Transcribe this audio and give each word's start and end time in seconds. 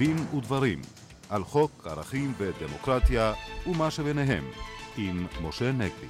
דין 0.00 0.16
ודברים 0.36 0.80
על 1.28 1.44
חוק 1.44 1.86
ערכים 1.90 2.32
ודמוקרטיה 2.38 3.32
ומה 3.66 3.90
שביניהם 3.90 4.44
עם 4.96 5.26
משה 5.42 5.72
נגבי. 5.72 6.06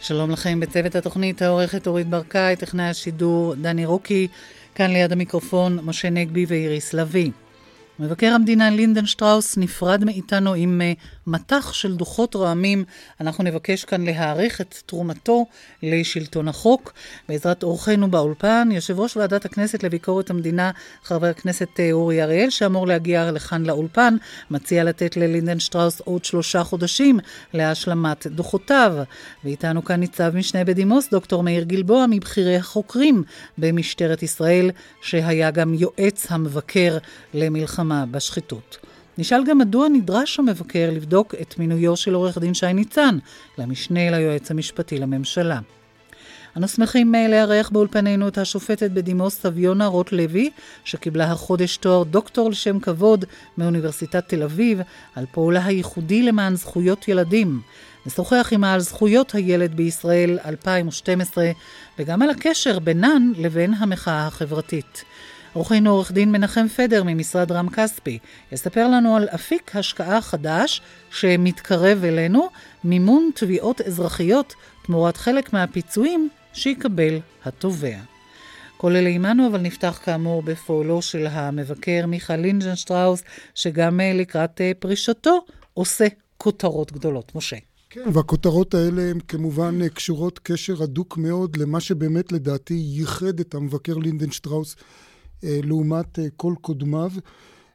שלום 0.00 0.30
לכם 0.30 0.60
בצוות 0.60 0.94
התוכנית 0.94 1.42
העורכת 1.42 1.86
אורית 1.86 2.06
ברקאי, 2.08 2.56
טכנאי 2.56 2.84
השידור 2.84 3.54
דני 3.54 3.86
רוקי, 3.86 4.28
כאן 4.74 4.90
ליד 4.90 5.12
המיקרופון 5.12 5.78
משה 5.82 6.10
נגבי 6.10 6.44
ואיריס 6.48 6.94
לביא. 6.94 7.30
מבקר 7.98 8.32
המדינה 8.34 8.70
לינדן 8.70 9.06
שטראוס 9.06 9.58
נפרד 9.58 10.04
מאיתנו 10.04 10.54
עם 10.54 10.80
uh, 10.80 11.00
מטח 11.26 11.72
של 11.72 11.96
דוחות 11.96 12.36
רעמים. 12.36 12.84
אנחנו 13.20 13.44
נבקש 13.44 13.84
כאן 13.84 14.04
להעריך 14.04 14.60
את 14.60 14.74
תרומתו 14.86 15.46
לשלטון 15.82 16.48
החוק. 16.48 16.92
בעזרת 17.28 17.62
אורחנו 17.62 18.10
באולפן, 18.10 18.68
יושב 18.72 19.00
ראש 19.00 19.16
ועדת 19.16 19.44
הכנסת 19.44 19.82
לביקורת 19.82 20.30
המדינה, 20.30 20.70
חבר 21.02 21.26
הכנסת 21.26 21.68
uh, 21.76 21.92
אורי 21.92 22.22
אריאל, 22.22 22.50
שאמור 22.50 22.86
להגיע 22.86 23.30
לכאן 23.30 23.66
לאולפן, 23.66 24.16
מציע 24.50 24.84
לתת 24.84 25.16
ללינדן 25.16 25.60
שטראוס 25.60 26.00
עוד 26.00 26.24
שלושה 26.24 26.64
חודשים 26.64 27.20
להשלמת 27.52 28.26
דוחותיו. 28.26 28.94
ואיתנו 29.44 29.84
כאן 29.84 30.00
ניצב 30.00 30.36
משנה 30.36 30.64
בדימוס, 30.64 31.10
דוקטור 31.10 31.42
מאיר 31.42 31.64
גלבוע, 31.64 32.06
מבכירי 32.10 32.56
החוקרים 32.56 33.22
במשטרת 33.58 34.22
ישראל, 34.22 34.70
שהיה 35.02 35.50
גם 35.50 35.74
יועץ 35.74 36.26
המבקר 36.30 36.98
למלחמה. 37.34 37.83
המלחמה 37.92 38.06
בשחיתות. 38.06 38.78
נשאל 39.18 39.44
גם 39.44 39.58
מדוע 39.58 39.88
נדרש 39.88 40.38
המבקר 40.38 40.90
לבדוק 40.92 41.34
את 41.42 41.58
מינויו 41.58 41.96
של 41.96 42.14
עורך 42.14 42.38
דין 42.38 42.54
שי 42.54 42.72
ניצן 42.72 43.18
למשנה 43.58 44.10
ליועץ 44.10 44.50
המשפטי 44.50 44.98
לממשלה. 44.98 45.60
אנו 46.56 46.68
שמחים 46.68 47.14
אה, 47.14 47.28
לארח 47.28 47.68
באולפנינו 47.68 48.28
את 48.28 48.38
השופטת 48.38 48.90
בדימוס 48.90 49.40
סביונה 49.42 49.86
רוט 49.86 50.12
לוי, 50.12 50.50
שקיבלה 50.84 51.32
החודש 51.32 51.76
תואר 51.76 52.02
דוקטור 52.02 52.50
לשם 52.50 52.80
כבוד 52.80 53.24
מאוניברסיטת 53.58 54.28
תל 54.28 54.42
אביב, 54.42 54.80
על 55.14 55.26
פעולה 55.32 55.64
הייחודי 55.64 56.22
למען 56.22 56.54
זכויות 56.54 57.08
ילדים. 57.08 57.60
נשוחח 58.06 58.48
עמה 58.52 58.72
על 58.72 58.80
זכויות 58.80 59.34
הילד 59.34 59.74
בישראל 59.74 60.38
2012, 60.44 61.50
וגם 61.98 62.22
על 62.22 62.30
הקשר 62.30 62.78
בינן 62.78 63.32
לבין 63.38 63.74
המחאה 63.74 64.26
החברתית. 64.26 65.04
אורחנו 65.54 65.90
עורך 65.90 66.12
דין 66.12 66.32
מנחם 66.32 66.68
פדר 66.68 67.02
ממשרד 67.06 67.52
רם 67.52 67.68
כספי 67.68 68.18
יספר 68.52 68.88
לנו 68.88 69.16
על 69.16 69.28
אפיק 69.34 69.76
השקעה 69.76 70.20
חדש 70.20 70.80
שמתקרב 71.10 72.04
אלינו, 72.04 72.48
מימון 72.84 73.30
תביעות 73.34 73.80
אזרחיות 73.80 74.54
תמורת 74.86 75.16
חלק 75.16 75.52
מהפיצויים 75.52 76.28
שיקבל 76.52 77.18
התובע. 77.44 77.96
כל 78.76 78.96
אלה 78.96 79.08
עמנו, 79.08 79.46
אבל 79.46 79.60
נפתח 79.60 80.00
כאמור 80.04 80.42
בפועלו 80.42 81.02
של 81.02 81.26
המבקר 81.26 82.06
מיכה 82.06 82.36
לינדנשטראוס, 82.36 83.22
שגם 83.54 84.00
אה, 84.00 84.12
לקראת 84.12 84.60
אה, 84.60 84.72
פרישתו 84.78 85.44
עושה 85.74 86.06
כותרות 86.38 86.92
גדולות. 86.92 87.34
משה. 87.34 87.56
כן, 87.90 88.08
והכותרות 88.12 88.74
האלה 88.74 89.02
הן 89.02 89.18
כמובן 89.28 89.82
אה, 89.82 89.88
קשורות 89.88 90.40
קשר 90.42 90.82
הדוק 90.82 91.18
מאוד 91.18 91.56
למה 91.56 91.80
שבאמת 91.80 92.32
לדעתי 92.32 92.74
ייחד 92.74 93.40
את 93.40 93.54
המבקר 93.54 93.94
לינדנשטראוס 93.94 94.76
לעומת 95.62 96.18
אה, 96.18 96.26
כל 96.36 96.54
קודמיו, 96.60 97.10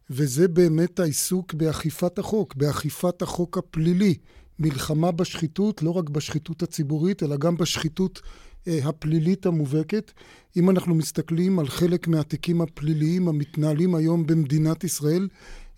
וזה 0.09 0.47
באמת 0.47 0.99
העיסוק 0.99 1.53
באכיפת 1.53 2.19
החוק, 2.19 2.55
באכיפת 2.55 3.21
החוק 3.21 3.57
הפלילי. 3.57 4.15
מלחמה 4.59 5.11
בשחיתות, 5.11 5.83
לא 5.83 5.91
רק 5.91 6.09
בשחיתות 6.09 6.63
הציבורית, 6.63 7.23
אלא 7.23 7.37
גם 7.37 7.57
בשחיתות 7.57 8.21
אה, 8.67 8.79
הפלילית 8.83 9.45
המובהקת. 9.45 10.11
אם 10.57 10.69
אנחנו 10.69 10.95
מסתכלים 10.95 11.59
על 11.59 11.67
חלק 11.67 12.07
מהתיקים 12.07 12.61
הפליליים 12.61 13.27
המתנהלים 13.27 13.95
היום 13.95 14.25
במדינת 14.25 14.83
ישראל 14.83 15.27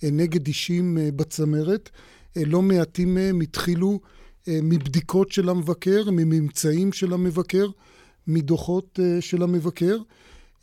נגד 0.04 0.48
אישים 0.48 0.98
בצמרת, 1.16 1.90
לא 2.36 2.62
מעטים 2.62 3.14
מהם 3.16 3.42
התחילו 3.42 4.00
מבדיקות 4.48 5.32
של 5.32 5.50
המבקר, 5.50 6.12
מממצאים 6.12 6.94
של 6.94 7.14
המבקר, 7.14 7.68
מדוחות 8.28 9.00
של 9.20 9.44
המבקר. 9.44 9.98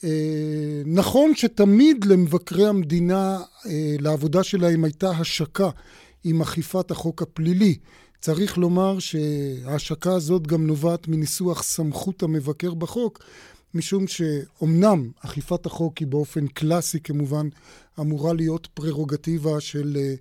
אה, 0.04 0.82
נכון 0.86 1.34
שתמיד 1.34 2.04
למבקרי 2.04 2.66
המדינה, 2.66 3.38
אה, 3.66 3.96
לעבודה 4.00 4.42
שלהם 4.42 4.84
הייתה 4.84 5.10
השקה 5.10 5.70
עם 6.24 6.42
אכיפת 6.42 6.90
החוק 6.90 7.22
הפלילי. 7.22 7.78
צריך 8.20 8.58
לומר 8.58 8.98
שההשקה 8.98 10.12
הזאת 10.12 10.46
גם 10.46 10.66
נובעת 10.66 11.08
מניסוח 11.08 11.62
סמכות 11.62 12.22
המבקר 12.22 12.74
בחוק, 12.74 13.18
משום 13.74 14.06
שאומנם 14.06 15.10
אכיפת 15.20 15.66
החוק 15.66 15.98
היא 15.98 16.08
באופן 16.08 16.46
קלאסי 16.46 17.00
כמובן 17.00 17.48
אמורה 18.00 18.32
להיות 18.32 18.68
פררוגטיבה 18.74 19.60
של 19.60 19.96
אה, 20.00 20.14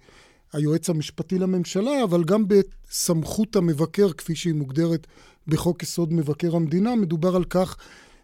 היועץ 0.54 0.90
המשפטי 0.90 1.40
לממשלה, 1.40 2.04
אבל 2.04 2.24
גם 2.24 2.46
בסמכות 2.48 3.56
המבקר 3.56 4.14
כפי 4.14 4.36
שהיא 4.36 4.54
מוגדרת 4.54 5.08
בחוק 5.48 5.84
יסוד 5.84 6.14
מבקר 6.14 6.56
המדינה, 6.56 6.96
מדובר 6.96 7.36
על 7.36 7.44
כך 7.44 7.78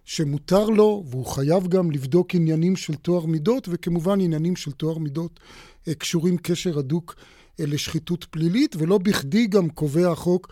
שמותר 0.05 0.65
לו, 0.65 1.03
והוא 1.09 1.25
חייב 1.25 1.67
גם 1.67 1.91
לבדוק 1.91 2.35
עניינים 2.35 2.75
של 2.75 2.95
טוהר 2.95 3.25
מידות, 3.25 3.67
וכמובן 3.71 4.21
עניינים 4.21 4.55
של 4.55 4.71
טוהר 4.71 4.97
מידות 4.97 5.39
אה, 5.87 5.93
קשורים 5.93 6.37
קשר 6.37 6.79
הדוק 6.79 7.15
אה, 7.59 7.65
לשחיתות 7.65 8.23
פלילית, 8.23 8.75
ולא 8.79 8.97
בכדי 8.97 9.47
גם 9.47 9.69
קובע 9.69 10.11
החוק 10.11 10.51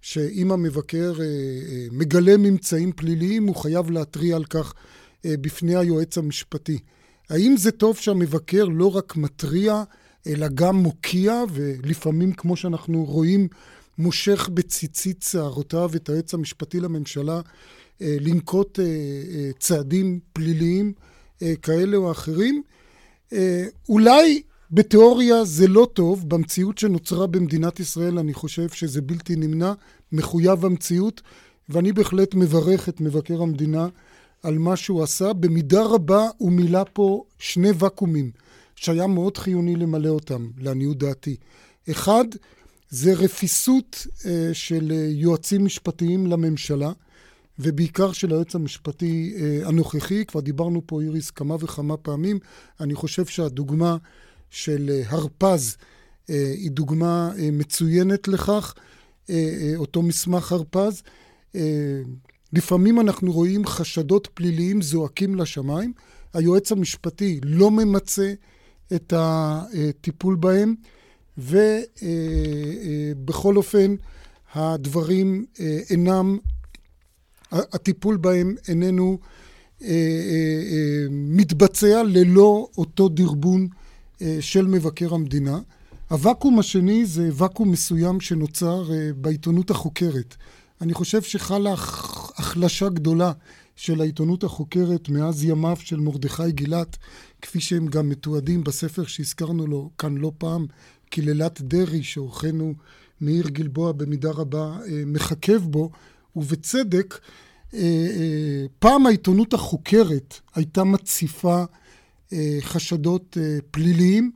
שאם 0.00 0.52
המבקר 0.52 1.12
אה, 1.20 1.26
מגלה 1.92 2.36
ממצאים 2.36 2.92
פליליים, 2.92 3.46
הוא 3.46 3.56
חייב 3.56 3.90
להתריע 3.90 4.36
על 4.36 4.44
כך 4.44 4.74
בפני 5.26 5.76
היועץ 5.76 6.18
המשפטי. 6.18 6.78
האם 7.30 7.54
זה 7.56 7.70
טוב 7.70 7.96
שהמבקר 7.96 8.64
לא 8.64 8.96
רק 8.96 9.16
מתריע, 9.16 9.82
אלא 10.26 10.46
גם 10.54 10.76
מוקיע, 10.76 11.42
ולפעמים, 11.52 12.32
כמו 12.32 12.56
שאנחנו 12.56 13.04
רואים, 13.04 13.48
מושך 13.98 14.48
בציצית 14.54 15.24
שערותיו 15.30 15.90
את 15.96 16.08
היועץ 16.08 16.34
המשפטי 16.34 16.80
לממשלה 16.80 17.40
לנקוט 18.00 18.80
אה, 18.80 18.84
אה, 18.84 19.50
צעדים 19.58 20.20
פליליים 20.32 20.92
כאלה 21.62 21.96
או 21.96 22.10
אחרים. 22.10 22.62
אולי 23.88 24.42
בתיאוריה 24.70 25.44
זה 25.44 25.68
לא 25.68 25.88
טוב, 25.92 26.28
במציאות 26.28 26.78
שנוצרה 26.78 27.26
במדינת 27.26 27.80
ישראל 27.80 28.18
אני 28.18 28.34
חושב 28.34 28.68
שזה 28.68 29.02
בלתי 29.02 29.36
נמנע, 29.36 29.72
מחויב 30.12 30.64
המציאות, 30.64 31.20
ואני 31.68 31.92
בהחלט 31.92 32.34
מברך 32.34 32.88
את 32.88 33.00
מבקר 33.00 33.42
המדינה 33.42 33.88
על 34.42 34.58
מה 34.58 34.76
שהוא 34.76 35.02
עשה. 35.02 35.32
במידה 35.32 35.82
רבה 35.82 36.28
הוא 36.38 36.52
מילא 36.52 36.84
פה 36.92 37.24
שני 37.38 37.68
ואקומים 37.78 38.30
שהיה 38.76 39.06
מאוד 39.06 39.38
חיוני 39.38 39.76
למלא 39.76 40.08
אותם, 40.08 40.50
לעניות 40.58 40.98
דעתי. 40.98 41.36
אחד, 41.90 42.24
זה 42.90 43.12
רפיסות 43.14 44.06
של 44.52 44.92
יועצים 45.10 45.64
משפטיים 45.64 46.26
לממשלה. 46.26 46.92
ובעיקר 47.62 48.12
של 48.12 48.30
היועץ 48.30 48.54
המשפטי 48.54 49.34
אה, 49.36 49.68
הנוכחי. 49.68 50.24
כבר 50.24 50.40
דיברנו 50.40 50.82
פה, 50.86 51.00
איריס, 51.00 51.30
כמה 51.30 51.56
וכמה 51.60 51.96
פעמים. 51.96 52.38
אני 52.80 52.94
חושב 52.94 53.26
שהדוגמה 53.26 53.96
של 54.50 54.90
אה, 54.90 55.02
הרפז 55.06 55.76
אה, 56.30 56.52
היא 56.56 56.70
דוגמה 56.70 57.30
מצוינת 57.52 58.28
לכך, 58.28 58.74
אותו 59.76 60.02
מסמך 60.02 60.52
הרפז. 60.52 61.02
לפעמים 62.52 63.00
אנחנו 63.00 63.32
רואים 63.32 63.66
חשדות 63.66 64.28
פליליים 64.34 64.82
זועקים 64.82 65.34
לשמיים. 65.34 65.92
היועץ 66.34 66.72
המשפטי 66.72 67.40
לא 67.42 67.70
ממצה 67.70 68.32
את 68.94 69.12
הטיפול 69.16 70.36
בהם, 70.36 70.74
ובכל 71.38 71.56
אופן 73.56 73.94
הדברים 74.54 75.44
אינם 75.90 76.38
הטיפול 77.52 78.16
בהם 78.16 78.54
איננו 78.68 79.18
אה, 79.82 79.88
אה, 79.88 79.92
אה, 79.92 81.06
מתבצע 81.10 82.02
ללא 82.02 82.68
אותו 82.78 83.08
דרבון 83.08 83.68
אה, 84.22 84.36
של 84.40 84.66
מבקר 84.66 85.14
המדינה. 85.14 85.58
הוואקום 86.10 86.58
השני 86.58 87.06
זה 87.06 87.30
ואקום 87.32 87.70
מסוים 87.70 88.20
שנוצר 88.20 88.92
אה, 88.92 89.10
בעיתונות 89.16 89.70
החוקרת. 89.70 90.36
אני 90.80 90.94
חושב 90.94 91.22
שחלה 91.22 91.72
החלשה 92.36 92.88
גדולה 92.88 93.32
של 93.76 94.00
העיתונות 94.00 94.44
החוקרת 94.44 95.08
מאז 95.08 95.44
ימיו 95.44 95.76
של 95.80 96.00
מרדכי 96.00 96.52
גילת, 96.52 96.96
כפי 97.42 97.60
שהם 97.60 97.86
גם 97.86 98.08
מתועדים 98.08 98.64
בספר 98.64 99.04
שהזכרנו 99.04 99.66
לו 99.66 99.90
כאן 99.98 100.16
לא 100.16 100.32
פעם, 100.38 100.66
קללת 101.10 101.60
דרעי, 101.60 102.02
שעורכנו 102.02 102.74
מאיר 103.20 103.48
גלבוע 103.48 103.92
במידה 103.92 104.30
רבה 104.30 104.76
אה, 104.88 105.02
מחכב 105.06 105.60
בו, 105.64 105.90
ובצדק, 106.36 107.18
אה, 107.74 107.78
אה, 107.80 108.66
פעם 108.78 109.06
העיתונות 109.06 109.54
החוקרת 109.54 110.40
הייתה 110.54 110.84
מציפה 110.84 111.64
אה, 112.32 112.58
חשדות 112.60 113.36
פליליים 113.70 114.30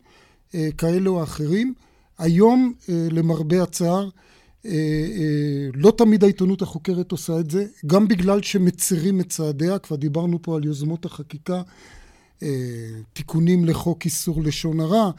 כאלה 0.79 1.11
או 1.11 1.23
אחרים. 1.23 1.75
היום, 2.19 2.73
למרבה 2.89 3.63
הצער, 3.63 4.09
לא 5.75 5.93
תמיד 5.97 6.25
העיתונות 6.25 6.63
החוקרת 6.63 7.13
עושה 7.13 7.41
את 7.41 7.51
זה, 7.51 7.67
גם 7.87 8.09
בגלל 8.09 8.43
שמצרים 8.43 9.21
את 9.21 9.29
צעדיה, 9.29 9.79
כבר 9.79 9.97
דיברנו 9.97 10.39
פה 10.43 10.57
על 10.57 10.65
יוזמות 10.65 11.05
החקיקה 11.05 11.63
תיקונים 13.13 13.65
לחוק 13.65 14.05
איסור 14.05 14.43
לשון 14.43 14.81
הרע, 14.81 15.11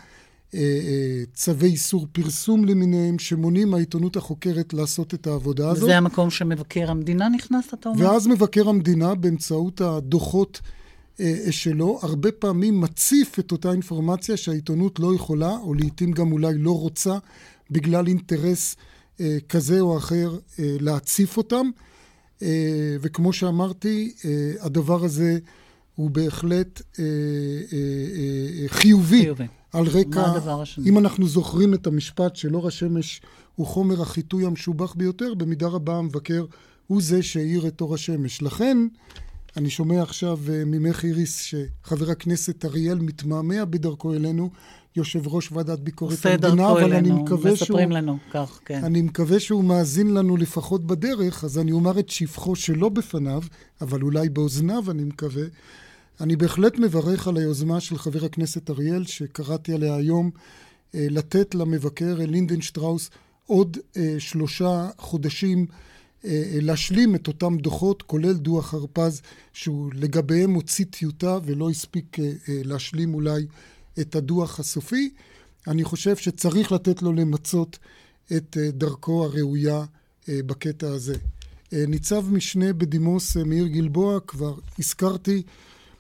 צווי 1.34 1.70
איסור 1.70 2.08
פרסום 2.12 2.66
למיניהם, 2.66 3.20
שמונעים 3.20 3.70
מהעיתונות 3.70 4.16
החוקרת 4.16 4.74
לעשות 4.74 5.14
את 5.14 5.28
העבודה 5.28 5.70
הזאת. 5.70 5.84
וזה 5.84 5.98
המקום 5.98 6.30
שמבקר 6.30 6.92
המדינה 6.92 7.30
נכנס, 7.30 7.74
אתה 7.74 7.90
אומר? 7.90 8.06
ואז 8.06 8.28
מבקר 8.28 8.70
המדינה, 8.70 9.16
באמצעות 9.16 9.82
הדוחות 9.82 10.62
שלו, 11.50 12.00
הרבה 12.02 12.32
פעמים 12.32 12.82
מציף 12.82 13.40
את 13.40 13.52
אותה 13.52 13.72
אינפורמציה 13.72 14.38
שהעיתונות 14.38 15.00
לא 15.00 15.16
יכולה, 15.16 15.58
או 15.58 15.74
לעיתים 15.74 16.12
גם 16.12 16.32
אולי 16.32 16.58
לא 16.58 16.80
רוצה, 16.80 17.18
בגלל 17.72 18.08
אינטרס 18.08 18.76
כזה 19.50 19.80
או 19.80 19.98
אחר, 19.98 20.38
להציף 20.60 21.38
אותם. 21.38 21.70
וכמו 23.02 23.34
שאמרתי, 23.34 24.14
הדבר 24.60 25.04
הזה 25.04 25.38
הוא 25.96 26.10
בהחלט 26.10 26.82
חיובי. 28.68 29.22
חיובי. 29.22 29.48
על 29.78 29.88
רקע, 29.88 30.22
מה 30.22 30.36
הדבר 30.36 30.62
השני? 30.62 30.90
אם 30.90 30.98
אנחנו 30.98 31.28
זוכרים 31.28 31.74
את 31.74 31.88
המשפט 31.88 32.36
שאור 32.36 32.68
השמש 32.68 33.22
הוא 33.56 33.68
חומר 33.68 34.02
החיטוי 34.02 34.46
המשובח 34.46 34.94
ביותר, 34.94 35.34
במידה 35.34 35.68
רבה 35.68 35.98
המבקר 35.98 36.46
הוא 36.88 37.02
זה 37.02 37.24
שהאיר 37.24 37.68
את 37.68 37.82
אור 37.82 37.94
השמש. 37.94 38.42
לכן, 38.42 38.78
אני 39.58 39.70
שומע 39.70 40.02
עכשיו 40.02 40.40
ממך 40.66 41.06
איריס 41.06 41.42
שחבר 41.42 42.12
הכנסת 42.12 42.66
אריאל 42.66 43.00
מתמהמה 43.00 43.66
בדרכו 43.66 44.14
אלינו, 44.14 44.50
יושב 44.96 45.28
ראש 45.28 45.52
ועדת 45.52 45.80
ביקורת 45.80 46.26
המדינה, 46.26 46.72
אבל 46.72 46.84
אלינו, 46.84 46.98
אני 46.98 47.24
מקווה 47.24 47.52
מספרים 47.52 47.90
שהוא... 47.90 47.98
לנו 47.98 48.18
כך, 48.32 48.60
כן. 48.66 48.84
אני 48.84 49.02
מקווה 49.02 49.40
שהוא 49.40 49.64
מאזין 49.64 50.14
לנו 50.14 50.38
לפחות 50.38 50.88
בדרך, 50.88 51.44
אז 51.44 51.60
אני 51.60 51.72
אומר 51.72 52.00
את 52.00 52.10
שבחו 52.10 52.56
שלא 52.56 52.90
בפניו, 52.90 53.44
אבל 53.82 54.02
אולי 54.02 54.30
באוזניו, 54.30 54.92
אני 54.92 55.04
מקווה. 55.04 55.44
אני 56.22 56.36
בהחלט 56.36 56.80
מברך 56.80 57.28
על 57.28 57.38
היוזמה 57.38 57.80
של 57.80 57.98
חבר 57.98 58.26
הכנסת 58.26 58.70
אריאל, 58.70 59.06
שקראתי 59.06 59.74
עליה 59.74 59.96
היום, 59.96 60.32
לתת 60.94 61.56
למבקר 61.56 62.16
לינדן 62.18 62.62
שטראוס 62.62 63.10
עוד 63.46 63.78
שלושה 64.20 64.90
חודשים 64.98 65.66
להשלים 66.62 67.16
את 67.16 67.28
אותם 67.28 67.58
דוחות, 67.58 68.02
כולל 68.02 68.34
דוח 68.34 68.74
הרפז, 68.74 69.22
שהוא 69.54 69.92
לגביהם 69.94 70.54
הוציא 70.54 70.86
טיוטה 70.86 71.38
ולא 71.46 71.70
הספיק 71.70 72.18
להשלים 72.48 73.14
אולי 73.14 73.46
את 74.00 74.16
הדוח 74.16 74.60
הסופי. 74.60 75.10
אני 75.68 75.84
חושב 75.84 76.16
שצריך 76.16 76.72
לתת 76.72 77.02
לו 77.02 77.14
למצות 77.14 77.80
את 78.36 78.58
דרכו 78.70 79.26
הראויה 79.26 79.86
בקטע 80.28 80.88
הזה. 80.88 81.16
ניצב 81.72 82.26
משנה 82.32 82.74
בדימוס 82.74 83.38
מאיר 83.38 83.68
גלבוע, 83.68 84.20
כבר 84.28 84.56
הזכרתי, 84.80 85.44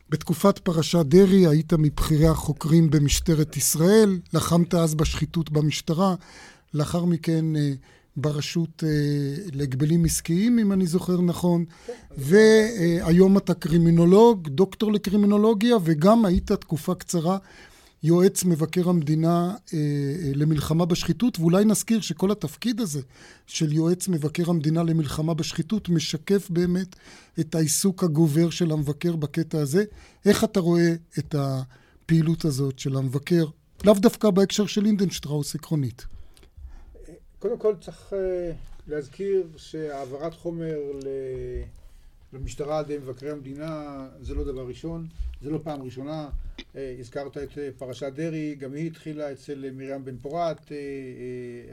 בתקופת 0.09 0.59
פרשת 0.59 1.05
דרעי 1.05 1.47
היית 1.47 1.73
מבכירי 1.73 2.27
החוקרים 2.27 2.89
במשטרת 2.89 3.57
ישראל, 3.57 4.19
לחמת 4.33 4.73
אז 4.73 4.95
בשחיתות 4.95 5.51
במשטרה, 5.51 6.15
לאחר 6.73 7.05
מכן 7.05 7.45
ברשות 8.17 8.83
להגבלים 9.53 10.05
עסקיים, 10.05 10.59
אם 10.59 10.71
אני 10.71 10.87
זוכר 10.87 11.21
נכון, 11.21 11.65
והיום 12.17 13.37
אתה 13.37 13.53
קרימינולוג, 13.53 14.47
דוקטור 14.47 14.91
לקרימינולוגיה, 14.91 15.75
וגם 15.83 16.25
היית 16.25 16.51
תקופה 16.51 16.95
קצרה 16.95 17.37
יועץ 18.05 18.43
מבקר 18.43 18.89
המדינה 18.89 19.55
למלחמה 20.35 20.85
בשחיתות, 20.85 21.39
ואולי 21.39 21.65
נזכיר 21.65 22.01
שכל 22.01 22.31
התפקיד 22.31 22.81
הזה 22.81 23.01
של 23.47 23.73
יועץ 23.73 24.07
מבקר 24.07 24.49
המדינה 24.49 24.83
למלחמה 24.83 25.33
בשחיתות 25.33 25.89
משקף 25.89 26.49
באמת 26.49 26.95
את 27.39 27.55
העיסוק 27.55 28.03
הגובר 28.03 28.49
של 28.49 28.71
המבקר 28.71 29.15
בקטע 29.15 29.59
הזה. 29.59 29.83
איך 30.25 30.43
אתה 30.43 30.59
רואה 30.59 30.93
את 31.19 31.35
הפעילות 31.37 32.45
הזאת 32.45 32.79
של 32.79 32.97
המבקר, 32.97 33.45
לאו 33.85 33.93
דווקא 33.93 34.29
בהקשר 34.29 34.65
של 34.65 34.83
לינדנשטראוס 34.83 35.55
עקרונית? 35.55 36.05
קודם 37.39 37.57
כל 37.57 37.73
צריך 37.81 38.13
להזכיר 38.87 39.47
שהעברת 39.57 40.33
חומר 40.33 40.77
למשטרה 42.33 42.79
על 42.79 42.85
ידי 42.85 42.97
מבקרי 42.97 43.31
המדינה 43.31 44.07
זה 44.21 44.35
לא 44.35 44.43
דבר 44.43 44.67
ראשון, 44.67 45.07
זה 45.41 45.49
לא 45.49 45.59
פעם 45.63 45.81
ראשונה. 45.81 46.29
הזכרת 46.75 47.37
את 47.37 47.57
פרשת 47.77 48.11
דרעי, 48.15 48.55
גם 48.55 48.73
היא 48.73 48.87
התחילה 48.87 49.31
אצל 49.31 49.71
מרים 49.71 50.05
בן 50.05 50.17
פורת, 50.17 50.71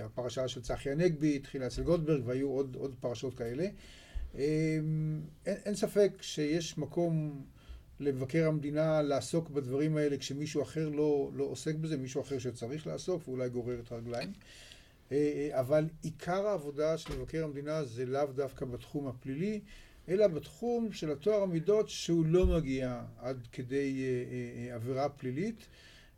הפרשה 0.01 0.49
של 0.49 0.63
צחי 0.63 0.91
הנגבי 0.91 1.37
התחילה 1.37 1.67
אצל 1.67 1.83
גולדברג 1.83 2.23
והיו 2.27 2.49
עוד, 2.49 2.77
עוד 2.77 2.95
פרשות 3.01 3.35
כאלה. 3.35 3.67
אין, 4.35 5.31
אין 5.47 5.75
ספק 5.75 6.13
שיש 6.21 6.79
מקום 6.79 7.43
למבקר 8.01 8.49
המדינה 8.49 9.03
לעסוק 9.03 9.51
בדברים 9.51 9.97
האלה 9.97 10.17
כשמישהו 10.17 10.63
אחר 10.63 10.89
לא, 10.89 11.31
לא 11.35 11.45
עוסק 11.45 11.75
בזה, 11.75 11.97
מישהו 11.97 12.21
אחר 12.21 12.39
שצריך 12.39 12.87
לעסוק 12.87 13.29
ואולי 13.29 13.49
גורר 13.49 13.81
את 13.81 13.93
הרגליים. 13.93 14.33
אבל 15.51 15.85
עיקר 16.03 16.47
העבודה 16.47 16.99
של 16.99 17.19
מבקר 17.19 17.45
המדינה 17.45 17.85
זה 17.85 18.07
לאו 18.07 18.27
דווקא 18.27 18.67
בתחום 18.67 19.07
הפלילי, 19.07 19.61
אלא 20.09 20.27
בתחום 20.27 20.93
של 20.93 21.11
הטוהר 21.11 21.43
המידות 21.43 21.89
שהוא 21.89 22.27
לא 22.27 22.47
מגיע 22.47 23.03
עד 23.19 23.47
כדי 23.53 24.05
עבירה 24.73 25.09
פלילית, 25.09 25.67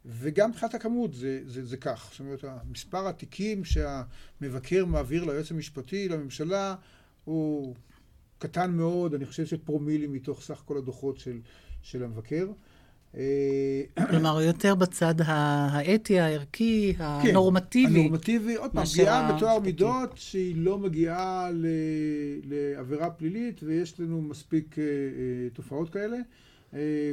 וגם 0.07 0.51
מבחינת 0.51 0.75
הכמות 0.75 1.15
זה, 1.15 1.41
זה, 1.47 1.65
זה 1.65 1.77
כך. 1.77 2.09
זאת 2.11 2.21
אומרת, 2.21 2.45
מספר 2.71 3.09
התיקים 3.09 3.65
שהמבקר 3.65 4.85
מעביר 4.85 5.25
ליועץ 5.25 5.51
המשפטי 5.51 6.09
לממשלה 6.09 6.75
הוא 7.25 7.75
קטן 8.39 8.71
מאוד, 8.71 9.15
אני 9.15 9.27
חושב 9.27 9.47
שפרומילים 9.47 10.13
מתוך 10.13 10.43
סך 10.43 10.63
כל 10.65 10.79
הדוחות 10.79 11.19
של, 11.19 11.41
של 11.83 12.05
המבקר. 12.05 12.47
כלומר, 14.11 14.41
יותר 14.41 14.75
בצד 14.75 15.15
האתי, 15.19 16.21
הערכי, 16.21 16.95
הנורמטיבי. 16.99 17.93
כן, 17.93 18.01
הנורמטיבי, 18.01 18.55
עוד 18.55 18.71
פעם, 18.71 18.85
פגיעה 18.85 19.33
בטוהר 19.33 19.59
מידות 19.59 20.11
שהיא 20.15 20.57
לא 20.57 20.79
מגיעה 20.79 21.51
לעבירה 22.45 23.11
פלילית, 23.11 23.61
ויש 23.63 24.01
לנו 24.01 24.23
מספיק 24.23 24.77
תופעות 25.53 25.91
כאלה. 25.91 26.17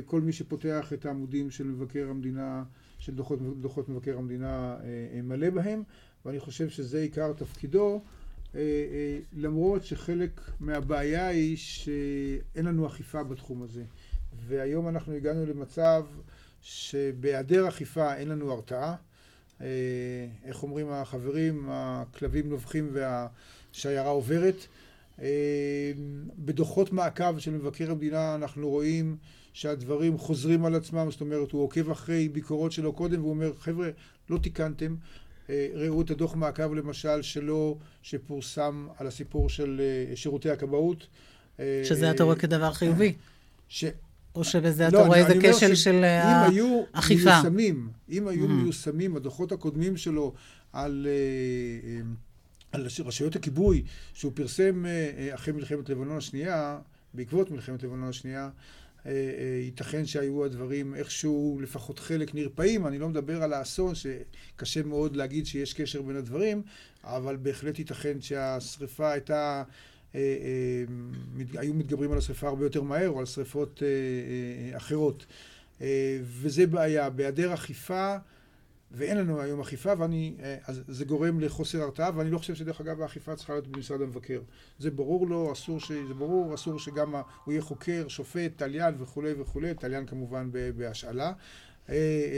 כל 0.05 0.21
מי 0.21 0.33
שפותח 0.33 0.93
את 0.93 1.05
העמודים 1.05 1.51
של 1.51 1.63
מבקר 1.63 2.07
המדינה, 2.09 2.63
של 2.99 3.15
דוחות, 3.15 3.39
דוחות 3.61 3.89
מבקר 3.89 4.17
המדינה, 4.17 4.75
מלא 5.23 5.49
בהם, 5.49 5.83
ואני 6.25 6.39
חושב 6.39 6.69
שזה 6.69 7.01
עיקר 7.01 7.33
תפקידו. 7.33 8.01
למרות 9.37 9.85
שחלק 9.85 10.41
מהבעיה 10.59 11.27
היא 11.27 11.57
שאין 11.57 12.65
לנו 12.65 12.87
אכיפה 12.87 13.23
בתחום 13.23 13.63
הזה. 13.63 13.83
והיום 14.47 14.87
אנחנו 14.87 15.13
הגענו 15.13 15.45
למצב 15.45 16.05
שבהיעדר 16.61 17.67
אכיפה 17.67 18.15
אין 18.15 18.27
לנו 18.27 18.51
הרתעה. 18.51 18.95
איך 20.45 20.63
אומרים 20.63 20.89
החברים, 20.91 21.67
הכלבים 21.69 22.49
נובחים 22.49 22.93
והשיירה 22.93 24.09
עוברת. 24.09 24.55
בדוחות 26.37 26.91
מעקב 26.91 27.39
של 27.39 27.51
מבקר 27.51 27.91
המדינה 27.91 28.35
אנחנו 28.35 28.69
רואים 28.69 29.17
שהדברים 29.53 30.17
חוזרים 30.17 30.65
על 30.65 30.75
עצמם, 30.75 31.07
זאת 31.11 31.21
אומרת, 31.21 31.51
הוא 31.51 31.63
עוקב 31.63 31.91
אחרי 31.91 32.29
ביקורות 32.29 32.71
שלו 32.71 32.93
קודם 32.93 33.19
והוא 33.21 33.29
אומר, 33.29 33.53
חבר'ה, 33.59 33.89
לא 34.29 34.37
תיקנתם. 34.37 34.95
ראו 35.73 36.01
את 36.01 36.11
הדוח 36.11 36.35
מעקב 36.35 36.73
למשל 36.73 37.21
שלו, 37.21 37.77
שפורסם 38.01 38.87
על 38.97 39.07
הסיפור 39.07 39.49
של 39.49 39.81
שירותי 40.15 40.49
הכבאות. 40.49 41.07
שזה 41.83 42.11
אתה 42.11 42.23
רואה 42.23 42.35
כדבר 42.35 42.73
חיובי. 42.73 43.13
ש... 43.67 43.85
או 44.35 44.43
שבזה 44.43 44.87
אתה 44.87 45.05
רואה 45.05 45.17
איזה 45.27 45.33
כשל 45.41 45.75
של 45.75 46.05
אכיפה. 46.91 47.41
מיושמים, 47.41 47.89
אם 48.09 48.27
היו 48.27 48.47
מיושמים 48.47 49.15
הדוחות 49.15 49.51
הקודמים 49.51 49.97
שלו 49.97 50.33
על, 50.73 51.07
על 52.71 52.87
רשויות 52.99 53.35
הכיבוי, 53.35 53.83
שהוא 54.13 54.31
פרסם 54.35 54.85
אחרי 55.33 55.53
מלחמת 55.53 55.89
לבנון 55.89 56.17
השנייה, 56.17 56.79
בעקבות 57.13 57.51
מלחמת 57.51 57.83
לבנון 57.83 58.09
השנייה, 58.09 58.49
ייתכן 59.61 60.05
שהיו 60.05 60.45
הדברים 60.45 60.95
איכשהו 60.95 61.59
לפחות 61.63 61.99
חלק 61.99 62.35
נרפאים, 62.35 62.87
אני 62.87 62.99
לא 62.99 63.09
מדבר 63.09 63.43
על 63.43 63.53
האסון 63.53 63.93
שקשה 63.95 64.83
מאוד 64.83 65.15
להגיד 65.15 65.45
שיש 65.45 65.73
קשר 65.73 66.01
בין 66.01 66.15
הדברים, 66.15 66.61
אבל 67.03 67.35
בהחלט 67.35 67.79
ייתכן 67.79 68.21
שהשריפה 68.21 69.11
הייתה 69.11 69.63
היו 71.53 71.73
מתגברים 71.73 72.11
על 72.11 72.17
השריפה 72.17 72.47
הרבה 72.47 72.65
יותר 72.65 72.81
מהר 72.81 73.09
או 73.09 73.19
על 73.19 73.25
שריפות 73.25 73.83
אחרות. 74.73 75.25
וזה 76.21 76.67
בעיה, 76.67 77.09
בהיעדר 77.09 77.53
אכיפה, 77.53 78.15
ואין 78.91 79.17
לנו 79.17 79.41
היום 79.41 79.59
אכיפה, 79.61 79.93
ואני, 79.97 80.35
אז 80.65 80.81
זה 80.87 81.05
גורם 81.05 81.39
לחוסר 81.39 81.81
הרתעה, 81.81 82.11
ואני 82.15 82.31
לא 82.31 82.37
חושב 82.37 82.55
שדרך 82.55 82.81
אגב 82.81 83.01
האכיפה 83.01 83.35
צריכה 83.35 83.53
להיות 83.53 83.67
במשרד 83.67 84.01
המבקר. 84.01 84.41
זה 84.79 84.91
ברור 84.91 85.27
לו, 85.27 85.51
אסור 85.51 85.79
ש... 85.79 85.91
זה 85.91 86.13
ברור, 86.13 86.55
אסור 86.55 86.79
שגם 86.79 87.15
הוא 87.15 87.51
יהיה 87.51 87.61
חוקר, 87.61 88.07
שופט, 88.07 88.51
תליין 88.55 88.95
וכולי 88.99 89.33
וכולי, 89.37 89.73
תליין 89.73 90.05
כמובן 90.05 90.49
בהשאלה. 90.77 91.33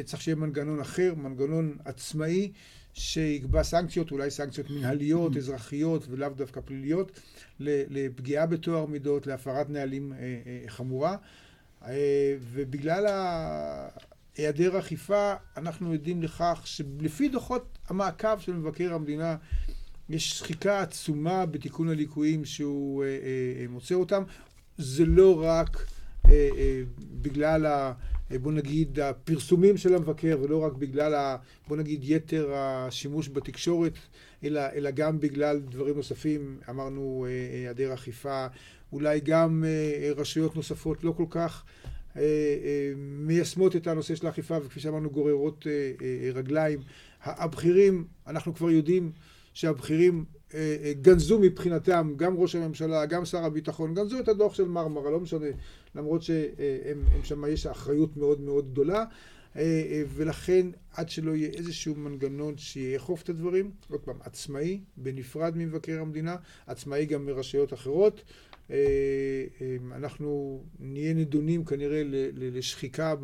צריך 0.06 0.22
שיהיה 0.22 0.36
מנגנון 0.36 0.80
אחר, 0.80 1.14
מנגנון 1.18 1.78
עצמאי. 1.86 2.52
שיקבע 2.94 3.64
סנקציות, 3.64 4.12
אולי 4.12 4.32
סנקציות 4.32 4.70
מנהליות, 4.70 5.38
אזרחיות 5.38 6.06
ולאו 6.10 6.30
דווקא 6.30 6.62
פליליות, 6.62 7.20
לפגיעה 7.60 8.46
בטוהר 8.46 8.86
מידות, 8.86 9.28
להפרת 9.28 9.70
נהלים 9.70 10.14
חמורה. 10.68 11.18
ובגלל 12.40 13.06
היעדר 14.38 14.80
אכיפה, 14.80 15.34
אנחנו 15.58 15.94
עדים 15.94 16.22
לכך 16.22 16.62
שלפי 16.66 17.30
דוחות 17.30 17.78
המעקב 17.88 18.40
של 18.40 18.54
מבקר 18.54 18.94
המדינה, 18.94 19.36
יש 20.10 20.40
שחיקה 20.40 20.82
עצומה 20.82 21.46
בתיקון 21.46 21.90
הליקויים 21.90 22.46
שהוא 22.46 23.06
מוצא 23.70 23.96
אותם. 23.96 24.24
זה 24.78 25.06
לא 25.06 25.44
רק 25.44 25.86
בגלל 27.22 27.66
ה... 27.66 27.94
בוא 28.42 28.52
נגיד, 28.52 29.00
הפרסומים 29.00 29.78
של 29.78 29.96
המבקר, 29.96 30.38
ולא 30.42 30.64
רק 30.64 30.74
בגלל, 30.74 31.14
ה, 31.14 31.38
בוא 31.68 31.78
נגיד, 31.78 32.00
יתר 32.04 32.54
השימוש 32.56 33.30
בתקשורת, 33.30 33.94
אלא, 34.44 34.62
אלא 34.76 34.92
גם 34.92 35.20
בגלל 35.20 35.60
דברים 35.60 35.96
נוספים, 35.96 36.58
אמרנו, 36.70 37.26
היעדר 37.54 37.94
אכיפה, 37.94 38.48
אולי 38.94 39.20
גם 39.20 39.64
רשויות 40.16 40.56
נוספות 40.56 41.04
לא 41.04 41.12
כל 41.18 41.26
כך 41.30 41.64
מיישמות 42.98 43.76
את 43.76 43.88
הנושא 43.88 44.16
של 44.16 44.28
האכיפה, 44.28 44.58
וכפי 44.64 44.80
שאמרנו, 44.80 45.10
גוררות 45.10 45.68
רגליים. 46.34 46.80
הבכירים, 47.24 48.06
אנחנו 48.28 48.56
כבר 48.56 48.70
יודעים 48.70 49.12
שהבכירים 49.54 50.26
גנזו 51.02 51.40
מבחינתם, 51.40 52.14
גם 52.16 52.38
ראש 52.38 52.56
הממשלה, 52.56 53.06
גם 53.06 53.26
שר 53.26 53.44
הביטחון, 53.46 53.94
גנזו 53.94 54.20
את 54.20 54.28
הדוח 54.28 54.54
של 54.54 54.68
מרמרה, 54.68 55.12
לא 55.12 55.20
משנה, 55.20 55.48
למרות 55.96 56.22
ששם 56.22 57.44
יש 57.50 57.68
אחריות 57.68 58.18
מאוד 58.18 58.42
מאוד 58.42 58.72
גדולה, 58.72 59.06
ולכן 60.16 60.68
עד 60.94 61.10
שלא 61.10 61.32
יהיה 61.32 61.50
איזשהו 61.50 61.96
מנגנון 61.96 62.58
שיאכוף 62.58 63.22
את 63.24 63.30
הדברים, 63.30 63.72
עוד 63.90 64.00
פעם, 64.00 64.16
עצמאי, 64.20 64.80
בנפרד 64.98 65.58
ממבקר 65.58 66.02
המדינה, 66.02 66.36
עצמאי 66.68 67.06
גם 67.06 67.26
מרשויות 67.26 67.74
אחרות, 67.74 68.24
אנחנו 69.92 70.62
נהיה 70.80 71.14
נדונים 71.14 71.66
כנראה 71.66 72.02
לשחיקה 72.36 73.16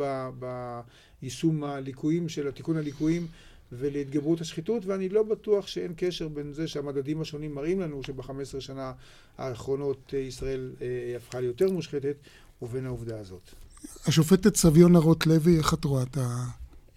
ביישום 1.21 1.63
הליקויים 1.63 2.29
של 2.29 2.47
התיקון 2.47 2.77
הליקויים 2.77 3.27
ולהתגברות 3.71 4.41
השחיתות, 4.41 4.85
ואני 4.85 5.09
לא 5.09 5.23
בטוח 5.23 5.67
שאין 5.67 5.93
קשר 5.97 6.27
בין 6.27 6.53
זה 6.53 6.67
שהמדדים 6.67 7.21
השונים 7.21 7.55
מראים 7.55 7.79
לנו 7.79 8.03
שבחמש 8.03 8.47
עשרה 8.47 8.61
שנה 8.61 8.93
האחרונות 9.37 10.13
ישראל 10.13 10.71
הפכה 11.15 11.39
ליותר 11.39 11.71
מושחתת, 11.71 12.15
ובין 12.61 12.85
העובדה 12.85 13.19
הזאת. 13.19 13.41
השופטת 14.05 14.55
סביונה 14.55 14.99
רוט 14.99 15.25
לוי, 15.25 15.57
איך 15.57 15.73
את 15.73 15.85
רואה 15.85 16.03
את 16.03 16.17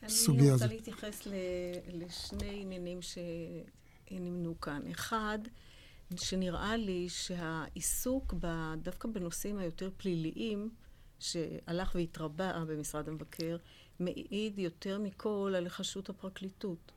הסוגיה 0.02 0.54
הזאת? 0.54 0.62
אני 0.70 0.74
רוצה 0.74 0.90
להתייחס 0.90 1.26
לשני 1.92 2.58
עניינים 2.62 2.98
שנמנו 3.02 4.60
כאן. 4.60 4.82
אחד, 4.90 5.38
שנראה 6.16 6.76
לי 6.76 7.08
שהעיסוק 7.08 8.34
דווקא 8.82 9.08
בנושאים 9.08 9.58
היותר 9.58 9.90
פליליים, 9.96 10.70
שהלך 11.18 11.94
והתרבה 11.94 12.64
במשרד 12.68 13.08
המבקר, 13.08 13.56
מעיד 14.00 14.58
יותר 14.58 14.98
מכל 14.98 15.52
על 15.56 15.64
היחשות 15.64 16.08
הפרקליטות, 16.08 16.92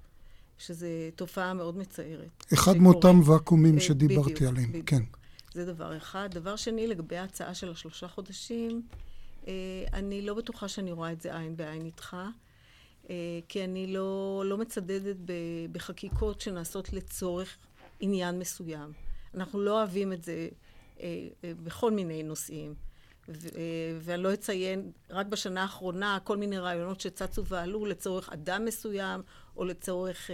שזו 0.58 0.88
תופעה 1.16 1.54
מאוד 1.54 1.78
מצערת. 1.78 2.46
אחד 2.54 2.78
מאותם 2.78 3.30
ואקומים 3.30 3.80
שדיברתי 3.80 4.48
עליהם, 4.48 4.70
בדיוק. 4.70 4.90
כן. 4.90 5.04
זה 5.54 5.66
דבר 5.66 5.98
אחד. 5.98 6.30
דבר 6.32 6.56
שני, 6.56 6.88
לגבי 6.88 7.18
ההצעה 7.18 7.54
של 7.54 7.72
השלושה 7.72 8.08
חודשים, 8.08 8.88
אני 9.94 10.22
לא 10.22 10.34
בטוחה 10.34 10.68
שאני 10.68 10.92
רואה 10.92 11.12
את 11.12 11.22
זה 11.22 11.38
עין 11.38 11.58
בעין 11.58 11.86
איתך, 11.86 12.18
כי 13.48 13.64
אני 13.64 13.94
לא, 13.94 14.44
לא 14.46 14.58
מצדדת 14.58 15.16
בחקיקות 15.72 16.42
שנעשות 16.42 16.94
לצורך 16.94 17.58
עניין 18.00 18.40
מסוים. 18.40 18.92
אנחנו 19.34 19.62
לא 19.62 19.80
אוהבים 19.80 20.14
את 20.14 20.24
זה 20.24 20.48
בכל 21.44 21.92
מיני 21.92 22.24
נושאים. 22.24 22.74
ואני 24.01 24.24
לא 24.24 24.34
אציין, 24.34 24.91
רק 25.10 25.25
בשנה 25.25 25.62
האחרונה, 25.62 26.17
כל 26.24 26.38
מיני 26.38 26.58
רעיונות 26.58 27.01
שצצו 27.01 27.46
ועלו 27.46 27.86
לצורך 27.86 28.29
אדם 28.29 28.65
מסוים, 28.65 29.22
או 29.58 29.65
לצורך 29.65 30.29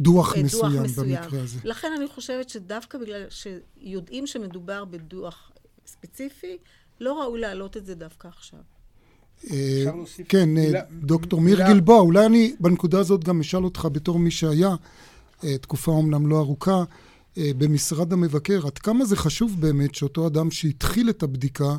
דוח, 0.00 0.34
דוח 0.34 0.36
מסוים, 0.44 0.82
מסוים 0.82 1.22
במקרה 1.22 1.42
הזה. 1.42 1.58
לכן 1.64 1.88
אני 1.96 2.06
חושבת 2.08 2.48
שדווקא 2.48 2.98
בגלל 2.98 3.24
שיודעים 3.28 4.26
שמדובר 4.26 4.84
בדוח 4.84 5.50
ספציפי, 5.86 6.58
לא 7.00 7.22
ראוי 7.22 7.40
להעלות 7.40 7.76
את 7.76 7.86
זה 7.86 7.94
דווקא 7.94 8.28
עכשיו. 8.28 8.60
כן, 10.28 10.48
דוקטור 11.02 11.40
מיר 11.40 11.58
גלבוע, 11.68 12.00
אולי 12.00 12.26
אני 12.26 12.54
בנקודה 12.60 12.98
הזאת 12.98 13.24
גם 13.24 13.40
אשאל 13.40 13.64
אותך 13.64 13.88
בתור 13.92 14.18
מי 14.18 14.30
שהיה, 14.30 14.74
תקופה 15.60 15.92
אומנם 15.92 16.26
לא 16.26 16.38
ארוכה, 16.38 16.84
במשרד 17.36 18.12
המבקר, 18.12 18.66
עד 18.66 18.78
כמה 18.78 19.04
זה 19.04 19.16
חשוב 19.16 19.60
באמת 19.60 19.94
שאותו 19.94 20.26
אדם 20.26 20.50
שהתחיל 20.50 21.10
את 21.10 21.22
הבדיקה, 21.22 21.76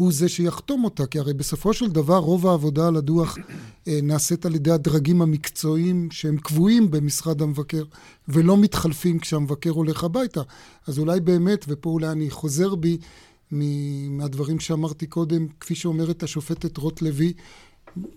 הוא 0.00 0.12
זה 0.12 0.28
שיחתום 0.28 0.84
אותה, 0.84 1.06
כי 1.06 1.18
הרי 1.18 1.34
בסופו 1.34 1.72
של 1.72 1.90
דבר 1.90 2.16
רוב 2.16 2.46
העבודה 2.46 2.88
על 2.88 2.96
הדוח 2.96 3.38
נעשית 3.86 4.46
על 4.46 4.54
ידי 4.54 4.70
הדרגים 4.70 5.22
המקצועיים 5.22 6.08
שהם 6.10 6.38
קבועים 6.38 6.90
במשרד 6.90 7.42
המבקר 7.42 7.84
ולא 8.28 8.56
מתחלפים 8.56 9.18
כשהמבקר 9.18 9.70
הולך 9.70 10.04
הביתה. 10.04 10.40
אז 10.86 10.98
אולי 10.98 11.20
באמת, 11.20 11.64
ופה 11.68 11.90
אולי 11.90 12.08
אני 12.08 12.30
חוזר 12.30 12.74
בי 12.74 12.98
מהדברים 14.10 14.60
שאמרתי 14.60 15.06
קודם, 15.06 15.46
כפי 15.60 15.74
שאומרת 15.74 16.22
השופטת 16.22 16.76
רוט 16.76 17.02
לוי, 17.02 17.32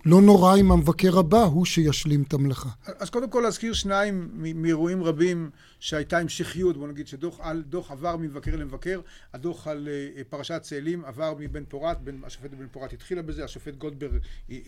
לא 0.04 0.22
נורא 0.22 0.56
אם 0.56 0.72
המבקר 0.72 1.18
הבא 1.18 1.42
הוא 1.42 1.64
שישלים 1.64 2.22
את 2.22 2.32
המלאכה. 2.32 2.68
אז 2.98 3.10
קודם 3.10 3.30
כל 3.30 3.40
להזכיר 3.40 3.72
שניים 3.72 4.30
מאירועים 4.34 5.02
רבים 5.02 5.50
שהייתה 5.80 6.18
המשכיות, 6.18 6.76
בוא 6.76 6.88
נגיד 6.88 7.08
שדוח 7.08 7.90
עבר 7.90 8.16
ממבקר 8.16 8.56
למבקר, 8.56 9.00
הדוח 9.32 9.66
על 9.66 9.88
פרשת 10.28 10.60
צאלים 10.62 11.04
עבר 11.04 11.34
מבן 11.38 11.64
פורת, 11.64 11.96
השופטת 12.24 12.54
בן 12.54 12.68
פורת 12.68 12.92
התחילה 12.92 13.22
בזה, 13.22 13.44
השופט 13.44 13.76
גולדברג 13.76 14.18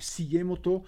סיים 0.01 0.51
אותו. 0.51 0.83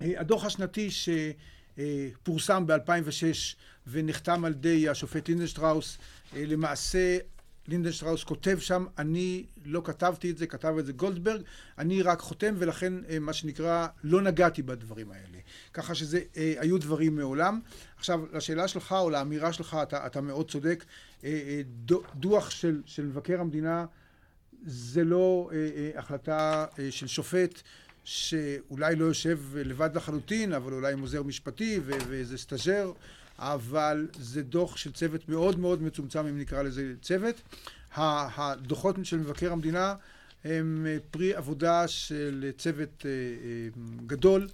הדוח 0.00 0.44
השנתי 0.44 0.88
שפורסם 0.90 2.66
ב-2006 2.66 3.56
ונחתם 3.86 4.44
על 4.44 4.52
ידי 4.52 4.88
השופט 4.88 5.28
לינדנשטראוס, 5.28 5.98
למעשה 6.36 7.18
לינדנשטראוס 7.68 8.24
כותב 8.24 8.58
שם, 8.58 8.86
אני 8.98 9.44
לא 9.64 9.82
כתבתי 9.84 10.30
את 10.30 10.38
זה, 10.38 10.46
כתב 10.46 10.74
את 10.78 10.86
זה 10.86 10.92
גולדברג, 10.92 11.42
אני 11.78 12.02
רק 12.02 12.20
חותם 12.20 12.54
ולכן 12.58 12.94
מה 13.20 13.32
שנקרא 13.32 13.86
לא 14.04 14.22
נגעתי 14.22 14.62
בדברים 14.62 15.10
האלה. 15.10 15.38
ככה 15.72 15.94
שזה 15.94 16.20
היו 16.34 16.78
דברים 16.78 17.16
מעולם. 17.16 17.60
עכשיו 17.96 18.20
לשאלה 18.32 18.68
שלך 18.68 18.92
או 18.92 19.10
לאמירה 19.10 19.52
שלך 19.52 19.76
אתה, 19.82 20.06
אתה 20.06 20.20
מאוד 20.20 20.50
צודק, 20.50 20.84
דוח 22.14 22.50
של, 22.50 22.82
של 22.86 23.06
מבקר 23.06 23.40
המדינה 23.40 23.86
זה 24.66 25.04
לא 25.04 25.50
החלטה 25.96 26.66
של 26.90 27.06
שופט 27.06 27.62
שאולי 28.04 28.96
לא 28.96 29.04
יושב 29.04 29.40
לבד 29.54 29.90
לחלוטין, 29.94 30.52
אבל 30.52 30.72
אולי 30.72 30.92
עם 30.92 31.00
עוזר 31.00 31.22
משפטי 31.22 31.80
ואיזה 31.84 32.38
סטאז'ר 32.38 32.92
אבל 33.38 34.08
זה 34.18 34.42
דוח 34.42 34.76
של 34.76 34.92
צוות 34.92 35.28
מאוד 35.28 35.58
מאוד 35.58 35.82
מצומצם, 35.82 36.26
אם 36.26 36.38
נקרא 36.38 36.62
לזה 36.62 36.94
צוות. 37.02 37.42
הדוחות 37.96 38.96
של 39.02 39.18
מבקר 39.18 39.52
המדינה 39.52 39.94
הם 40.44 40.86
פרי 41.10 41.34
עבודה 41.34 41.88
של 41.88 42.50
צוות 42.58 43.06
גדול, 44.06 44.48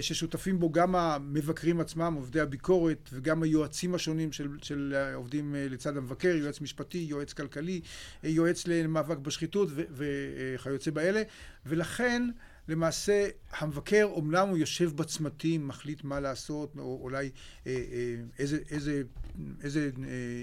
ששותפים 0.00 0.60
בו 0.60 0.72
גם 0.72 0.96
המבקרים 0.96 1.80
עצמם, 1.80 2.14
עובדי 2.16 2.40
הביקורת, 2.40 3.08
וגם 3.12 3.42
היועצים 3.42 3.94
השונים 3.94 4.32
של, 4.32 4.48
של 4.62 4.94
עובדים 5.14 5.54
לצד 5.58 5.96
המבקר, 5.96 6.28
יועץ 6.28 6.60
משפטי, 6.60 6.98
יועץ 6.98 7.32
כלכלי, 7.32 7.80
יועץ 8.22 8.66
למאבק 8.66 9.16
בשחיתות 9.16 9.68
וכיוצא 9.74 10.90
באלה, 10.90 11.22
ולכן 11.66 12.30
למעשה 12.70 13.28
המבקר 13.58 14.08
אומנם 14.10 14.48
הוא 14.48 14.58
יושב 14.58 14.96
בצמתים, 14.96 15.68
מחליט 15.68 16.04
מה 16.04 16.20
לעשות, 16.20 16.72
או 16.78 16.98
אולי 17.02 17.30
איזה, 18.38 18.58
איזה, 18.70 19.02
איזה 19.62 19.90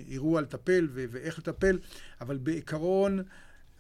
אירוע 0.09 0.41
לטפל 0.41 0.87
ואיך 0.91 1.39
לטפל, 1.39 1.79
אבל 2.21 2.37
בעיקרון 2.37 3.19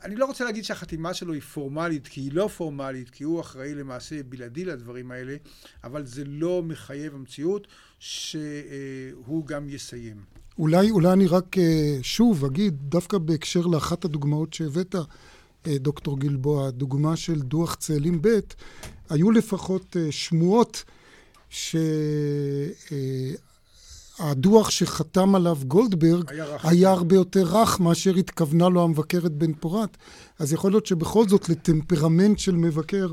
אני 0.03 0.15
לא 0.15 0.25
רוצה 0.25 0.45
להגיד 0.45 0.63
שהחתימה 0.63 1.13
שלו 1.13 1.33
היא 1.33 1.41
פורמלית, 1.41 2.07
כי 2.07 2.21
היא 2.21 2.31
לא 2.33 2.47
פורמלית, 2.47 3.09
כי 3.09 3.23
הוא 3.23 3.41
אחראי 3.41 3.75
למעשה 3.75 4.23
בלעדי 4.23 4.65
לדברים 4.65 5.11
האלה, 5.11 5.35
אבל 5.83 6.05
זה 6.05 6.23
לא 6.25 6.63
מחייב 6.63 7.15
המציאות 7.15 7.67
שהוא 7.99 9.45
גם 9.45 9.69
יסיים. 9.69 10.17
אולי, 10.57 10.91
אולי 10.91 11.13
אני 11.13 11.27
רק 11.27 11.55
שוב 12.01 12.45
אגיד, 12.45 12.75
דווקא 12.79 13.17
בהקשר 13.17 13.61
לאחת 13.61 14.05
הדוגמאות 14.05 14.53
שהבאת, 14.53 14.95
דוקטור 15.75 16.19
גלבוע, 16.19 16.69
דוגמה 16.69 17.15
של 17.15 17.41
דוח 17.41 17.75
צאלים 17.75 18.21
ב', 18.21 18.39
היו 19.09 19.31
לפחות 19.31 19.95
שמועות 20.09 20.83
שהדוח 24.19 24.69
שחתם 24.69 25.35
עליו 25.35 25.57
גולדברג 25.67 26.31
היה, 26.31 26.45
היה 26.63 26.91
הרבה 26.91 27.15
יותר 27.15 27.43
רך 27.43 27.79
מאשר 27.79 28.15
התכוונה 28.15 28.69
לו 28.69 28.83
המבקרת 28.83 29.31
בן 29.31 29.53
פורת. 29.53 29.97
אז 30.39 30.53
יכול 30.53 30.71
להיות 30.71 30.85
שבכל 30.85 31.27
זאת 31.27 31.49
לטמפרמנט 31.49 32.39
של 32.39 32.55
מבקר 32.55 33.11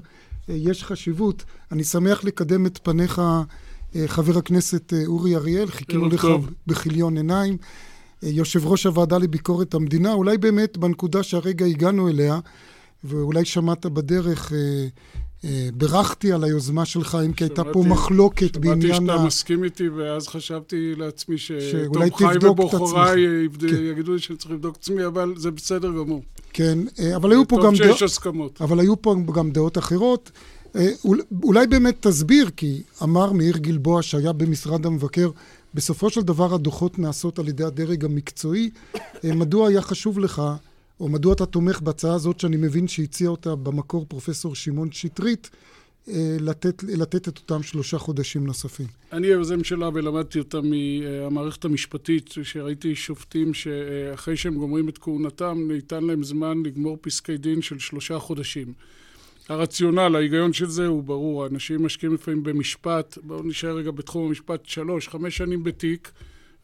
יש 0.49 0.84
חשיבות. 0.84 1.44
אני 1.73 1.84
שמח 1.84 2.25
לקדם 2.25 2.66
את 2.66 2.78
פניך, 2.82 3.23
חבר 4.06 4.38
הכנסת 4.38 4.92
אורי 5.06 5.37
אריאל, 5.37 5.70
חיכינו 5.70 6.08
לך 6.08 6.28
בכיליון 6.66 7.16
עיניים. 7.16 7.56
יושב 8.25 8.66
ראש 8.66 8.87
הוועדה 8.87 9.19
לביקורת 9.19 9.75
המדינה, 9.75 10.12
אולי 10.12 10.38
באמת 10.38 10.78
בנקודה 10.78 11.23
שהרגע 11.23 11.66
הגענו 11.66 12.09
אליה, 12.09 12.38
ואולי 13.04 13.45
שמעת 13.45 13.87
בדרך, 13.87 14.52
אה, 14.52 14.87
אה, 15.45 15.69
בירכתי 15.75 16.33
על 16.33 16.45
היוזמה 16.45 16.85
שלך, 16.85 17.19
אם 17.26 17.33
כי 17.33 17.45
הייתה 17.45 17.64
פה 17.64 17.85
מחלוקת 17.87 18.57
בעניין 18.57 18.90
ה... 18.90 18.95
שמעתי 18.97 19.12
שאתה 19.12 19.26
מסכים 19.26 19.64
איתי, 19.64 19.88
ואז 19.88 20.28
חשבתי 20.28 20.95
לעצמי 20.97 21.38
שטוב 21.38 22.14
חי 22.14 22.47
ובוחריי 22.47 23.49
כן. 23.61 23.66
יגידו 23.90 24.12
לי 24.12 24.19
שאני 24.19 24.38
צריך 24.38 24.50
לבדוק 24.50 24.76
את 24.76 24.81
עצמי, 24.81 25.07
אבל 25.07 25.35
זה 25.37 25.50
בסדר 25.50 25.88
גמור. 25.88 26.23
כן, 26.52 26.78
אה, 26.99 27.16
אבל 27.16 27.31
היו 27.31 27.49
פה 27.49 27.57
גם... 27.57 27.62
טוב 27.62 27.75
שיש 27.75 28.02
הסכמות. 28.02 28.62
אבל 28.62 28.81
היו 28.81 29.02
פה 29.02 29.14
גם 29.35 29.50
דעות 29.50 29.78
אחרות. 29.78 30.31
אולי 31.43 31.66
באמת 31.66 32.07
תסביר, 32.07 32.50
כי 32.57 32.83
אמר 33.02 33.33
מאיר 33.33 33.57
גלבוע 33.57 34.02
שהיה 34.02 34.33
במשרד 34.33 34.87
המבקר, 34.87 35.31
בסופו 35.75 36.11
של 36.11 36.21
דבר 36.21 36.54
הדוחות 36.54 36.99
נעשות 36.99 37.38
על 37.38 37.49
ידי 37.49 37.64
הדרג 37.64 38.04
המקצועי. 38.04 38.71
מדוע 39.25 39.69
היה 39.69 39.83
חשוב 39.83 40.19
לך 40.19 40.43
או 41.00 41.09
מדוע 41.09 41.33
אתה 41.33 41.47
תומך 41.47 41.81
בהצעה 41.81 42.14
הזאת 42.14 42.40
שאני 42.40 42.57
מבין 42.57 42.88
שהציע 42.88 43.28
אותה 43.28 43.54
במקור 43.54 44.07
פרופסור 44.09 44.54
שמעון 44.54 44.93
שטרית, 44.93 45.50
אה, 46.09 46.37
לתת, 46.40 46.83
לתת 46.83 47.28
את 47.28 47.38
אותם 47.38 47.62
שלושה 47.62 47.99
חודשים 47.99 48.47
נוספים. 48.47 48.87
אני 49.12 49.26
היוזם 49.26 49.64
שלה 49.64 49.88
ולמדתי 49.95 50.38
אותה 50.38 50.61
מהמערכת 50.61 51.64
המשפטית, 51.64 52.35
שראיתי 52.43 52.95
שופטים 52.95 53.54
שאחרי 53.54 54.37
שהם 54.37 54.54
גומרים 54.54 54.88
את 54.88 54.99
כהונתם, 54.99 55.69
ניתן 55.73 56.04
להם 56.04 56.23
זמן 56.25 56.62
לגמור 56.64 56.99
פסקי 57.00 57.37
דין 57.37 57.62
של 57.62 57.78
שלושה 57.78 58.19
חודשים. 58.19 58.73
הרציונל, 59.48 60.16
ההיגיון 60.16 60.52
של 60.52 60.66
זה 60.66 60.86
הוא 60.86 61.02
ברור. 61.02 61.46
אנשים 61.46 61.84
משקיעים 61.84 62.14
לפעמים 62.14 62.42
במשפט, 62.42 63.18
בואו 63.22 63.42
נשאר 63.42 63.76
רגע 63.76 63.90
בתחום 63.90 64.26
המשפט, 64.26 64.66
שלוש, 64.66 65.08
חמש 65.08 65.36
שנים 65.36 65.64
בתיק, 65.64 66.10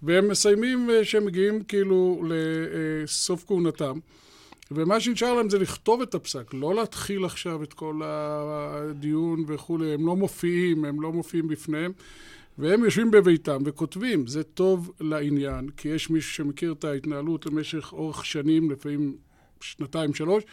והם 0.02 0.28
מסיימים 0.28 0.90
אה, 0.90 1.04
שהם 1.04 1.26
מגיעים 1.26 1.62
כאילו 1.62 2.22
לסוף 2.28 3.44
כהונתם. 3.46 3.98
ומה 4.70 5.00
שנשאר 5.00 5.34
להם 5.34 5.50
זה 5.50 5.58
לכתוב 5.58 6.02
את 6.02 6.14
הפסק, 6.14 6.54
לא 6.54 6.74
להתחיל 6.74 7.24
עכשיו 7.24 7.62
את 7.62 7.72
כל 7.72 8.00
הדיון 8.04 9.44
וכולי, 9.46 9.94
הם 9.94 10.06
לא 10.06 10.16
מופיעים, 10.16 10.84
הם 10.84 11.00
לא 11.00 11.12
מופיעים 11.12 11.48
בפניהם, 11.48 11.92
והם 12.58 12.84
יושבים 12.84 13.10
בביתם 13.10 13.62
וכותבים, 13.64 14.26
זה 14.26 14.42
טוב 14.42 14.92
לעניין, 15.00 15.68
כי 15.76 15.88
יש 15.88 16.10
מישהו 16.10 16.32
שמכיר 16.34 16.72
את 16.72 16.84
ההתנהלות 16.84 17.46
למשך 17.46 17.92
אורך 17.92 18.24
שנים, 18.24 18.70
לפעמים 18.70 19.16
שנתיים, 19.60 20.14
שלוש, 20.14 20.44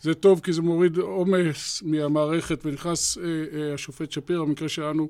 זה 0.00 0.14
טוב 0.14 0.40
כי 0.40 0.52
זה 0.52 0.62
מוריד 0.62 0.98
עומס 0.98 1.82
מהמערכת 1.82 2.66
ונכנס 2.66 3.18
אה, 3.18 3.24
אה, 3.24 3.74
השופט 3.74 4.12
שפירא, 4.12 4.44
במקרה 4.44 4.68
שלנו, 4.68 5.08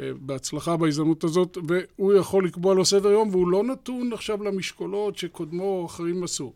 אה, 0.00 0.10
בהצלחה 0.20 0.76
בהזדמנות 0.76 1.24
הזאת, 1.24 1.58
והוא 1.68 2.14
יכול 2.14 2.46
לקבוע 2.46 2.74
לו 2.74 2.84
סדר 2.84 3.10
יום, 3.10 3.28
והוא 3.28 3.48
לא 3.48 3.64
נתון 3.64 4.12
עכשיו 4.12 4.42
למשקולות 4.42 5.18
שקודמו 5.18 5.64
או 5.64 5.86
אחרים 5.86 6.24
עשו. 6.24 6.52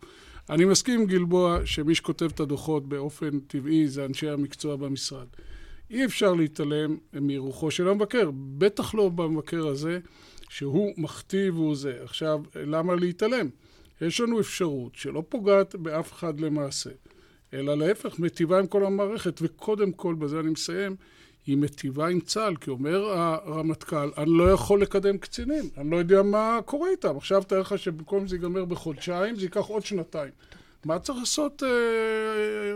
אני 0.50 0.64
מסכים 0.64 1.00
עם 1.00 1.06
גלבוע 1.06 1.58
שמי 1.64 1.94
שכותב 1.94 2.28
את 2.34 2.40
הדוחות 2.40 2.88
באופן 2.88 3.40
טבעי 3.40 3.88
זה 3.88 4.04
אנשי 4.04 4.28
המקצוע 4.28 4.76
במשרד. 4.76 5.26
אי 5.90 6.04
אפשר 6.04 6.34
להתעלם 6.34 6.96
מרוחו 7.12 7.70
של 7.70 7.88
המבקר, 7.88 8.30
בטח 8.34 8.94
לא 8.94 9.08
במבקר 9.08 9.66
הזה, 9.66 9.98
שהוא 10.48 10.92
מכתיב 10.96 11.58
והוא 11.58 11.76
זה. 11.76 11.98
עכשיו, 12.04 12.40
למה 12.54 12.94
להתעלם? 12.94 13.48
יש 14.00 14.20
לנו 14.20 14.40
אפשרות 14.40 14.94
שלא 14.94 15.22
פוגעת 15.28 15.74
באף 15.74 16.12
אחד 16.12 16.40
למעשה, 16.40 16.90
אלא 17.54 17.74
להפך, 17.76 18.18
מטיבה 18.18 18.58
עם 18.58 18.66
כל 18.66 18.84
המערכת, 18.84 19.38
וקודם 19.42 19.92
כל, 19.92 20.14
בזה 20.14 20.40
אני 20.40 20.50
מסיים, 20.50 20.96
היא 21.46 21.56
מטיבה 21.56 22.08
עם 22.08 22.20
צה"ל, 22.20 22.56
כי 22.56 22.70
אומר 22.70 23.04
הרמטכ"ל, 23.10 24.10
אני 24.18 24.30
לא 24.30 24.50
יכול 24.50 24.82
לקדם 24.82 25.18
קצינים, 25.18 25.64
אני 25.76 25.90
לא 25.90 25.96
יודע 25.96 26.22
מה 26.22 26.58
קורה 26.64 26.90
איתם. 26.90 27.16
עכשיו 27.16 27.42
תאר 27.42 27.60
לך 27.60 27.78
שבמקום 27.78 28.28
זה 28.28 28.36
ייגמר 28.36 28.64
בחודשיים, 28.64 29.36
זה 29.36 29.42
ייקח 29.42 29.64
עוד 29.64 29.84
שנתיים. 29.84 30.30
מה 30.84 30.98
צריך 30.98 31.18
לעשות 31.18 31.62
אה, 31.62 31.68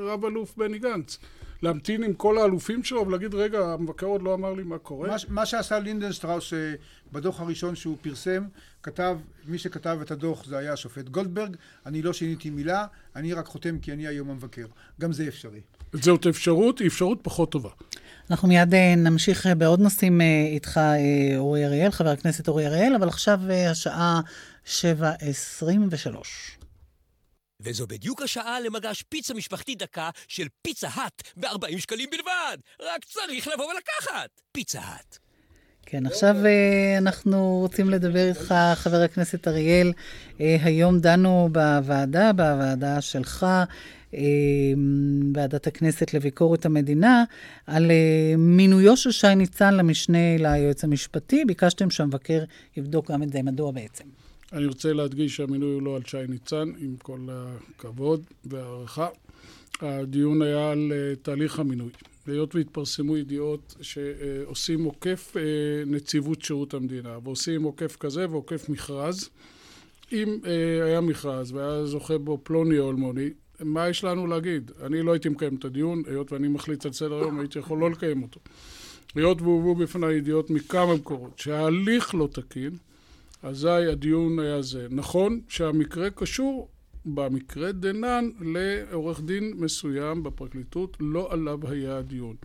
רב-אלוף 0.00 0.56
בני 0.56 0.78
גנץ? 0.78 1.18
להמתין 1.64 2.02
עם 2.02 2.14
כל 2.14 2.38
האלופים 2.38 2.84
שלו 2.84 3.06
ולהגיד, 3.06 3.34
רגע, 3.34 3.58
המבקר 3.58 4.06
עוד 4.06 4.22
לא 4.22 4.34
אמר 4.34 4.52
לי 4.52 4.62
מה 4.62 4.78
קורה? 4.78 5.08
מה, 5.08 5.16
מה 5.28 5.46
שעשה 5.46 5.78
לינדנשטראוס 5.78 6.52
אה, 6.52 6.74
בדוח 7.12 7.40
הראשון 7.40 7.76
שהוא 7.76 7.96
פרסם, 8.02 8.44
כתב, 8.82 9.18
מי 9.46 9.58
שכתב 9.58 9.98
את 10.02 10.10
הדוח 10.10 10.44
זה 10.44 10.58
היה 10.58 10.72
השופט 10.72 11.08
גולדברג, 11.08 11.56
אני 11.86 12.02
לא 12.02 12.12
שיניתי 12.12 12.50
מילה, 12.50 12.86
אני 13.16 13.32
רק 13.32 13.46
חותם 13.46 13.78
כי 13.78 13.92
אני 13.92 14.06
היום 14.06 14.30
המבקר. 14.30 14.66
גם 15.00 15.12
זה 15.12 15.28
אפשרי. 15.28 15.60
זאת 15.92 16.26
אפשרות, 16.26 16.78
היא 16.78 16.88
אפשרות 16.88 17.18
פחות 17.22 17.52
טובה. 17.52 17.70
אנחנו 18.30 18.48
מיד 18.48 18.74
אה, 18.74 18.94
נמשיך 18.96 19.46
אה, 19.46 19.54
בעוד 19.54 19.80
נושאים 19.80 20.20
איתך, 20.52 20.80
אורי 21.36 21.66
אריאל, 21.66 21.90
חבר 21.90 22.10
הכנסת 22.10 22.48
אורי 22.48 22.66
אריאל, 22.66 22.94
אבל 22.94 23.08
עכשיו 23.08 23.40
השעה 23.70 24.20
7.23. 24.66 26.63
וזו 27.64 27.86
בדיוק 27.86 28.22
השעה 28.22 28.60
למגש 28.60 29.02
פיצה 29.02 29.34
משפחתי 29.34 29.74
דקה 29.74 30.10
של 30.28 30.46
פיצה 30.62 30.88
האט 30.92 31.22
ב-40 31.36 31.78
שקלים 31.78 32.10
בלבד. 32.10 32.58
רק 32.80 33.04
צריך 33.04 33.48
לבוא 33.48 33.64
ולקחת. 33.64 34.40
פיצה 34.52 34.80
האט. 34.80 35.18
כן, 35.86 36.06
עכשיו 36.06 36.36
אנחנו 36.98 37.58
רוצים 37.60 37.90
לדבר 37.90 38.28
איתך, 38.28 38.54
חבר 38.74 39.02
הכנסת 39.02 39.48
אריאל. 39.48 39.92
היום 40.38 41.00
דנו 41.00 41.48
בוועדה, 41.52 42.32
בוועדה 42.32 43.00
שלך, 43.00 43.46
ועדת 45.34 45.66
הכנסת 45.66 46.14
לביקורת 46.14 46.66
המדינה, 46.66 47.24
על 47.66 47.90
אה, 47.90 48.34
מינויו 48.38 48.96
של 48.96 49.10
שי 49.10 49.34
ניצן 49.34 49.74
למשנה 49.74 50.36
ליועץ 50.38 50.84
המשפטי. 50.84 51.44
ביקשתם 51.44 51.90
שהמבקר 51.90 52.44
יבדוק 52.76 53.10
גם 53.10 53.22
את 53.22 53.32
זה. 53.32 53.42
מדוע 53.42 53.70
בעצם? 53.70 54.04
אני 54.54 54.66
רוצה 54.66 54.92
להדגיש 54.92 55.36
שהמינוי 55.36 55.74
הוא 55.74 55.82
לא 55.82 55.96
על 55.96 56.02
שי 56.06 56.16
ניצן, 56.28 56.72
עם 56.78 56.96
כל 57.02 57.18
הכבוד 57.30 58.22
והערכה. 58.44 59.08
הדיון 59.80 60.42
היה 60.42 60.70
על 60.70 60.92
אה, 60.92 61.16
תהליך 61.22 61.58
המינוי. 61.58 61.90
היות 62.26 62.54
והתפרסמו 62.54 63.16
ידיעות 63.16 63.74
שעושים 63.80 64.84
עוקף 64.84 65.36
אה, 65.36 65.42
נציבות 65.86 66.42
שירות 66.42 66.74
המדינה, 66.74 67.18
ועושים 67.24 67.62
עוקף 67.62 67.96
כזה 67.96 68.26
ועוקף 68.30 68.68
מכרז. 68.68 69.28
אם 70.12 70.38
היה 70.84 71.00
מכרז 71.00 71.52
והיה 71.52 71.86
זוכה 71.86 72.18
בו 72.18 72.40
פלוני 72.42 72.78
או 72.78 72.90
אלמוני, 72.90 73.30
מה 73.60 73.88
יש 73.88 74.04
לנו 74.04 74.26
להגיד? 74.26 74.70
אני 74.82 75.02
לא 75.02 75.12
הייתי 75.12 75.28
מקיים 75.28 75.56
את 75.56 75.64
הדיון, 75.64 76.02
היות 76.06 76.32
ואני 76.32 76.48
מחליט 76.48 76.86
על 76.86 76.92
סדר 76.92 77.14
היום, 77.14 77.38
הייתי 77.40 77.58
יכול 77.58 77.78
לא 77.78 77.90
לקיים 77.90 78.22
אותו. 78.22 78.40
היות 79.14 79.42
והובאו 79.42 79.74
בפני 79.74 80.12
ידיעות 80.12 80.50
מכמה 80.50 80.94
מקורות 80.94 81.38
שההליך 81.38 82.14
לא 82.14 82.28
תקין, 82.32 82.76
אזי 83.44 83.68
הדיון 83.68 84.38
היה 84.38 84.62
זה. 84.62 84.86
נכון 84.90 85.40
שהמקרה 85.48 86.10
קשור 86.10 86.68
במקרה 87.04 87.72
דנן 87.72 88.28
לעורך 88.40 89.20
דין 89.20 89.54
מסוים 89.56 90.22
בפרקליטות, 90.22 90.96
לא 91.00 91.32
עליו 91.32 91.58
היה 91.68 91.98
הדיון. 91.98 92.36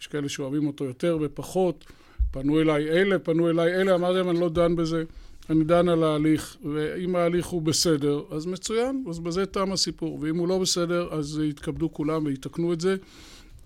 יש 0.00 0.06
כאלה 0.06 0.28
שאוהבים 0.28 0.66
אותו 0.66 0.84
יותר 0.84 1.18
ופחות, 1.20 1.84
פנו 2.30 2.60
אליי 2.60 2.88
אלה, 2.88 3.18
פנו 3.18 3.50
אליי 3.50 3.74
אלה, 3.74 3.94
אמרתי 3.94 4.18
להם 4.18 4.30
אני 4.30 4.40
לא 4.40 4.48
דן 4.48 4.76
בזה. 4.76 5.04
אני 5.50 5.64
דן 5.64 5.88
על 5.88 6.04
ההליך, 6.04 6.56
ואם 6.64 7.16
ההליך 7.16 7.46
הוא 7.46 7.62
בסדר, 7.62 8.22
אז 8.30 8.46
מצוין, 8.46 9.04
אז 9.10 9.18
בזה 9.18 9.46
תם 9.46 9.72
הסיפור. 9.72 10.18
ואם 10.20 10.36
הוא 10.36 10.48
לא 10.48 10.58
בסדר, 10.58 11.08
אז 11.14 11.40
יתכבדו 11.44 11.92
כולם 11.92 12.24
ויתקנו 12.24 12.72
את 12.72 12.80
זה. 12.80 12.96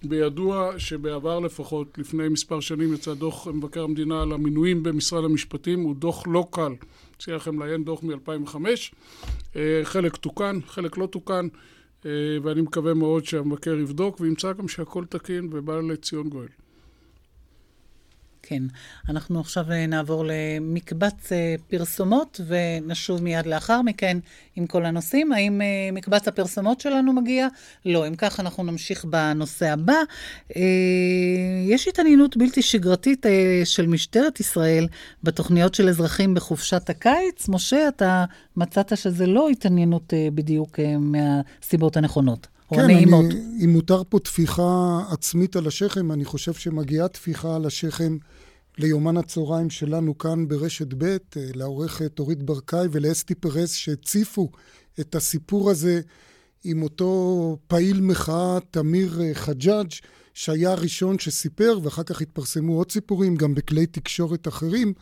בידוע 0.05 0.79
שבעבר 0.79 1.41
לפחות, 1.41 1.99
לפני 1.99 2.29
מספר 2.29 2.61
שנים, 2.61 2.95
יצא 2.95 3.15
דוח 3.15 3.49
מבקר 3.49 3.83
המדינה 3.83 4.23
על 4.23 4.33
המינויים 4.33 4.83
במשרד 4.83 5.25
המשפטים, 5.25 5.81
הוא 5.81 5.97
דוח 5.97 6.25
לא 6.27 6.47
קל. 6.51 6.73
אציע 7.17 7.37
לכם 7.37 7.63
לעיין 7.63 7.85
דוח 7.85 8.03
מ-2005. 8.03 8.57
אה, 9.57 9.81
חלק 9.85 10.17
תוקן, 10.17 10.59
חלק 10.67 10.99
לא 10.99 11.07
תוקן, 11.07 11.49
אה, 12.07 12.11
ואני 12.43 12.61
מקווה 12.61 12.95
מאוד 12.95 13.25
שהמבקר 13.25 13.79
יבדוק 13.79 14.21
וימצא 14.21 14.53
גם 14.53 14.69
שהכל 14.69 15.05
תקין 15.05 15.49
ובא 15.53 15.81
לציון 15.81 16.29
גואל. 16.29 16.49
כן. 18.53 18.63
אנחנו 19.09 19.41
עכשיו 19.41 19.73
אה, 19.73 19.87
נעבור 19.87 20.25
למקבץ 20.27 21.33
אה, 21.33 21.55
פרסומות, 21.69 22.41
ונשוב 22.47 23.23
מיד 23.23 23.47
לאחר 23.47 23.83
מכן 23.83 24.19
עם 24.57 24.67
כל 24.67 24.85
הנושאים. 24.85 25.33
האם 25.33 25.63
אה, 25.63 25.67
מקבץ 25.93 26.29
הפרסומות 26.29 26.81
שלנו 26.81 27.13
מגיע? 27.13 27.49
לא. 27.85 28.09
אם 28.09 28.15
כך, 28.15 28.41
אנחנו 28.41 28.65
נמשיך 28.65 29.05
בנושא 29.05 29.73
הבא. 29.73 29.97
יש 31.69 31.89
התעניינות 31.89 32.37
בלתי 32.37 32.63
שגרתית 32.63 33.27
של 33.65 33.87
משטרת 33.87 34.41
ישראל 34.41 34.89
בתוכניות 35.23 35.75
של 35.75 35.89
אזרחים 35.89 36.35
בחופשת 36.35 36.91
הקיץ. 36.91 37.49
משה, 37.49 37.89
אתה 37.89 38.25
מצאת 38.57 38.97
שזה 38.97 39.27
לא 39.27 39.49
התעניינות 39.49 40.13
בדיוק 40.35 40.79
מהסיבות 41.01 41.97
הנכונות. 41.97 42.47
כן, 42.71 42.81
אני, 42.81 43.05
אם 43.65 43.71
מותר 43.73 44.03
פה 44.09 44.19
טפיחה 44.19 45.01
עצמית 45.11 45.57
על 45.57 45.67
השכם, 45.67 46.13
אני 46.13 46.25
חושב 46.25 46.53
שמגיעה 46.53 47.09
טפיחה 47.09 47.57
על 47.57 47.67
השכם 47.67 48.17
ליומן 48.79 49.17
הצהריים 49.17 49.71
שלנו 49.71 50.19
כאן 50.19 50.49
ברשת 50.49 50.95
ב', 50.99 51.05
אה, 51.05 51.17
לעורכת 51.55 52.19
אורית 52.19 52.43
ברקאי 52.43 52.87
ולאסתי 52.91 53.35
פרס 53.35 53.75
שהציפו 53.75 54.51
את 55.01 55.15
הסיפור 55.15 55.71
הזה 55.71 56.01
עם 56.65 56.83
אותו 56.83 57.57
פעיל 57.67 58.01
מחאה, 58.01 58.59
תמיר 58.71 59.21
אה, 59.23 59.35
חג'אג', 59.35 59.89
שהיה 60.35 60.73
הראשון 60.73 61.19
שסיפר, 61.19 61.79
ואחר 61.83 62.03
כך 62.03 62.23
התפרסמו 62.23 62.77
עוד 62.77 62.93
סיפורים, 62.93 63.37
גם 63.37 63.55
בכלי 63.55 63.87
תקשורת 63.87 64.49
אחרים, 64.49 64.93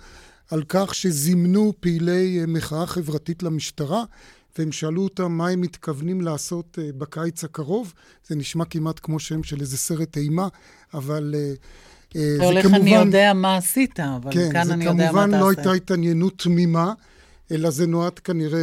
על 0.50 0.62
כך 0.68 0.94
שזימנו 0.94 1.72
פעילי 1.80 2.40
אה, 2.40 2.46
מחאה 2.46 2.86
חברתית 2.86 3.42
למשטרה, 3.42 4.04
והם 4.58 4.72
שאלו 4.72 5.04
אותם 5.04 5.32
מה 5.32 5.48
הם 5.48 5.60
מתכוונים 5.60 6.20
לעשות 6.20 6.78
uh, 6.78 6.96
בקיץ 6.98 7.44
הקרוב. 7.44 7.92
זה 8.28 8.36
נשמע 8.36 8.64
כמעט 8.64 9.00
כמו 9.02 9.18
שם 9.18 9.42
של 9.42 9.60
איזה 9.60 9.78
סרט 9.78 10.16
אימה, 10.16 10.48
אבל... 10.94 11.34
Uh, 11.34 12.16
אתה 12.36 12.44
הולך, 12.44 12.62
כמובן, 12.62 12.80
אני 12.80 12.94
יודע 12.94 13.32
מה 13.34 13.56
עשית, 13.56 14.00
אבל 14.00 14.32
כן, 14.32 14.52
כאן 14.52 14.70
אני 14.70 14.84
יודע 14.84 14.94
מה 14.94 15.02
תעשה. 15.02 15.12
כן, 15.12 15.30
זה 15.30 15.32
כמובן 15.32 15.40
לא 15.40 15.50
הייתה 15.50 15.72
התעניינות 15.72 16.38
תמימה, 16.38 16.92
אלא 17.50 17.70
זה 17.70 17.86
נועד 17.86 18.18
כנראה 18.18 18.60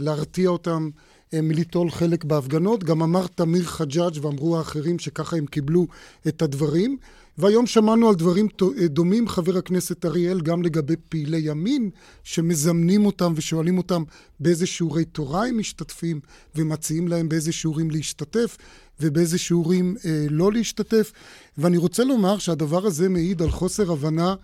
להרתיע 0.00 0.48
אותם 0.48 0.90
מליטול 1.32 1.90
חלק 1.90 2.24
בהפגנות. 2.24 2.84
גם 2.84 3.02
אמר 3.02 3.26
תמיר 3.26 3.64
חג'אג' 3.64 4.24
ואמרו 4.24 4.58
האחרים 4.58 4.98
שככה 4.98 5.36
הם 5.36 5.46
קיבלו 5.46 5.86
את 6.28 6.42
הדברים. 6.42 6.96
והיום 7.38 7.66
שמענו 7.66 8.08
על 8.08 8.14
דברים 8.14 8.48
דומים, 8.84 9.28
חבר 9.28 9.56
הכנסת 9.56 10.04
אריאל, 10.04 10.40
גם 10.40 10.62
לגבי 10.62 10.94
פעילי 11.08 11.38
ימין, 11.38 11.90
שמזמנים 12.24 13.06
אותם 13.06 13.32
ושואלים 13.36 13.78
אותם 13.78 14.02
באיזה 14.40 14.66
שיעורי 14.66 15.04
תורה 15.04 15.46
הם 15.46 15.58
משתתפים, 15.58 16.20
ומציעים 16.54 17.08
להם 17.08 17.28
באיזה 17.28 17.52
שיעורים 17.52 17.90
להשתתף, 17.90 18.56
ובאיזה 19.00 19.38
שיעורים 19.38 19.96
אה, 20.04 20.26
לא 20.30 20.52
להשתתף. 20.52 21.12
ואני 21.58 21.76
רוצה 21.76 22.04
לומר 22.04 22.38
שהדבר 22.38 22.86
הזה 22.86 23.08
מעיד 23.08 23.42
על 23.42 23.50
חוסר 23.50 23.92
הבנה 23.92 24.34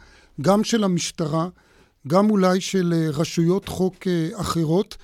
גם 0.41 0.65
של 0.65 0.85
המשטרה, 0.85 1.49
גם 2.09 2.31
אולי 2.31 2.61
של 2.61 2.95
אה, 2.97 3.11
רשויות 3.11 3.69
חוק 3.69 4.07
אה, 4.07 4.29
אחרות, 4.41 4.97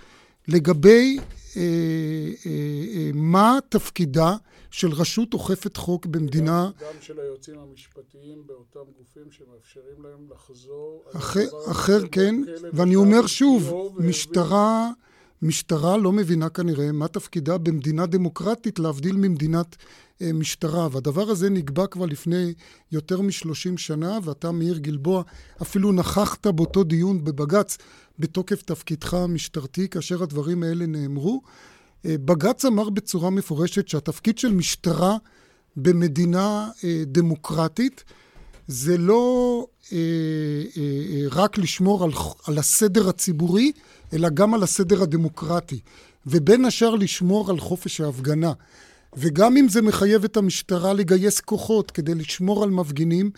לגבי 0.49 1.19
אה, 1.57 1.63
אה, 1.63 2.51
אה, 2.51 3.11
מה 3.15 3.59
תפקידה 3.69 4.37
של 4.71 4.93
רשות 4.93 5.35
אוכפת 5.35 5.77
חוק 5.77 6.07
במדינה... 6.07 6.71
גם, 6.81 6.87
גם 6.87 6.95
של 7.01 7.21
היועצים 7.21 7.55
המשפטיים 7.59 8.47
באותם 8.47 8.91
גופים 8.99 9.31
שמאפשרים 9.31 10.03
להם 10.03 10.27
לחזור... 10.35 11.05
אחר, 11.17 11.47
אחר 11.71 12.09
כן, 12.13 12.35
ואני 12.73 12.97
אומר 12.97 13.27
שוב, 13.27 13.93
משטרה... 13.99 14.91
משטרה 15.43 15.97
לא 15.97 16.13
מבינה 16.13 16.49
כנראה 16.49 16.93
מה 16.93 17.09
תפקידה 17.09 17.59
במדינה 17.59 18.07
דמוקרטית 18.07 18.79
להבדיל 18.79 19.17
ממדינת 19.17 19.77
אה, 20.23 20.33
משטרה. 20.33 20.89
והדבר 20.93 21.31
הזה 21.31 21.51
נקבע 21.51 21.87
כבר 21.87 22.07
לפני 22.07 22.55
יותר 22.93 23.21
משלושים 23.21 23.79
שנה, 23.79 24.19
ואתה, 24.23 24.53
מאיר 24.53 24.79
גלבוע, 24.79 25.23
אפילו 25.63 25.93
נכחת 25.93 26.47
באותו 26.47 26.85
דיון 26.85 27.25
בבג"ץ 27.25 27.79
בתוקף 28.23 28.63
תפקידך 28.63 29.15
המשטרתי 29.15 29.89
כאשר 29.89 30.23
הדברים 30.23 30.63
האלה 30.63 30.87
נאמרו. 30.87 31.43
אה, 32.07 32.15
בג"ץ 32.25 32.65
אמר 32.65 32.91
בצורה 32.91 33.31
מפורשת 33.31 33.89
שהתפקיד 33.89 34.39
של 34.39 34.55
משטרה 34.55 35.17
במדינה 35.77 36.69
אה, 36.85 37.03
דמוקרטית 37.07 38.05
זה 38.69 38.99
לא 38.99 39.67
אה, 39.93 39.99
רק 41.31 41.59
לשמור 41.59 42.05
על, 42.05 42.11
על 42.47 42.59
הסדר 42.59 43.09
הציבורי, 43.09 43.73
אלא 44.13 44.29
גם 44.29 44.55
על 44.55 44.63
הסדר 44.63 45.03
הדמוקרטי, 45.03 45.81
ובין 46.27 46.65
השאר 46.65 46.95
לשמור 46.95 47.51
על 47.51 47.61
חופש 47.61 48.01
ההפגנה. 48.01 48.53
וגם 49.17 49.57
אם 49.57 49.69
זה 49.69 49.83
מחייב 49.83 50.25
את 50.25 50.37
המשטרה 50.37 50.93
לגייס 50.93 51.41
כוחות 51.41 51.91
כדי 51.91 52.15
לשמור 52.15 52.63
על 52.63 52.71
מפגינים, 52.71 53.31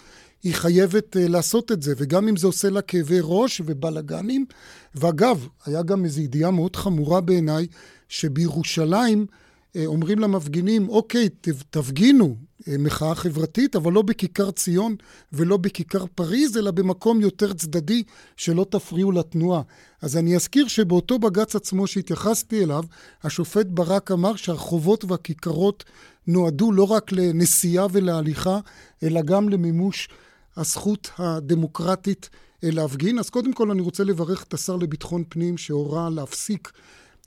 היא 0.44 0.54
חייבת 0.54 1.16
uh, 1.16 1.28
לעשות 1.28 1.72
את 1.72 1.82
זה, 1.82 1.94
וגם 1.96 2.28
אם 2.28 2.36
זה 2.36 2.46
עושה 2.46 2.70
לה 2.70 2.82
כאבי 2.82 3.18
ראש 3.22 3.62
ובלאגנים. 3.66 4.46
ואגב, 4.94 5.48
היה 5.66 5.82
גם 5.82 6.04
איזו 6.04 6.20
ידיעה 6.20 6.50
מאוד 6.50 6.76
חמורה 6.76 7.20
בעיניי, 7.20 7.66
שבירושלים 8.08 9.26
uh, 9.26 9.78
אומרים 9.86 10.18
למפגינים, 10.18 10.88
אוקיי, 10.88 11.28
תפגינו, 11.70 12.36
אה, 12.68 12.78
מחאה 12.78 13.14
חברתית, 13.14 13.76
אבל 13.76 13.92
לא 13.92 14.02
בכיכר 14.02 14.50
ציון 14.50 14.96
ולא 15.32 15.56
בכיכר 15.56 16.04
פריז, 16.14 16.56
אלא 16.56 16.70
במקום 16.70 17.20
יותר 17.20 17.52
צדדי 17.52 18.02
שלא 18.36 18.66
תפריעו 18.70 19.12
לתנועה. 19.12 19.62
אז 20.02 20.16
אני 20.16 20.36
אזכיר 20.36 20.68
שבאותו 20.68 21.18
בג"ץ 21.18 21.56
עצמו 21.56 21.86
שהתייחסתי 21.86 22.64
אליו, 22.64 22.84
השופט 23.22 23.66
ברק 23.66 24.10
אמר 24.10 24.36
שהרחובות 24.36 25.04
והכיכרות 25.04 25.84
נועדו 26.26 26.72
לא 26.72 26.84
רק 26.84 27.12
לנסיעה 27.12 27.86
ולהליכה, 27.92 28.58
אלא 29.02 29.22
גם 29.22 29.48
למימוש 29.48 30.08
הזכות 30.56 31.10
הדמוקרטית 31.18 32.30
להפגין. 32.62 33.18
אז 33.18 33.30
קודם 33.30 33.52
כל 33.52 33.70
אני 33.70 33.82
רוצה 33.82 34.04
לברך 34.04 34.42
את 34.42 34.54
השר 34.54 34.76
לביטחון 34.76 35.24
פנים 35.28 35.58
שהורה 35.58 36.10
להפסיק 36.10 36.72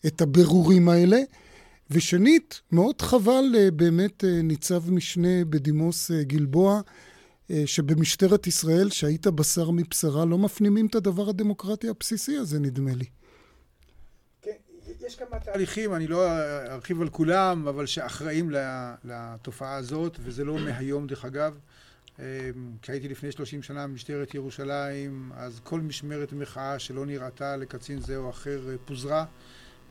את 0.05 0.21
הבירורים 0.21 0.89
האלה. 0.89 1.17
ושנית, 1.91 2.61
מאוד 2.71 3.01
חבל 3.01 3.43
אה, 3.57 3.71
באמת 3.71 4.23
אה, 4.23 4.41
ניצב 4.43 4.91
משנה 4.91 5.45
בדימוס 5.49 6.11
אה, 6.11 6.23
גלבוע, 6.23 6.81
שבמשטרת 7.65 8.47
ישראל, 8.47 8.89
שהיית 8.89 9.27
בשר 9.27 9.71
מבשרה, 9.71 10.25
לא 10.25 10.37
מפנימים 10.37 10.85
את 10.85 10.95
הדבר 10.95 11.29
הדמוקרטי 11.29 11.89
הבסיסי 11.89 12.37
הזה, 12.37 12.59
נדמה 12.59 12.93
לי. 12.93 13.05
כן, 14.41 14.51
יש 15.07 15.15
כמה 15.15 15.39
תהליכים, 15.39 15.93
אני 15.93 16.07
לא 16.07 16.27
ארחיב 16.69 17.01
על 17.01 17.09
כולם, 17.09 17.67
אבל 17.67 17.85
שאחראים 17.85 18.51
לתופעה 19.03 19.75
הזאת, 19.75 20.17
וזה 20.23 20.43
לא 20.43 20.59
מהיום 20.59 21.07
דרך 21.07 21.25
אגב. 21.25 21.57
כשהייתי 22.81 23.07
לפני 23.07 23.31
30 23.31 23.63
שנה 23.63 23.87
במשטרת 23.87 24.33
ירושלים, 24.33 25.31
אז 25.35 25.59
כל 25.63 25.81
משמרת 25.81 26.33
מחאה 26.33 26.79
שלא 26.79 27.05
נראתה 27.05 27.57
לקצין 27.57 27.99
זה 27.99 28.17
או 28.17 28.29
אחר 28.29 28.61
פוזרה. 28.85 29.25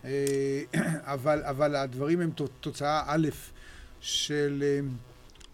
אה, 0.05 0.63
אבל, 1.15 1.43
אבל 1.45 1.77
הדברים 1.77 2.21
הם 2.21 2.31
תוצאה 2.61 3.03
א' 3.07 3.29
של 4.01 4.63
אה, 4.67 4.81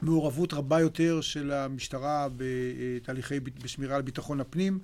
מעורבות 0.02 0.52
רבה 0.52 0.80
יותר 0.80 1.20
של 1.20 1.52
המשטרה 1.52 2.28
בתהליכי, 2.36 3.40
בשמירה 3.40 3.96
על 3.96 4.02
ביטחון 4.02 4.40
הפנים. 4.40 4.78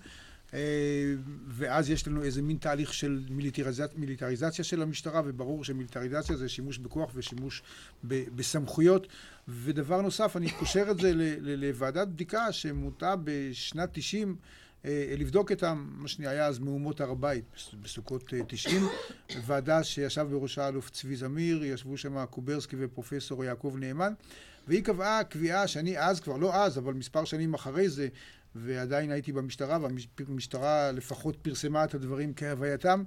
אה, 0.55 1.15
ואז 1.49 1.91
יש 1.91 2.09
לנו 2.09 2.23
איזה 2.23 2.43
מין 2.43 2.57
תהליך 2.57 2.95
של 2.95 3.21
מיליטריזציה, 3.31 3.99
מיליטריזציה 3.99 4.65
של 4.65 4.83
המשטרה, 4.83 5.23
וברור 5.25 5.65
שמיליטריזציה 5.65 6.37
זה 6.37 6.49
שימוש 6.49 6.79
בכוח 6.79 7.11
ושימוש 7.15 7.63
בסמכויות. 8.05 9.07
ודבר 9.49 10.01
נוסף, 10.01 10.37
אני 10.37 10.51
קושר 10.51 10.91
את 10.91 10.99
זה 10.99 11.13
לוועדת 11.41 12.09
בדיקה 12.09 12.53
שמונתה 12.53 13.15
בשנת 13.25 13.89
90' 13.93 14.37
אה, 14.85 15.15
לבדוק 15.19 15.53
את 15.53 15.65
מה 15.65 16.09
שהיה 16.09 16.47
אז 16.47 16.59
מהומות 16.59 17.01
הר 17.01 17.11
הבית 17.11 17.45
בסוכות 17.83 18.33
90, 18.49 18.83
אה, 18.85 19.37
ועדה 19.47 19.85
שישב 19.85 20.27
בראשה 20.31 20.69
אלוף 20.69 20.91
צבי 20.91 21.17
זמיר, 21.17 21.65
ישבו 21.65 21.97
שם 21.97 22.25
קוברסקי 22.27 22.77
ופרופסור 22.79 23.45
יעקב 23.45 23.75
נאמן, 23.79 24.13
והיא 24.69 24.85
קבעה 24.85 25.25
קביעה 25.25 25.67
שאני 25.67 25.99
אז, 25.99 26.21
כבר 26.21 26.37
לא 26.37 26.55
אז, 26.55 26.79
אבל 26.79 26.95
מספר 26.95 27.25
שנים 27.25 27.55
אחרי 27.55 27.89
זה, 27.89 28.09
ועדיין 28.55 29.11
הייתי 29.11 29.33
במשטרה, 29.33 29.79
והמשטרה 29.83 30.93
לפחות 30.93 31.37
פרסמה 31.43 31.85
את 31.85 31.95
הדברים 31.95 32.33
כהווייתם. 32.37 33.03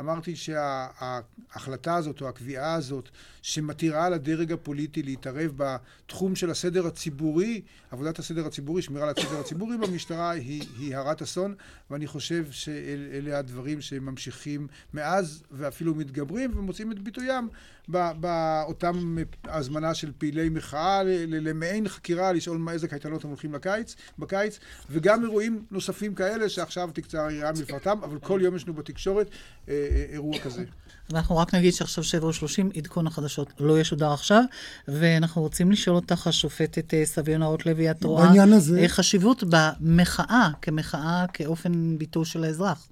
אמרתי 0.00 0.36
שההחלטה 0.36 1.94
הזאת 1.96 2.20
או 2.20 2.28
הקביעה 2.28 2.74
הזאת 2.74 3.08
שמתירה 3.42 4.08
לדרג 4.08 4.52
הפוליטי 4.52 5.02
להתערב 5.02 5.52
בתחום 5.56 6.36
של 6.36 6.50
הסדר 6.50 6.86
הציבורי, 6.86 7.62
עבודת 7.90 8.18
הסדר 8.18 8.46
הציבורי, 8.46 8.82
שמירה 8.82 9.08
על 9.08 9.14
הסדר 9.18 9.40
הציבורי 9.40 9.76
במשטרה, 9.76 10.30
היא, 10.30 10.62
היא 10.78 10.96
הרת 10.96 11.22
אסון, 11.22 11.54
ואני 11.90 12.06
חושב 12.06 12.46
שאלה 12.50 13.38
הדברים 13.38 13.80
שממשיכים 13.80 14.66
מאז 14.94 15.42
ואפילו 15.50 15.94
מתגברים 15.94 16.58
ומוצאים 16.58 16.92
את 16.92 16.98
ביטוים 16.98 17.48
באותם 17.88 19.16
הזמנה 19.44 19.94
של 19.94 20.12
פעילי 20.18 20.48
מחאה 20.48 21.02
למעין 21.26 21.88
חקירה, 21.88 22.32
לשאול 22.32 22.58
מה 22.58 22.72
איזה 22.72 22.88
קייטנות 22.88 23.24
הם 23.24 23.30
הולכים 23.30 23.54
לקיץ, 23.54 23.96
בקיץ, 24.18 24.58
וגם 24.90 25.24
אירועים 25.24 25.64
נוספים 25.70 26.14
כאלה 26.14 26.48
שעכשיו 26.48 26.90
תקצר 26.92 27.20
היריעה 27.26 27.52
מפרטם, 27.52 27.98
אבל 28.02 28.18
כל 28.18 28.40
יום 28.42 28.56
יש 28.56 28.64
לנו 28.64 28.74
בתקשורת 28.74 29.26
אה, 29.68 29.74
אה, 29.74 30.04
אירוע 30.12 30.38
כזה. 30.38 30.64
ואנחנו 31.10 31.36
רק 31.36 31.54
נגיד 31.54 31.72
שעכשיו 31.72 32.04
שבע 32.04 32.26
ושלושים, 32.26 32.70
עדכון 32.76 33.06
החדשות 33.06 33.52
לא 33.60 33.80
ישודר 33.80 34.12
עכשיו, 34.12 34.42
ואנחנו 34.88 35.42
רוצים 35.42 35.72
לשאול 35.72 35.96
אותך, 35.96 36.26
השופטת 36.26 36.94
אה, 36.94 37.04
סביונה 37.04 37.46
רוטלוי, 37.46 37.90
את 37.90 38.04
רואה 38.04 38.88
חשיבות 38.88 39.44
במחאה, 39.48 40.48
כמחאה, 40.62 41.24
כאופן 41.32 41.98
ביטוי 41.98 42.24
של 42.24 42.44
האזרח. 42.44 42.88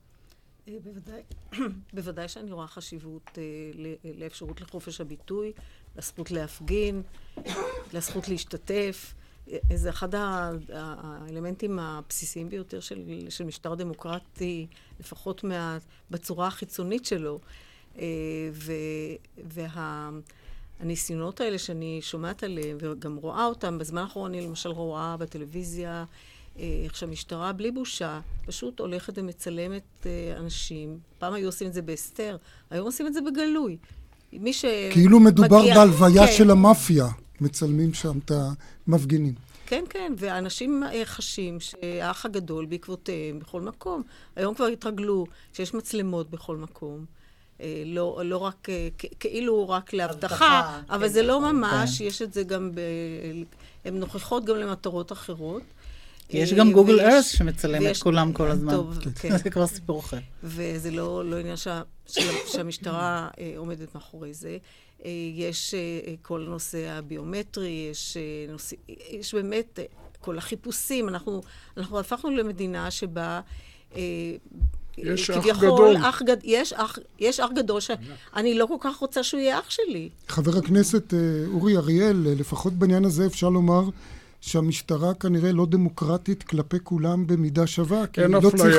בוודאי, 0.66 1.22
בוודאי 1.94 2.28
שאני 2.28 2.52
רואה 2.52 2.66
חשיבות 2.66 3.38
אה, 3.38 3.42
לאפשרות 4.14 4.60
לחופש 4.60 5.00
הביטוי, 5.00 5.52
לזכות 5.96 6.30
להפגין, 6.30 7.02
לזכות 7.94 8.28
להשתתף. 8.28 9.14
זה 9.74 9.90
אחד 9.90 10.08
האלמנטים 10.72 11.78
הבסיסיים 11.78 12.48
ביותר 12.48 12.80
של, 12.80 13.26
של 13.28 13.44
משטר 13.44 13.74
דמוקרטי, 13.74 14.66
לפחות 15.00 15.44
מה, 15.44 15.78
בצורה 16.10 16.46
החיצונית 16.46 17.04
שלו. 17.04 17.40
אה, 17.98 18.04
והניסיונות 20.80 21.40
האלה 21.40 21.58
שאני 21.58 21.98
שומעת 22.02 22.42
עליהם 22.42 22.76
וגם 22.80 23.16
רואה 23.16 23.44
אותם, 23.44 23.78
בזמן 23.78 24.02
האחרון 24.02 24.34
אני 24.34 24.46
למשל 24.46 24.68
רואה 24.68 25.16
בטלוויזיה 25.16 25.90
אה, 25.90 26.04
איך 26.58 26.96
שהמשטרה 26.96 27.52
בלי 27.52 27.70
בושה 27.70 28.20
פשוט 28.46 28.80
הולכת 28.80 29.18
ומצלמת 29.18 30.06
אה, 30.06 30.36
אנשים. 30.36 30.98
פעם 31.18 31.32
היו 31.32 31.48
עושים 31.48 31.68
את 31.68 31.74
זה 31.74 31.82
בהסתר, 31.82 32.36
היום 32.70 32.86
עושים 32.86 33.06
את 33.06 33.14
זה 33.14 33.20
בגלוי. 33.20 33.76
מי 34.32 34.52
שמגיע... 34.52 34.92
כאילו 34.92 35.20
מדובר 35.20 35.62
בהלוויה 35.74 36.26
כן. 36.26 36.32
של 36.32 36.50
המאפיה, 36.50 37.06
מצלמים 37.40 37.94
שם 37.94 38.18
את 38.24 38.32
המפגינים. 38.86 39.34
כן, 39.66 39.84
כן, 39.90 40.12
ואנשים 40.18 40.82
חשים 41.04 41.60
שהאח 41.60 42.26
הגדול 42.26 42.66
בעקבותיהם 42.66 43.38
בכל 43.38 43.60
מקום. 43.60 44.02
היום 44.36 44.54
כבר 44.54 44.66
התרגלו 44.66 45.26
שיש 45.52 45.74
מצלמות 45.74 46.30
בכל 46.30 46.56
מקום. 46.56 47.04
אה, 47.60 47.82
לא, 47.86 48.22
לא 48.24 48.36
רק, 48.36 48.68
אה, 48.68 48.88
כאילו 49.20 49.68
רק 49.68 49.92
להבטחה, 49.92 50.80
אבל 50.90 51.06
כן, 51.06 51.12
זה 51.12 51.22
לא 51.22 51.40
כן. 51.42 51.56
ממש, 51.56 51.98
כן. 51.98 52.04
יש 52.04 52.22
את 52.22 52.32
זה 52.32 52.42
גם, 52.42 52.70
ב, 52.74 52.80
הן 53.84 53.98
נוכחות 53.98 54.44
גם 54.44 54.56
למטרות 54.56 55.12
אחרות. 55.12 55.62
יש 56.30 56.52
גם 56.52 56.72
גוגל 56.72 57.00
ארס 57.00 57.28
שמצלם 57.28 57.86
את 57.90 57.96
כולם 57.96 58.32
כל 58.32 58.50
הזמן. 58.50 58.72
טוב, 58.72 58.98
כן. 59.20 59.36
זה 59.44 59.50
כבר 59.50 59.66
סיפור 59.66 60.00
אחר. 60.00 60.18
וזה 60.42 60.90
לא, 60.90 61.24
לא 61.24 61.38
עניין 61.38 61.56
שה, 61.56 61.82
שהמשטרה 62.46 63.28
עומדת 63.56 63.94
מאחורי 63.94 64.34
זה. 64.34 64.56
יש 65.34 65.74
כל 66.22 66.44
הנושא 66.46 66.90
הביומטרי, 66.90 67.88
יש, 67.90 68.16
נושא, 68.48 68.76
יש 69.10 69.34
באמת 69.34 69.78
כל 70.20 70.38
החיפושים. 70.38 71.08
אנחנו, 71.08 71.42
אנחנו 71.76 71.98
הפכנו 71.98 72.30
למדינה 72.30 72.90
שבה... 72.90 73.40
יש 74.98 75.30
אח 75.30 75.58
גדול. 75.58 75.96
אח 75.96 76.22
גד... 76.22 76.36
יש, 76.42 76.72
אח, 76.72 76.98
יש 77.18 77.40
אח 77.40 77.50
גדול 77.56 77.80
שאני 77.80 78.54
לא 78.54 78.66
כל 78.66 78.76
כך 78.80 78.96
רוצה 78.96 79.22
שהוא 79.22 79.40
יהיה 79.40 79.58
אח 79.58 79.70
שלי. 79.70 80.08
חבר 80.28 80.58
הכנסת 80.58 81.14
אה, 81.14 81.18
אורי 81.52 81.76
אריאל, 81.76 82.26
אה, 82.26 82.34
לפחות 82.34 82.72
בעניין 82.72 83.04
הזה 83.04 83.26
אפשר 83.26 83.48
לומר 83.48 83.84
שהמשטרה 84.46 85.14
כנראה 85.14 85.52
לא 85.52 85.66
דמוקרטית 85.66 86.42
כלפי 86.42 86.76
כולם 86.82 87.26
במידה 87.26 87.66
שווה. 87.66 88.04
אין 88.18 88.30
לא 88.30 88.38
אפליה. 88.38 88.52
צריך, 88.56 88.74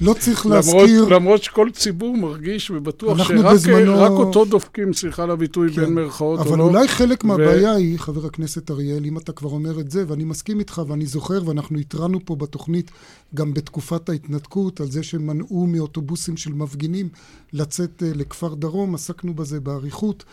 לא 0.00 0.14
צריך 0.18 0.46
להזכיר... 0.46 1.04
למרות 1.04 1.42
שכל 1.42 1.68
ציבור 1.70 2.16
מרגיש 2.16 2.70
ובטוח 2.70 3.28
שרק 3.28 3.52
בזמנו... 3.52 4.06
אותו 4.06 4.44
דופקים, 4.44 4.92
סליחה 4.92 5.22
על 5.22 5.30
הביטוי, 5.30 5.72
כן. 5.72 5.80
בין 5.80 5.94
מירכאות 5.94 6.40
או 6.40 6.44
לא. 6.44 6.50
אבל 6.50 6.60
אולי 6.60 6.88
חלק 6.88 7.24
ו... 7.24 7.26
מהבעיה 7.26 7.72
היא, 7.72 7.98
חבר 7.98 8.26
הכנסת 8.26 8.70
אריאל, 8.70 9.04
אם 9.04 9.18
אתה 9.18 9.32
כבר 9.32 9.50
אומר 9.50 9.80
את 9.80 9.90
זה, 9.90 10.04
ואני 10.08 10.24
מסכים 10.24 10.58
איתך 10.58 10.82
ואני 10.88 11.06
זוכר, 11.06 11.42
ואנחנו 11.46 11.78
התרענו 11.78 12.18
פה 12.24 12.36
בתוכנית 12.36 12.90
גם 13.34 13.54
בתקופת 13.54 14.08
ההתנתקות, 14.08 14.80
על 14.80 14.90
זה 14.90 15.02
שמנעו 15.02 15.66
מאוטובוסים 15.66 16.36
של 16.36 16.52
מפגינים 16.52 17.08
לצאת 17.52 18.02
אה, 18.02 18.10
לכפר 18.14 18.54
דרום, 18.54 18.94
עסקנו 18.94 19.34
בזה 19.34 19.60
באריכות. 19.60 20.24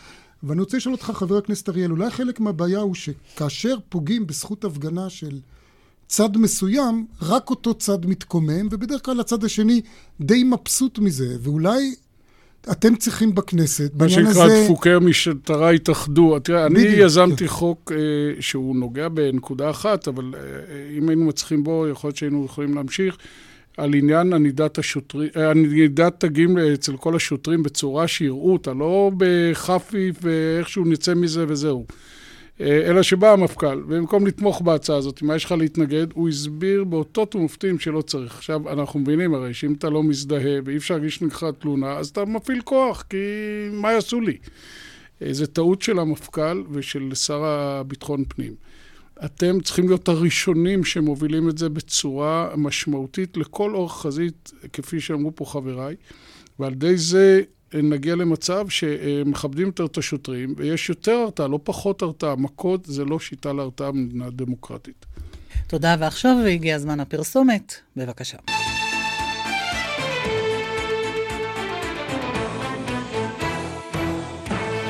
ואני 0.43 0.59
רוצה 0.59 0.77
לשאול 0.77 0.93
אותך, 0.93 1.05
חבר 1.05 1.37
הכנסת 1.37 1.69
אריאל, 1.69 1.91
אולי 1.91 2.09
חלק 2.09 2.39
מהבעיה 2.39 2.79
הוא 2.79 2.95
שכאשר 2.95 3.75
פוגעים 3.89 4.27
בזכות 4.27 4.65
הפגנה 4.65 5.09
של 5.09 5.39
צד 6.07 6.37
מסוים, 6.37 7.05
רק 7.21 7.49
אותו 7.49 7.73
צד 7.73 8.05
מתקומם, 8.05 8.67
ובדרך 8.71 9.05
כלל 9.05 9.19
הצד 9.19 9.43
השני 9.43 9.81
די 10.21 10.43
מבסוט 10.43 10.99
מזה, 10.99 11.37
ואולי 11.41 11.95
אתם 12.71 12.95
צריכים 12.95 13.35
בכנסת, 13.35 13.93
בעניין 13.93 14.25
הזה... 14.25 14.39
מה 14.39 14.45
שנקרא 14.45 14.63
דפוקי 14.63 14.89
המשטרה 14.89 15.71
התאחדו. 15.71 16.39
תראה, 16.39 16.65
אני 16.65 16.79
יזמתי 16.79 17.47
כן. 17.47 17.53
חוק 17.53 17.91
אה, 17.91 18.41
שהוא 18.41 18.75
נוגע 18.75 19.09
בנקודה 19.09 19.69
אחת, 19.69 20.07
אבל 20.07 20.33
אה, 20.35 20.39
אם 20.97 21.09
היינו 21.09 21.25
מצליחים 21.25 21.63
בו, 21.63 21.87
יכול 21.91 22.07
להיות 22.07 22.17
שהיינו 22.17 22.45
יכולים 22.45 22.75
להמשיך. 22.75 23.17
על 23.77 23.93
עניין 23.93 24.33
ענידת 24.33 24.77
השוטרים, 24.77 25.29
אה, 25.37 25.51
ענידת 25.51 26.13
תגים 26.19 26.57
אצל 26.57 26.97
כל 26.97 27.15
השוטרים 27.15 27.63
בצורה 27.63 28.07
שיראו 28.07 28.53
אותה, 28.53 28.73
לא 28.73 29.11
בכפי 29.17 30.11
ואיכשהו 30.21 30.85
נצא 30.85 31.13
מזה 31.13 31.45
וזהו. 31.47 31.85
אה, 32.61 32.89
אלא 32.89 33.03
שבא 33.03 33.33
המפכ"ל, 33.33 33.83
ובמקום 33.87 34.27
לתמוך 34.27 34.61
בהצעה 34.61 34.97
הזאת, 34.97 35.21
מה 35.21 35.35
יש 35.35 35.45
לך 35.45 35.51
להתנגד, 35.51 36.07
הוא 36.13 36.29
הסביר 36.29 36.83
באותות 36.83 37.35
ומופתים 37.35 37.79
שלא 37.79 38.01
צריך. 38.01 38.35
עכשיו, 38.35 38.73
אנחנו 38.73 38.99
מבינים 38.99 39.33
הרי 39.33 39.53
שאם 39.53 39.73
אתה 39.73 39.89
לא 39.89 40.03
מזדהה 40.03 40.59
ואי 40.65 40.77
אפשר 40.77 40.93
להגיש 40.93 41.21
נגדך 41.21 41.45
תלונה, 41.59 41.97
אז 41.97 42.09
אתה 42.09 42.25
מפעיל 42.25 42.61
כוח, 42.61 43.03
כי 43.09 43.17
מה 43.71 43.91
יעשו 43.91 44.21
לי? 44.21 44.37
אה, 45.21 45.33
זו 45.33 45.45
טעות 45.45 45.81
של 45.81 45.99
המפכ"ל 45.99 46.63
ושל 46.71 47.15
שר 47.15 47.43
הביטחון 47.45 48.23
פנים. 48.27 48.53
אתם 49.25 49.59
צריכים 49.59 49.87
להיות 49.87 50.07
הראשונים 50.07 50.83
שמובילים 50.83 51.49
את 51.49 51.57
זה 51.57 51.69
בצורה 51.69 52.49
משמעותית 52.57 53.37
לכל 53.37 53.75
אורך 53.75 53.93
חזית, 53.93 54.51
כפי 54.73 54.99
שאמרו 54.99 55.35
פה 55.35 55.45
חבריי, 55.45 55.95
ועל 56.59 56.71
ידי 56.73 56.97
זה 56.97 57.41
נגיע 57.73 58.15
למצב 58.15 58.69
שמכבדים 58.69 59.65
יותר 59.65 59.85
את 59.85 59.97
השוטרים, 59.97 60.53
ויש 60.57 60.89
יותר 60.89 61.11
הרתעה, 61.11 61.47
לא 61.47 61.59
פחות 61.63 62.01
הרתעה. 62.01 62.35
מכות 62.35 62.85
זה 62.85 63.05
לא 63.05 63.19
שיטה 63.19 63.53
להרתעה 63.53 63.91
במדינה 63.91 64.29
דמוקרטית. 64.29 65.05
תודה, 65.67 65.95
ועכשיו 65.99 66.37
הגיע 66.49 66.75
הזמן 66.75 66.99
הפרסומת. 66.99 67.73
בבקשה. 67.95 68.37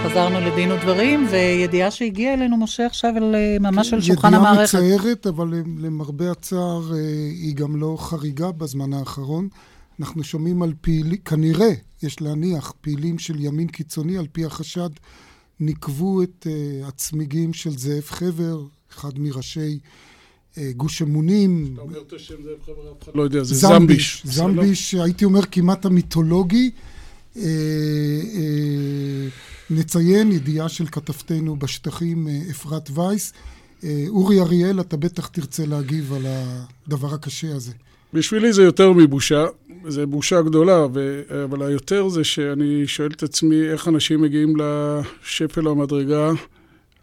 חזרנו 0.09 0.39
לדין 0.39 0.71
ודברים, 0.71 1.27
וידיעה 1.31 1.91
שהגיעה 1.91 2.33
אלינו, 2.33 2.57
משה, 2.57 2.85
עכשיו 2.85 3.13
על, 3.17 3.35
אה, 3.35 3.57
ממש 3.59 3.93
על 3.93 4.01
שולחן 4.01 4.33
המערכת. 4.33 4.73
ידיעה 4.73 4.97
מצערת, 4.97 5.27
אבל 5.27 5.47
למרבה 5.77 6.31
הצער 6.31 6.93
אה, 6.93 6.97
היא 7.31 7.55
גם 7.55 7.75
לא 7.75 7.97
חריגה 7.99 8.51
בזמן 8.51 8.93
האחרון. 8.93 9.47
אנחנו 9.99 10.23
שומעים 10.23 10.61
על 10.61 10.73
פעילים, 10.81 11.17
כנראה, 11.17 11.69
יש 12.03 12.21
להניח, 12.21 12.73
פעילים 12.81 13.19
של 13.19 13.35
ימין 13.39 13.67
קיצוני, 13.67 14.17
על 14.17 14.27
פי 14.31 14.45
החשד, 14.45 14.89
נקבו 15.59 16.23
את 16.23 16.47
uh, 16.47 16.87
הצמיגים 16.87 17.53
של 17.53 17.77
זאב 17.77 18.03
חבר, 18.05 18.61
אחד 18.93 19.19
מראשי 19.19 19.79
uh, 20.53 20.57
גוש 20.77 21.01
אמונים. 21.01 21.69
אתה 21.73 21.81
אומר 21.81 22.01
את 22.01 22.13
השם 22.13 22.35
זאב 22.43 22.63
חבר, 22.65 22.91
אף 22.97 23.03
אחד 23.03 23.11
לא 23.15 23.21
יודע, 23.21 23.43
זה 23.43 23.55
זמביש. 23.55 24.21
זמביש, 24.25 24.35
זמביש 24.35 24.93
הייתי 24.93 25.25
אומר 25.25 25.41
כמעט 25.51 25.85
המיתולוגי. 25.85 26.71
Uh, 27.37 27.39
uh, 27.39 27.43
נציין 29.69 30.31
ידיעה 30.31 30.69
של 30.69 30.85
כתבתנו 30.85 31.55
בשטחים 31.55 32.27
אפרת 32.51 32.89
וייס. 32.93 33.33
אורי 34.07 34.41
אריאל, 34.41 34.79
אתה 34.79 34.97
בטח 34.97 35.27
תרצה 35.27 35.65
להגיב 35.65 36.13
על 36.13 36.25
הדבר 36.25 37.13
הקשה 37.13 37.55
הזה. 37.55 37.71
בשבילי 38.13 38.53
זה 38.53 38.63
יותר 38.63 38.91
מבושה, 38.91 39.45
זה 39.87 40.05
בושה 40.05 40.41
גדולה, 40.41 40.85
ו... 40.93 41.21
אבל 41.43 41.63
היותר 41.63 42.09
זה 42.09 42.23
שאני 42.23 42.87
שואל 42.87 43.11
את 43.11 43.23
עצמי 43.23 43.69
איך 43.69 43.87
אנשים 43.87 44.21
מגיעים 44.21 44.53
לשפל 44.57 45.67
המדרגה 45.67 46.31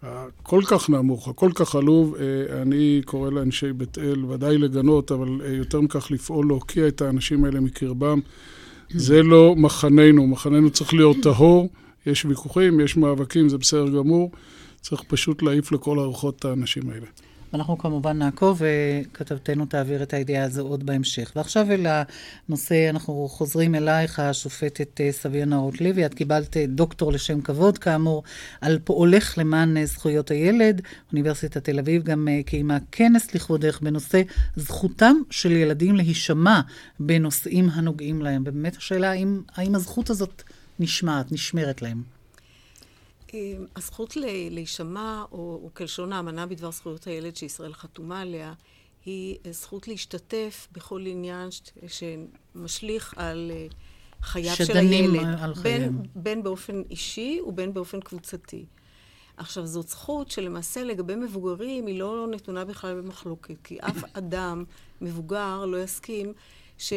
הכל 0.02 0.62
כך 0.66 0.90
נמוך, 0.90 1.28
הכל 1.28 1.50
כך 1.54 1.74
עלוב. 1.74 2.14
אני 2.62 3.02
קורא 3.04 3.30
לאנשי 3.30 3.72
בית 3.72 3.98
אל 3.98 4.24
ודאי 4.24 4.58
לגנות, 4.58 5.12
אבל 5.12 5.40
יותר 5.58 5.80
מכך 5.80 6.10
לפעול, 6.10 6.46
להוקיע 6.46 6.88
את 6.88 7.02
האנשים 7.02 7.44
האלה 7.44 7.60
מקרבם. 7.60 8.20
זה 8.90 9.22
לא 9.22 9.56
מחננו, 9.56 10.26
מחננו 10.26 10.70
צריך 10.70 10.94
להיות 10.94 11.16
טהור. 11.22 11.68
יש 12.06 12.24
ויכוחים, 12.24 12.80
יש 12.80 12.96
מאבקים, 12.96 13.48
זה 13.48 13.58
בסדר 13.58 13.88
גמור. 13.88 14.30
צריך 14.80 15.02
פשוט 15.08 15.42
להעיף 15.42 15.72
לכל 15.72 15.98
הרוחות 15.98 16.38
את 16.38 16.44
האנשים 16.44 16.90
האלה. 16.90 17.06
אנחנו 17.54 17.78
כמובן 17.78 18.18
נעקוב, 18.18 18.62
וכתבתנו 18.62 19.66
תעביר 19.66 20.02
את 20.02 20.12
הידיעה 20.12 20.44
הזו 20.44 20.62
עוד 20.62 20.86
בהמשך. 20.86 21.32
ועכשיו 21.36 21.70
אל 21.70 21.86
הנושא, 22.48 22.90
אנחנו 22.90 23.28
חוזרים 23.30 23.74
אלייך, 23.74 24.18
השופטת 24.18 25.00
אה, 25.00 25.12
סביה 25.12 25.44
נאות 25.44 25.80
לוי. 25.80 26.06
את 26.06 26.14
קיבלת 26.14 26.56
אה, 26.56 26.66
דוקטור 26.68 27.12
לשם 27.12 27.40
כבוד, 27.40 27.78
כאמור, 27.78 28.22
על 28.60 28.78
פועלך 28.84 29.38
למען 29.38 29.76
אה, 29.76 29.86
זכויות 29.86 30.30
הילד. 30.30 30.82
אוניברסיטת 31.12 31.64
תל 31.64 31.78
אביב 31.78 32.02
גם 32.02 32.28
קיימה 32.46 32.78
כנס 32.92 33.34
לכבודך 33.34 33.80
בנושא 33.82 34.22
זכותם 34.56 35.16
של 35.30 35.52
ילדים 35.52 35.96
להישמע 35.96 36.60
בנושאים 37.00 37.68
הנוגעים 37.72 38.22
להם. 38.22 38.42
ובאמת 38.46 38.76
השאלה, 38.76 39.10
האם, 39.10 39.40
האם 39.54 39.74
הזכות 39.74 40.10
הזאת 40.10 40.42
נשמעת, 40.78 41.32
נשמרת 41.32 41.82
להם? 41.82 42.13
אמ, 43.34 43.66
הזכות 43.76 44.16
להישמע, 44.50 45.24
או, 45.32 45.38
או 45.38 45.70
כלשון 45.74 46.12
האמנה 46.12 46.46
בדבר 46.46 46.70
זכויות 46.70 47.06
הילד 47.06 47.36
שישראל 47.36 47.72
חתומה 47.72 48.20
עליה, 48.20 48.52
היא 49.04 49.38
זכות 49.50 49.88
להשתתף 49.88 50.68
בכל 50.72 51.06
עניין 51.06 51.48
שמשליך 51.86 53.14
על 53.16 53.50
אה, 53.54 53.66
חייו 54.22 54.56
של 54.56 54.76
הילד. 54.76 55.24
על 55.38 55.52
בין, 55.52 56.02
בין 56.14 56.42
באופן 56.42 56.82
אישי 56.90 57.40
ובין 57.46 57.74
באופן 57.74 58.00
קבוצתי. 58.00 58.66
עכשיו, 59.36 59.66
זאת 59.66 59.88
זכות 59.88 60.30
שלמעשה 60.30 60.84
לגבי 60.84 61.14
מבוגרים 61.14 61.86
היא 61.86 61.98
לא 61.98 62.26
נתונה 62.30 62.64
בכלל 62.64 63.00
במחלוקת, 63.00 63.54
כי 63.64 63.80
אף 63.80 64.04
אדם 64.18 64.64
מבוגר 65.00 65.64
לא 65.66 65.82
יסכים 65.82 66.32
ש... 66.78 66.92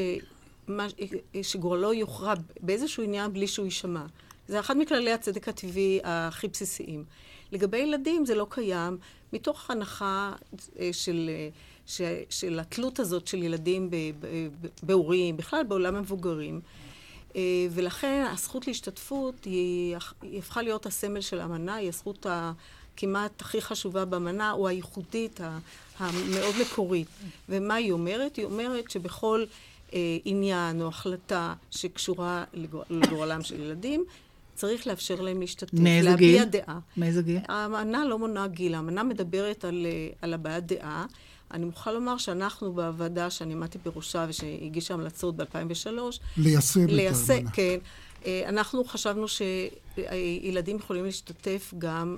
שגורלו 1.41 1.93
יוכרע 1.93 2.33
באיזשהו 2.61 3.03
עניין 3.03 3.33
בלי 3.33 3.47
שהוא 3.47 3.65
יישמע. 3.65 4.05
זה 4.47 4.59
אחד 4.59 4.77
מכללי 4.77 5.11
הצדק 5.11 5.47
הטבעי 5.47 5.99
הכי 6.03 6.47
בסיסיים. 6.47 7.03
לגבי 7.51 7.77
ילדים 7.77 8.25
זה 8.25 8.35
לא 8.35 8.47
קיים, 8.49 8.97
מתוך 9.33 9.71
הנחה 9.71 10.33
אה, 10.79 10.89
של, 10.91 11.29
אה, 11.33 11.49
של, 11.85 12.13
של 12.29 12.59
התלות 12.59 12.99
הזאת 12.99 13.27
של 13.27 13.43
ילדים 13.43 13.89
בהורים, 14.83 15.37
בכלל 15.37 15.63
בעולם 15.63 15.95
המבוגרים. 15.95 16.61
אה, 17.35 17.41
ולכן 17.71 18.25
הזכות 18.33 18.67
להשתתפות 18.67 19.45
היא, 19.45 19.97
היא 20.21 20.39
הפכה 20.39 20.61
להיות 20.61 20.85
הסמל 20.85 21.21
של 21.21 21.39
האמנה, 21.39 21.75
היא 21.75 21.89
הזכות 21.89 22.25
הכמעט 22.29 23.41
הכי 23.41 23.61
חשובה 23.61 24.05
באמנה, 24.05 24.51
או 24.51 24.67
הייחודית, 24.67 25.39
המאוד 25.99 26.55
מקורית. 26.61 27.07
ומה 27.49 27.73
היא 27.73 27.91
אומרת? 27.91 28.35
היא 28.35 28.45
אומרת 28.45 28.91
שבכל 28.91 29.45
עניין 30.25 30.81
או 30.81 30.87
החלטה 30.87 31.53
שקשורה 31.71 32.43
לגורלם 32.89 33.43
של 33.43 33.59
ילדים, 33.59 34.05
צריך 34.57 34.87
לאפשר 34.87 35.21
להם 35.21 35.39
להשתתף, 35.41 35.73
מאיזה 35.73 36.09
להביע 36.09 36.43
גיל? 36.43 36.61
דעה. 36.61 36.79
מאיזה 36.97 37.21
גיל? 37.21 37.39
האמנה 37.47 38.05
לא 38.05 38.19
מונה 38.19 38.47
גיל, 38.47 38.75
האמנה 38.75 39.03
מדברת 39.03 39.65
על, 39.65 39.85
אה, 39.85 40.09
על 40.21 40.33
הבעת 40.33 40.65
דעה. 40.65 41.05
אני 41.51 41.65
מוכרחה 41.65 41.91
לומר 41.91 42.17
שאנחנו 42.17 42.73
בוועדה 42.73 43.29
שאני 43.29 43.53
עמדתי 43.53 43.77
בראשה 43.85 44.25
ושהגישה 44.29 44.93
המלצות 44.93 45.35
ב-2003, 45.35 45.87
ליישם 46.37 46.85
את 46.85 46.89
האמנה. 46.89 47.51
כן. 47.51 47.77
אנחנו 48.45 48.83
חשבנו 48.83 49.25
שילדים 49.27 50.75
יכולים 50.75 51.05
להשתתף 51.05 51.73
גם 51.77 52.17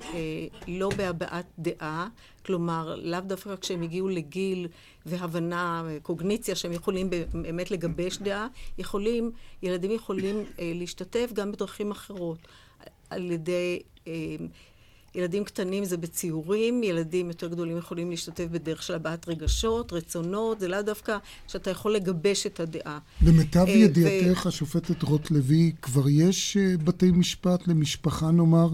לא 0.67 0.89
בהבעת 0.97 1.45
דעה, 1.59 2.07
כלומר, 2.45 2.95
לאו 2.95 3.19
דווקא 3.19 3.55
כשהם 3.55 3.81
הגיעו 3.81 4.09
לגיל 4.09 4.67
והבנה, 5.09 5.83
קוגניציה, 6.01 6.55
שהם 6.55 6.71
יכולים 6.71 7.09
באמת 7.33 7.71
לגבש 7.71 8.17
דעה, 8.17 8.47
יכולים, 8.77 9.31
ילדים 9.63 9.91
יכולים 9.91 10.43
להשתתף 10.59 11.29
גם 11.33 11.51
בדרכים 11.51 11.91
אחרות, 11.91 12.37
על 13.09 13.31
ידי... 13.31 13.79
ילדים 15.15 15.43
קטנים 15.43 15.85
זה 15.85 15.97
בציורים, 15.97 16.83
ילדים 16.83 17.27
יותר 17.27 17.47
גדולים 17.47 17.77
יכולים 17.77 18.09
להשתתף 18.09 18.45
בדרך 18.51 18.83
של 18.83 18.93
הבעת 18.93 19.27
רגשות, 19.27 19.93
רצונות, 19.93 20.59
זה 20.59 20.67
לאו 20.67 20.81
דווקא 20.81 21.17
שאתה 21.47 21.69
יכול 21.69 21.95
לגבש 21.95 22.45
את 22.45 22.59
הדעה. 22.59 22.99
למיטב 23.21 23.65
אה, 23.67 23.69
ידיעתך. 23.69 24.47
השופטת 24.47 25.03
רוט 25.03 25.31
לוי, 25.31 25.71
כבר 25.81 26.09
יש 26.09 26.57
אה, 26.57 26.77
בתי 26.83 27.11
משפט 27.11 27.67
למשפחה, 27.67 28.31
נאמר, 28.31 28.69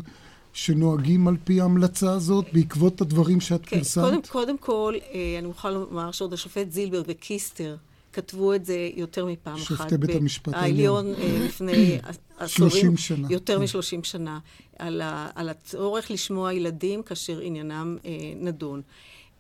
שנוהגים 0.56 1.28
על 1.28 1.38
פי 1.44 1.62
ההמלצה 1.62 2.12
הזאת, 2.12 2.46
בעקבות 2.54 3.02
הדברים 3.02 3.42
שאת 3.42 3.66
כן, 3.66 3.78
פרסמת? 3.78 4.04
קודם, 4.04 4.22
קודם 4.30 4.58
כל, 4.58 4.94
אה, 5.14 5.36
אני 5.40 5.48
מוכרחה 5.48 5.70
לומר 5.70 6.12
שעוד 6.12 6.34
השופט 6.34 6.72
זילבר 6.72 7.02
וקיסטר, 7.08 7.76
כתבו 8.14 8.54
את 8.54 8.66
זה 8.66 8.90
יותר 8.96 9.26
מפעם 9.26 9.58
שופטי 9.58 9.74
אחת. 9.74 9.90
שופטי 9.90 9.98
בית 9.98 10.16
המשפט 10.16 10.54
העליון. 10.54 11.08
העליון 11.08 11.46
לפני 11.46 11.98
עשורים, 12.38 12.98
שנה. 12.98 13.28
יותר 13.32 13.60
מ-30 13.60 14.04
שנה, 14.04 14.40
על, 14.80 15.02
ה, 15.02 15.30
על 15.36 15.50
הצורך 15.50 16.12
לשמוע 16.12 16.54
ילדים 16.54 17.04
כאשר 17.04 17.40
עניינם 17.40 17.98
אה, 18.06 18.12
נדון. 18.36 18.82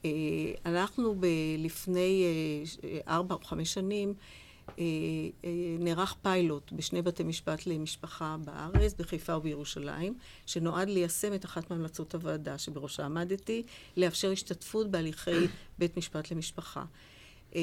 אה, 0.05 0.09
אנחנו 0.65 1.15
ב, 1.19 1.25
לפני 1.57 2.23
אה, 2.83 2.99
ארבע 3.07 3.35
או 3.35 3.39
חמש 3.43 3.73
שנים 3.73 4.09
אה, 4.09 4.13
אה, 4.13 4.44
נערך 5.79 6.15
פיילוט 6.21 6.71
בשני 6.71 7.01
בתי 7.01 7.23
משפט 7.23 7.67
למשפחה 7.67 8.35
בארץ, 8.45 8.93
בחיפה 8.93 9.37
ובירושלים, 9.37 10.17
שנועד 10.45 10.89
ליישם 10.89 11.33
את 11.33 11.45
אחת 11.45 11.71
מהמלצות 11.71 12.15
הוועדה 12.15 12.57
שבראשה 12.57 13.05
עמדתי, 13.05 13.63
לאפשר 13.97 14.31
השתתפות 14.31 14.91
בהליכי 14.91 15.47
בית 15.79 15.97
משפט 15.97 16.31
למשפחה. 16.31 16.83
אה, 17.55 17.61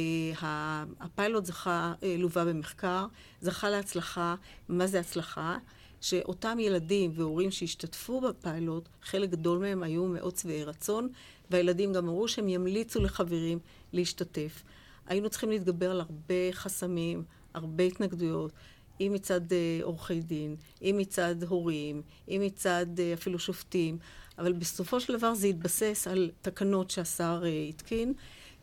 הפיילוט 1.01 1.45
זכה, 1.45 1.95
אה, 2.03 2.17
לווה 2.19 2.45
במחקר, 2.45 3.07
זכה 3.41 3.71
להצלחה. 3.71 4.35
מה 4.69 4.87
זה 4.87 5.01
הצלחה? 5.01 5.59
שאותם 6.01 6.59
ילדים 6.61 7.11
והורים 7.15 7.51
שהשתתפו 7.51 8.21
בפיילוט, 8.21 8.89
חלק 9.03 9.31
גדול 9.31 9.59
מהם 9.59 9.83
היו 9.83 10.07
מאוד 10.07 10.37
שבעי 10.37 10.65
רצון, 10.65 11.09
והילדים 11.51 11.93
גם 11.93 12.09
אמרו 12.09 12.29
שהם 12.29 12.49
ימליצו 12.49 13.01
לחברים 13.01 13.59
להשתתף. 13.93 14.63
היינו 15.07 15.31
צריכים 15.31 15.51
להתגבר 15.51 15.91
על 15.91 16.01
הרבה 16.01 16.53
חסמים, 16.53 17.25
הרבה 17.55 17.85
התנגדויות, 17.85 18.53
אם 19.01 19.13
מצד 19.15 19.53
אה, 19.53 19.81
עורכי 19.83 20.21
דין, 20.21 20.57
אם 20.83 20.95
מצד 20.99 21.43
הורים, 21.49 22.03
אם 22.29 22.43
מצד 22.45 22.87
אפילו 23.15 23.39
שופטים, 23.39 23.99
אבל 24.39 24.53
בסופו 24.53 25.01
של 25.01 25.17
דבר 25.17 25.35
זה 25.35 25.47
התבסס 25.47 26.07
על 26.11 26.31
תקנות 26.43 26.91
שהשר 26.91 27.43
התקין. 27.69 28.15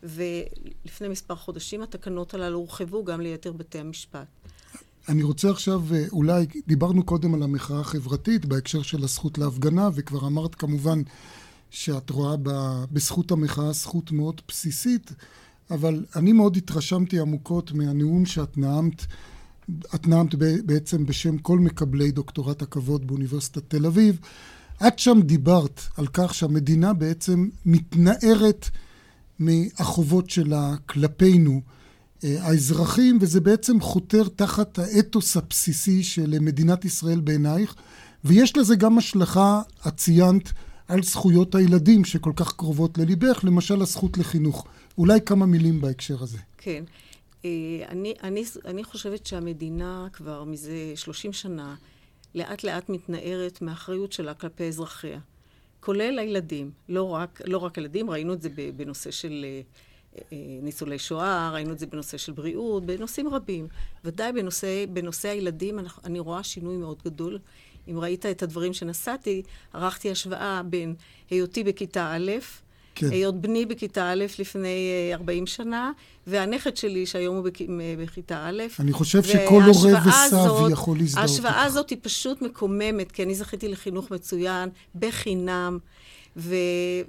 ולפני 0.04 1.08
מספר 1.08 1.36
חודשים 1.36 1.82
התקנות 1.82 2.34
הללו 2.34 2.58
הורחבו 2.58 3.04
גם 3.04 3.22
ליתר 3.22 3.52
בתי 3.52 3.80
המשפט. 3.80 4.28
אני 5.10 5.24
רוצה 5.24 5.52
עכשיו, 5.52 5.82
אה, 5.94 6.06
אולי, 6.12 6.46
דיברנו 6.68 7.04
קודם 7.04 7.34
על 7.34 7.44
המחאה 7.44 7.80
החברתית 7.80 8.46
בהקשר 8.46 8.82
של 8.82 9.04
הזכות 9.04 9.38
להפגנה, 9.38 9.90
וכבר 9.96 10.28
אמרת 10.28 10.56
כמובן 10.56 11.02
שאת 11.70 12.10
רואה 12.10 12.36
בזכות 12.92 13.32
המחאה 13.32 13.72
זכות 13.72 14.12
מאוד 14.12 14.42
בסיסית, 14.48 15.12
אבל 15.72 16.06
אני 16.16 16.34
מאוד 16.34 16.58
התרשמתי 16.58 17.20
עמוקות 17.20 17.72
מהנאום 17.72 18.26
שאת 18.26 18.58
נאמת, 18.58 19.06
את 19.96 20.08
נאמת 20.08 20.36
בעצם 20.66 21.06
בשם 21.06 21.38
כל 21.38 21.60
מקבלי 21.60 22.12
דוקטורט 22.12 22.62
הכבוד 22.62 23.08
באוניברסיטת 23.08 23.64
תל 23.68 23.86
אביב. 23.86 24.20
את 24.88 25.00
שם 25.00 25.20
דיברת 25.22 25.82
על 25.98 26.08
כך 26.14 26.34
שהמדינה 26.34 26.94
בעצם 26.94 27.50
מתנערת 27.66 28.70
מהחובות 29.40 30.30
שלה 30.30 30.76
כלפינו, 30.86 31.62
אה, 32.24 32.36
האזרחים, 32.42 33.18
וזה 33.22 33.42
בעצם 33.42 33.82
חותר 33.82 34.24
תחת 34.36 34.80
האתוס 34.80 35.38
הבסיסי 35.38 36.04
של 36.04 36.40
מדינת 36.40 36.86
ישראל 36.86 37.20
בעינייך, 37.20 37.76
ויש 38.24 38.58
לזה 38.58 38.76
גם 38.76 38.98
השלכה, 38.98 39.62
את 39.88 39.98
ציינת, 39.98 40.52
על 40.88 41.04
זכויות 41.04 41.56
הילדים 41.56 42.06
שכל 42.06 42.32
כך 42.36 42.54
קרובות 42.54 42.98
לליבך, 42.98 43.40
למשל 43.44 43.82
הזכות 43.82 44.18
לחינוך. 44.18 44.66
אולי 45.00 45.20
כמה 45.26 45.46
מילים 45.46 45.82
בהקשר 45.82 46.24
הזה. 46.24 46.38
כן. 46.58 46.84
אה, 47.46 47.50
אני, 47.90 48.14
אני, 48.24 48.44
אני 48.66 48.84
חושבת 48.84 49.26
שהמדינה 49.26 50.08
כבר 50.14 50.44
מזה 50.44 50.92
30 50.96 51.34
שנה 51.34 51.76
לאט 52.36 52.64
לאט 52.64 52.90
מתנערת 52.90 53.62
מהאחריות 53.62 54.12
שלה 54.12 54.34
כלפי 54.34 54.68
אזרחיה. 54.68 55.20
כולל 55.80 56.20
הילדים, 56.20 56.72
לא 56.90 57.10
רק, 57.10 57.42
לא 57.46 57.58
רק 57.58 57.78
הילדים, 57.78 58.10
ראינו 58.10 58.34
את 58.34 58.42
זה 58.42 58.50
בנושא 58.76 59.12
של 59.12 59.46
אה, 59.46 59.62
אה, 60.32 60.38
ניצולי 60.62 61.00
שואה, 61.00 61.52
ראינו 61.54 61.74
את 61.74 61.80
זה 61.80 61.86
בנושא 61.86 62.18
של 62.18 62.32
בריאות, 62.32 62.86
בנושאים 62.86 63.28
רבים. 63.28 63.68
ודאי 64.06 64.34
בנושא, 64.34 64.86
בנושא 64.94 65.30
הילדים 65.30 65.80
אני 66.06 66.20
רואה 66.20 66.44
שינוי 66.44 66.78
מאוד 66.78 67.02
גדול. 67.06 67.40
אם 67.88 68.00
ראית 68.00 68.26
את 68.26 68.44
הדברים 68.44 68.74
שנשאתי, 68.74 69.44
ערכתי 69.74 70.12
השוואה 70.12 70.62
בין 70.64 70.96
היותי 71.30 71.64
בכיתה 71.64 72.16
א', 72.16 72.32
כן. 73.00 73.12
היות 73.12 73.42
בני 73.42 73.66
בכיתה 73.66 74.12
א' 74.12 74.26
לפני 74.40 74.90
40 75.14 75.44
אה, 75.44 75.48
שנה, 75.48 75.92
והנכד 76.28 76.78
שלי 76.78 77.06
שהיום 77.06 77.36
הוא 77.36 77.50
בכיתה 78.00 78.38
א'. 78.50 78.64
אני 78.80 78.94
חושב 78.94 79.24
שכל 79.24 79.62
הורה 79.62 79.92
וסב 80.08 80.72
יכול 80.72 80.98
להזדהות. 80.98 81.30
ההשוואה 81.30 81.64
הזאת 81.64 81.90
היא 81.90 81.98
פשוט 82.02 82.42
מקוממת, 82.42 83.12
כי 83.12 83.24
אני 83.24 83.36
זכיתי 83.36 83.68
לחינוך 83.68 84.12
מצוין, 84.12 84.70
בחינם, 84.96 85.78
ו, 86.38 86.56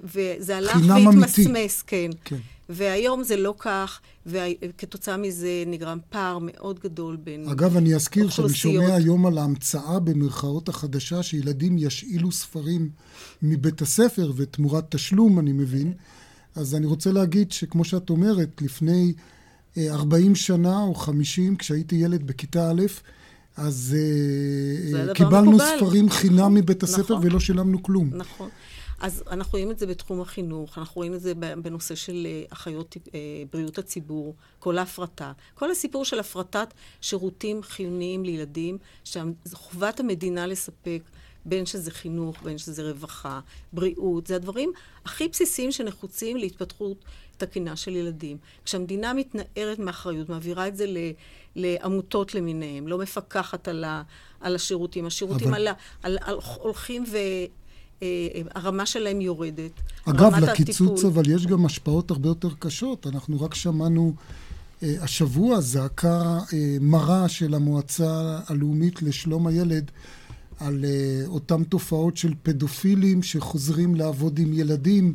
וזה 0.03 0.57
הלך 0.57 0.77
והתמסמס, 0.87 1.81
כן. 1.81 2.09
כן. 2.25 2.37
והיום 2.73 3.23
זה 3.23 3.37
לא 3.37 3.53
כך, 3.59 3.99
וכתוצאה 4.25 5.17
מזה 5.17 5.63
נגרם 5.67 5.97
פער 6.09 6.37
מאוד 6.41 6.79
גדול 6.79 7.15
בין 7.15 7.47
אגב, 7.49 7.77
אני 7.77 7.95
אזכיר 7.95 8.29
שאני 8.29 8.53
שומע 8.53 8.95
היום 8.95 9.25
על 9.25 9.37
ההמצאה 9.37 9.99
במרכאות 9.99 10.69
החדשה, 10.69 11.23
שילדים 11.23 11.77
ישאילו 11.77 12.31
ספרים 12.31 12.89
מבית 13.41 13.81
הספר 13.81 14.31
ותמורת 14.35 14.85
תשלום, 14.89 15.39
אני 15.39 15.51
מבין. 15.51 15.93
אז 16.55 16.75
אני 16.75 16.85
רוצה 16.85 17.11
להגיד 17.11 17.51
שכמו 17.51 17.85
שאת 17.85 18.09
אומרת, 18.09 18.61
לפני 18.61 19.13
40 19.77 20.29
אה, 20.29 20.35
שנה 20.35 20.81
או 20.83 20.95
50, 20.95 21.55
כשהייתי 21.55 21.95
ילד 21.95 22.27
בכיתה 22.27 22.71
א', 22.71 22.81
אז 23.57 23.95
uh, 23.97 25.13
קיבלנו 25.13 25.51
מקובל. 25.51 25.77
ספרים 25.77 26.09
חינם 26.09 26.53
מבית 26.53 26.83
הספר 26.83 27.13
נכון. 27.13 27.27
ולא 27.27 27.39
שילמנו 27.39 27.83
כלום. 27.83 28.09
נכון. 28.13 28.49
אז 29.01 29.23
אנחנו 29.31 29.51
רואים 29.51 29.71
את 29.71 29.79
זה 29.79 29.87
בתחום 29.87 30.21
החינוך, 30.21 30.77
אנחנו 30.77 30.95
רואים 30.95 31.13
את 31.13 31.21
זה 31.21 31.33
בנושא 31.35 31.95
של 31.95 32.27
אה, 32.29 32.43
אחיות 32.49 32.97
אה, 33.13 33.19
בריאות 33.51 33.77
הציבור, 33.77 34.35
כל 34.59 34.77
ההפרטה. 34.77 35.31
כל 35.53 35.71
הסיפור 35.71 36.05
של 36.05 36.19
הפרטת 36.19 36.73
שירותים 37.01 37.63
חיוניים 37.63 38.23
לילדים, 38.23 38.77
שחובת 39.03 39.99
המדינה 39.99 40.47
לספק, 40.47 41.01
בין 41.45 41.65
שזה 41.65 41.91
חינוך, 41.91 42.43
בין 42.43 42.57
שזה 42.57 42.89
רווחה, 42.89 43.39
בריאות, 43.73 44.27
זה 44.27 44.35
הדברים 44.35 44.71
הכי 45.05 45.27
בסיסיים 45.27 45.71
שנחוצים 45.71 46.37
להתפתחות 46.37 46.97
תקינה 47.37 47.75
של 47.75 47.95
ילדים. 47.95 48.37
כשהמדינה 48.65 49.13
מתנערת 49.13 49.79
מאחריות, 49.79 50.29
מעבירה 50.29 50.67
את 50.67 50.77
זה 50.77 50.85
ל... 50.87 50.97
לעמותות 51.55 52.35
למיניהם, 52.35 52.87
לא 52.87 52.97
מפקחת 52.97 53.67
על, 53.67 53.83
ה, 53.83 54.03
על 54.41 54.55
השירותים. 54.55 55.05
השירותים 55.05 55.47
אבל... 55.47 55.67
על, 55.67 55.75
על, 56.03 56.17
על, 56.21 56.37
הולכים 56.59 57.03
ו... 57.11 57.17
הרמה 58.55 58.85
שלהם 58.85 59.21
יורדת. 59.21 59.71
אגב, 60.05 60.35
לקיצוץ 60.35 60.99
הטיפול... 60.99 61.11
אבל 61.11 61.29
יש 61.29 61.47
גם 61.47 61.65
השפעות 61.65 62.11
הרבה 62.11 62.29
יותר 62.29 62.49
קשות. 62.59 63.07
אנחנו 63.07 63.41
רק 63.41 63.55
שמענו 63.55 64.13
אה, 64.83 64.95
השבוע 65.01 65.61
זעקה 65.61 66.39
מרה 66.81 67.29
של 67.29 67.53
המועצה 67.53 68.39
הלאומית 68.47 69.01
לשלום 69.01 69.47
הילד 69.47 69.91
על 70.59 70.85
אותן 71.27 71.63
תופעות 71.63 72.17
של 72.17 72.33
פדופילים 72.43 73.23
שחוזרים 73.23 73.95
לעבוד 73.95 74.39
עם 74.39 74.53
ילדים, 74.53 75.13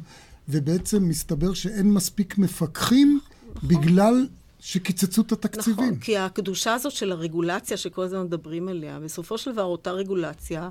ובעצם 0.49 1.09
מסתבר 1.09 1.55
שאין 1.55 1.93
מספיק 1.93 2.39
מפקחים 2.39 3.21
נכון. 3.55 3.69
בגלל 3.69 4.27
שקיצצו 4.61 5.23
את 5.23 5.33
התקציבים. 5.33 5.85
נכון, 5.85 5.99
כי 5.99 6.19
הקדושה 6.19 6.75
הזאת 6.75 6.93
של 6.93 7.13
הרגולציה 7.13 7.77
שכל 7.77 8.03
הזמן 8.03 8.23
מדברים 8.23 8.69
עליה, 8.69 9.01
בסופו 9.01 9.39
של 9.39 9.53
דבר 9.53 9.63
אותה 9.63 9.91
רגולציה 9.91 10.69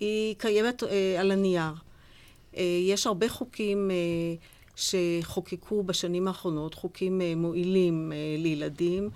היא 0.00 0.34
קיימת 0.38 0.82
אה, 0.82 1.16
על 1.20 1.30
הנייר. 1.30 1.72
אה, 2.56 2.62
יש 2.82 3.06
הרבה 3.06 3.28
חוקים 3.28 3.90
אה, 3.90 3.96
שחוקקו 4.76 5.82
בשנים 5.82 6.28
האחרונות, 6.28 6.74
חוקים 6.74 7.20
אה, 7.20 7.32
מועילים 7.36 8.12
אה, 8.12 8.16
לילדים, 8.38 9.10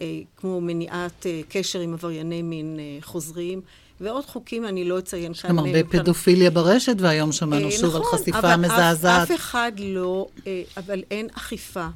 אה, 0.00 0.20
כמו 0.36 0.60
מניעת 0.60 1.26
אה, 1.26 1.40
קשר 1.48 1.80
עם 1.80 1.92
עברייני 1.92 2.42
מין 2.42 2.76
אה, 2.80 2.98
חוזרים. 3.00 3.60
ועוד 4.00 4.26
חוקים, 4.26 4.66
אני 4.66 4.84
לא 4.84 4.98
אציין 4.98 5.34
כאן. 5.34 5.50
יש 5.50 5.56
גם 5.56 5.58
הרבה 5.58 5.74
אה, 5.78 5.84
פדופיליה 5.84 6.50
ברשת, 6.50 6.96
והיום 6.98 7.32
שמענו 7.32 7.66
אה, 7.66 7.70
שוב 7.70 7.96
נכון, 7.96 8.00
על 8.00 8.18
חשיפה 8.18 8.56
מזעזעת. 8.56 9.26
אבל 9.26 9.34
אף 9.34 9.40
אחד 9.40 9.72
לא, 9.78 10.26
אה, 10.46 10.62
אבל 10.76 11.02
אין 11.10 11.28
אכיפה. 11.34 11.86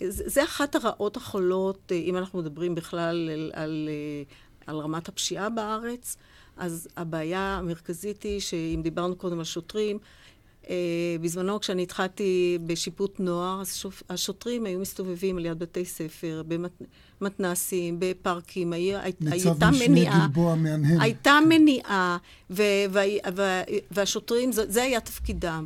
זה, 0.00 0.22
זה 0.26 0.44
אחת 0.44 0.74
הרעות 0.74 1.16
החולות, 1.16 1.92
אם 1.92 2.16
אנחנו 2.16 2.38
מדברים 2.38 2.74
בכלל 2.74 3.30
על, 3.30 3.50
על 3.54 3.88
על 4.66 4.78
רמת 4.78 5.08
הפשיעה 5.08 5.48
בארץ, 5.50 6.16
אז 6.56 6.88
הבעיה 6.96 7.56
המרכזית 7.58 8.22
היא 8.22 8.40
שאם 8.40 8.80
דיברנו 8.82 9.16
קודם 9.16 9.38
על 9.38 9.44
שוטרים, 9.44 9.98
אה, 10.70 11.16
בזמנו 11.20 11.60
כשאני 11.60 11.82
התחלתי 11.82 12.58
בשיפוט 12.66 13.20
נוער, 13.20 13.62
השוטרים 14.10 14.66
היו 14.66 14.78
מסתובבים 14.78 15.38
על 15.38 15.46
יד 15.46 15.58
בתי 15.58 15.84
ספר, 15.84 16.42
במתנסים, 17.20 17.96
בפארקים, 17.98 18.72
היה, 18.72 19.00
הייתה 19.02 19.70
מניעה. 19.70 20.28
הייתה 21.00 21.38
מניעה, 21.48 22.16
ו, 22.50 22.62
ו, 22.90 23.00
והשוטרים, 23.90 24.52
זה, 24.52 24.70
זה 24.70 24.82
היה 24.82 25.00
תפקידם. 25.00 25.64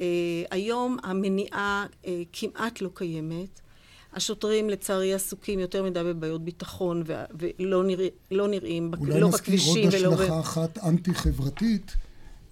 אה, 0.00 0.06
היום 0.50 0.96
המניעה 1.02 1.86
אה, 2.06 2.22
כמעט 2.32 2.80
לא 2.80 2.90
קיימת. 2.94 3.60
השוטרים 4.14 4.70
לצערי 4.70 5.14
עסוקים 5.14 5.58
יותר 5.58 5.82
מדי 5.82 6.00
בבעיות 6.04 6.44
ביטחון 6.44 7.02
ולא 7.06 7.84
נרא, 7.84 8.04
לא 8.30 8.48
נראים, 8.48 8.90
לא 9.00 9.30
בכבישים 9.30 9.74
ולא... 9.74 9.78
אולי 9.78 9.88
נזכיר 9.88 10.08
עוד 10.08 10.20
השלכה 10.20 10.40
אחת 10.40 10.78
אנטי-חברתית. 10.78 11.96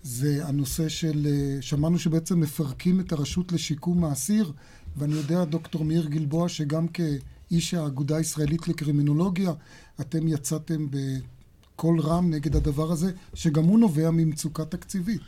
זה 0.02 0.46
הנושא 0.46 0.88
של, 0.88 1.26
אה, 1.26 1.62
שמענו 1.62 1.98
שבעצם 1.98 2.40
מפרקים 2.40 3.00
את 3.00 3.12
הרשות 3.12 3.52
לשיקום 3.52 4.04
האסיר, 4.04 4.52
ואני 4.96 5.14
יודע, 5.14 5.44
דוקטור 5.44 5.84
מאיר 5.84 6.06
גלבוע, 6.06 6.48
שגם 6.48 6.86
כאיש 6.88 7.74
האגודה 7.74 8.16
הישראלית 8.16 8.68
לקרימינולוגיה, 8.68 9.52
אתם 10.00 10.28
יצאתם 10.28 10.86
בקול 10.90 12.00
רם 12.00 12.30
נגד 12.30 12.56
הדבר 12.56 12.92
הזה, 12.92 13.12
שגם 13.34 13.64
הוא 13.64 13.78
נובע 13.78 14.10
ממצוקה 14.10 14.64
תקציבית. 14.64 15.22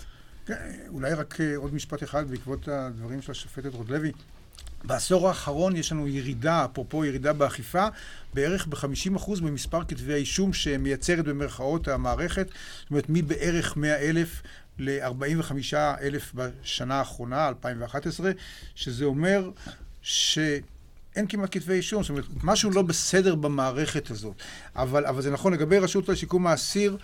כן, 0.46 0.54
אולי 0.88 1.14
רק 1.14 1.40
אה, 1.40 1.56
עוד 1.56 1.74
משפט 1.74 2.02
אחד 2.02 2.30
בעקבות 2.30 2.68
הדברים 2.68 3.22
של 3.22 3.32
השופטת 3.32 3.74
רודלוי. 3.74 4.12
בעשור 4.84 5.28
האחרון 5.28 5.76
יש 5.76 5.92
לנו 5.92 6.08
ירידה, 6.08 6.64
אפרופו 6.64 7.04
ירידה 7.04 7.32
באכיפה, 7.32 7.86
בערך 8.34 8.66
ב-50% 8.66 9.42
במספר 9.42 9.84
כתבי 9.84 10.12
האישום 10.12 10.52
שמייצרת 10.52 11.24
במרכאות 11.24 11.88
המערכת. 11.88 12.46
זאת 12.80 12.90
אומרת, 12.90 13.04
מבערך 13.08 13.76
100 13.76 13.96
אלף 13.96 14.42
ל-45 14.78 15.52
אלף 16.00 16.32
בשנה 16.34 16.94
האחרונה, 16.94 17.48
2011, 17.48 18.30
שזה 18.74 19.04
אומר 19.04 19.50
שאין 20.02 21.26
כמעט 21.28 21.48
כתבי 21.52 21.74
אישום, 21.74 22.02
זאת 22.02 22.10
אומרת, 22.10 22.24
משהו 22.42 22.70
לא 22.70 22.82
בסדר 22.82 23.34
במערכת 23.34 24.10
הזאת. 24.10 24.34
אבל, 24.76 25.06
אבל 25.06 25.22
זה 25.22 25.30
נכון 25.30 25.52
לגבי 25.52 25.78
רשות 25.78 26.08
לשיקום 26.08 26.46
האסיר, 26.46 26.96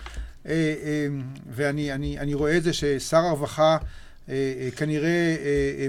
אה, 0.46 0.52
אה, 0.52 1.06
ואני 1.50 1.92
אני, 1.92 2.18
אני 2.18 2.34
רואה 2.34 2.56
את 2.56 2.62
זה 2.62 2.72
ששר 2.72 3.16
הרווחה 3.16 3.76
כנראה 4.76 5.36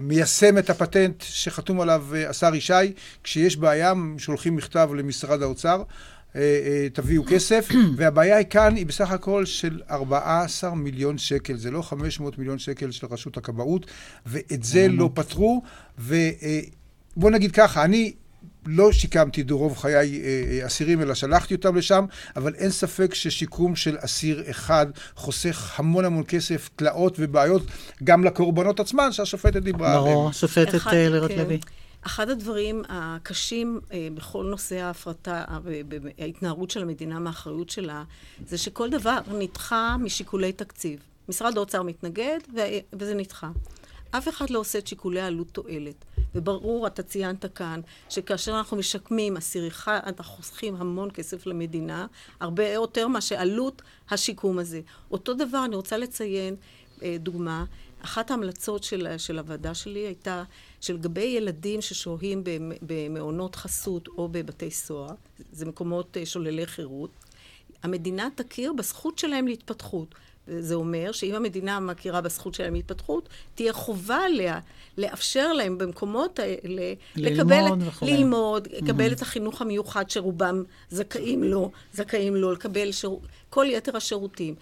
מיישם 0.02 0.58
את 0.58 0.70
הפטנט 0.70 1.22
שחתום 1.22 1.82
עליו 1.82 2.06
השר 2.30 2.56
ישי, 2.56 2.74
כשיש 3.24 3.58
בעיה 3.58 3.94
שולחים 4.18 4.56
מכתב 4.56 4.90
למשרד 4.96 5.42
האוצר. 5.42 5.84
אה, 6.36 6.42
אה, 6.42 6.88
תביאו 6.94 7.24
כסף, 7.28 7.70
והבעיה 7.98 8.44
כאן 8.44 8.76
היא 8.76 8.86
בסך 8.86 9.12
הכל 9.12 9.46
של 9.46 9.82
14 9.90 10.76
מיליון 10.76 11.18
שקל, 11.18 11.58
זה 11.58 11.72
לא 11.72 11.82
500 11.82 12.38
מיליון 12.38 12.60
שקל 12.60 12.92
של 12.92 13.08
רשות 13.08 13.38
הכבאות, 13.38 13.86
ואת 14.26 14.64
זה 14.64 14.88
לא 14.88 15.10
פתרו, 15.14 15.62
ובוא 16.00 16.20
אה, 17.24 17.30
נגיד 17.30 17.52
ככה, 17.52 17.84
אני 17.84 18.14
לא 18.66 18.92
שיקמתי 18.92 19.44
ברוב 19.44 19.78
חיי 19.78 20.22
אסירים, 20.66 21.02
אלא 21.02 21.14
שלחתי 21.14 21.56
אותם 21.56 21.76
לשם, 21.76 22.06
אבל 22.36 22.56
אין 22.56 22.70
ספק 22.70 23.14
ששיקום 23.14 23.76
של 23.76 23.98
אסיר 24.00 24.44
אחד 24.50 24.86
חוסך 25.16 25.80
המון 25.80 26.06
המון 26.06 26.24
כסף, 26.28 26.70
תלאות 26.76 27.16
ובעיות, 27.20 27.64
גם 28.04 28.24
לקורבנות 28.24 28.80
עצמן 28.80 29.12
שהשופטת 29.12 29.64
דיברה 29.64 29.92
עליהן. 29.92 30.16
ברור, 30.16 30.32
שופטת 30.32 30.86
לירות 30.86 31.32
לוי. 31.32 31.60
אחד 32.06 32.30
הדברים 32.30 32.82
הקשים 32.90 33.80
אה, 33.92 34.08
בכל 34.14 34.46
נושא 34.50 34.76
ההפרטה, 34.76 35.44
וההתנערות 35.64 36.72
של 36.72 36.82
המדינה 36.82 37.20
מהאחריות 37.20 37.70
שלה, 37.70 38.04
זה 38.48 38.58
שכל 38.58 38.90
דבר 38.90 39.18
נדחה 39.40 39.96
משיקולי 40.00 40.52
תקציב. 40.52 41.00
משרד 41.30 41.58
האוצר 41.58 41.84
מתנגד, 41.84 42.40
וזה 42.94 43.14
נדחה. 43.14 43.50
אף 44.12 44.30
אחד 44.30 44.50
לא 44.50 44.60
עושה 44.60 44.80
את 44.80 44.88
שיקולי 44.88 45.22
עלות 45.22 45.48
תועלת. 45.52 46.06
וברור, 46.36 46.88
אתה 46.88 47.04
ציינת 47.04 47.46
כאן, 47.56 47.82
שכאשר 48.10 48.58
אנחנו 48.58 48.78
משקמים 48.78 49.38
אסיר 49.38 49.68
אחד, 49.68 50.00
אנחנו 50.06 50.36
חוסכים 50.36 50.76
המון 50.76 51.12
כסף 51.14 51.46
למדינה, 51.46 52.08
הרבה 52.40 52.68
יותר 52.68 53.08
מאשר 53.08 53.36
עלות 53.36 53.82
השיקום 54.10 54.60
הזה. 54.60 54.82
אותו 55.12 55.34
דבר, 55.34 55.66
אני 55.66 55.76
רוצה 55.76 55.98
לציין 55.98 56.56
אה, 57.04 57.16
דוגמה, 57.20 57.66
אחת 58.04 58.32
ההמלצות 58.32 58.84
של, 58.84 59.08
של 59.18 59.40
הוועדה 59.40 59.74
שלי 59.74 60.00
הייתה 60.00 60.44
שלגבי 60.82 61.24
ילדים 61.24 61.82
ששוהים 61.82 62.44
במעונות 62.82 63.56
חסות 63.56 64.08
או 64.08 64.28
בבתי 64.28 64.72
סוהר, 64.72 65.16
זה 65.52 65.66
מקומות 65.66 66.18
אה, 66.18 66.26
שוללי 66.26 66.66
חירות, 66.66 67.12
המדינה 67.84 68.28
תכיר 68.36 68.74
בזכות 68.74 69.18
שלהם 69.18 69.48
להתפתחות. 69.48 70.16
זה 70.60 70.76
אומר 70.76 71.12
שאם 71.12 71.36
המדינה 71.36 71.80
מכירה 71.80 72.22
בזכות 72.22 72.54
שלהם 72.54 72.74
להתפתחות, 72.74 73.30
תהיה 73.56 73.74
חובה 73.74 74.18
עליה 74.26 74.60
לאפשר 74.98 75.54
להם 75.54 75.78
במקומות 75.78 76.40
האלה 76.40 76.94
לקבל, 77.16 77.64
ללמוד, 78.02 78.68
לקבל 78.72 79.10
mm-hmm. 79.10 79.14
את 79.14 79.22
החינוך 79.22 79.62
המיוחד 79.62 80.10
שרובם 80.10 80.64
זכאים 80.90 81.44
לו, 81.44 81.72
זכאים 81.94 82.36
לו, 82.36 82.52
לקבל 82.52 82.92
שיר... 82.92 83.10
כל 83.52 83.66
יתר 83.70 83.98
השירותים. 83.98 84.56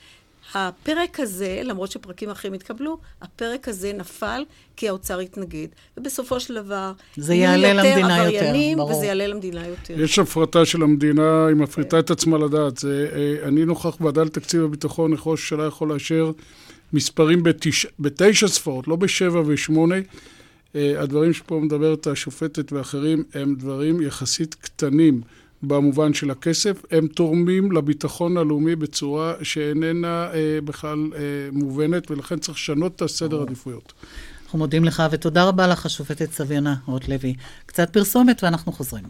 הפרק 0.54 1.20
הזה, 1.20 1.62
למרות 1.64 1.92
שפרקים 1.92 2.30
אחרים 2.30 2.54
התקבלו, 2.54 2.98
הפרק 3.22 3.68
הזה 3.68 3.94
נפל 3.94 4.46
כי 4.76 4.90
האוצר 4.90 5.20
התנגד. 5.20 5.68
ובסופו 5.98 6.40
של 6.40 6.56
דבר, 6.56 6.92
זה 7.18 7.36
יעלה 7.36 7.74
למדינה 7.74 8.18
יותר, 8.18 8.38
עבריינים, 8.38 8.78
ברור. 8.78 8.92
וזה 8.92 9.06
יעלה 9.06 9.28
למדינה 9.28 9.68
יותר. 9.68 10.02
יש 10.02 10.20
הפרטה 10.20 10.66
של 10.66 10.84
המדינה, 10.84 11.46
היא 11.48 11.56
מפריטה 11.56 12.00
את 12.00 12.12
עצמה 12.12 12.38
לדעת. 12.38 12.78
זה, 12.78 13.10
אה, 13.14 13.48
אני 13.48 13.66
נוכח 13.66 13.96
בוועדה 13.96 14.24
לתקציב 14.24 14.64
הביטחון, 14.64 15.14
איך 15.14 15.28
ראש 15.28 15.52
הממשלה 15.52 15.68
יכול 15.68 15.94
לאשר 15.94 16.32
מספרים 16.94 17.44
בתש... 17.44 17.86
בתשע 18.00 18.48
ספרות, 18.48 18.88
לא 18.88 18.96
בשבע 18.96 19.42
ושמונה. 19.46 19.96
אה, 20.76 21.02
הדברים 21.02 21.34
שפה 21.34 21.60
מדברת 21.60 22.08
השופטת 22.08 22.74
ואחרים 22.74 23.24
הם 23.34 23.56
דברים 23.56 24.02
יחסית 24.02 24.56
קטנים. 24.56 25.22
במובן 25.64 26.14
של 26.14 26.32
הכסף, 26.32 26.82
הם 26.92 27.08
תורמים 27.08 27.72
לביטחון 27.72 28.38
הלאומי 28.38 28.76
בצורה 28.76 29.34
שאיננה 29.42 30.30
אה, 30.34 30.60
בכלל 30.66 31.10
אה, 31.16 31.20
מובנת, 31.52 32.12
ולכן 32.12 32.40
צריך 32.40 32.58
לשנות 32.58 32.96
את 32.96 33.02
הסדר 33.02 33.40
העדיפויות. 33.40 33.94
אנחנו 34.44 34.60
מודים 34.60 34.86
לך, 34.86 35.04
ותודה 35.12 35.44
רבה 35.44 35.68
לך, 35.68 35.86
השופטת 35.86 36.32
סביונה 36.32 36.76
רוטלוי. 36.86 37.34
קצת 37.66 37.90
פרסומת 37.90 38.44
ואנחנו 38.44 38.72
חוזרים. 38.72 39.04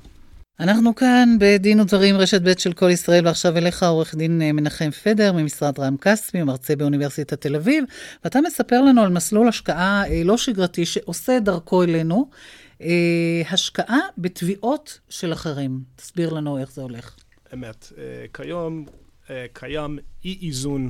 אנחנו 0.59 0.95
כאן 0.95 1.37
בדין 1.39 1.79
ודברים 1.79 2.17
רשת 2.17 2.41
ב' 2.41 2.57
של 2.57 2.73
כל 2.73 2.89
ישראל, 2.89 3.27
ועכשיו 3.27 3.57
אליך 3.57 3.83
עורך 3.83 4.15
דין 4.15 4.41
אה, 4.41 4.51
מנחם 4.51 4.91
פדר 4.91 5.33
ממשרד 5.33 5.79
רם 5.79 5.97
כספי, 5.97 6.43
מרצה 6.43 6.75
באוניברסיטת 6.75 7.41
תל 7.41 7.55
אביב, 7.55 7.83
ואתה 8.23 8.41
מספר 8.41 8.81
לנו 8.81 9.01
על 9.01 9.09
מסלול 9.09 9.47
השקעה 9.47 10.03
אה, 10.07 10.21
לא 10.23 10.37
שגרתי 10.37 10.85
שעושה 10.85 11.39
דרכו 11.39 11.83
אלינו. 11.83 12.29
אה, 12.81 13.41
השקעה 13.51 13.99
בתביעות 14.17 14.99
של 15.09 15.33
אחרים. 15.33 15.83
תסביר 15.95 16.33
לנו 16.33 16.57
איך 16.57 16.71
זה 16.71 16.81
הולך. 16.81 17.15
אמת. 17.53 17.91
אה, 17.97 18.25
כיום 18.33 18.85
אה, 19.29 19.45
קיים 19.53 19.99
אי 20.25 20.39
איזון 20.41 20.89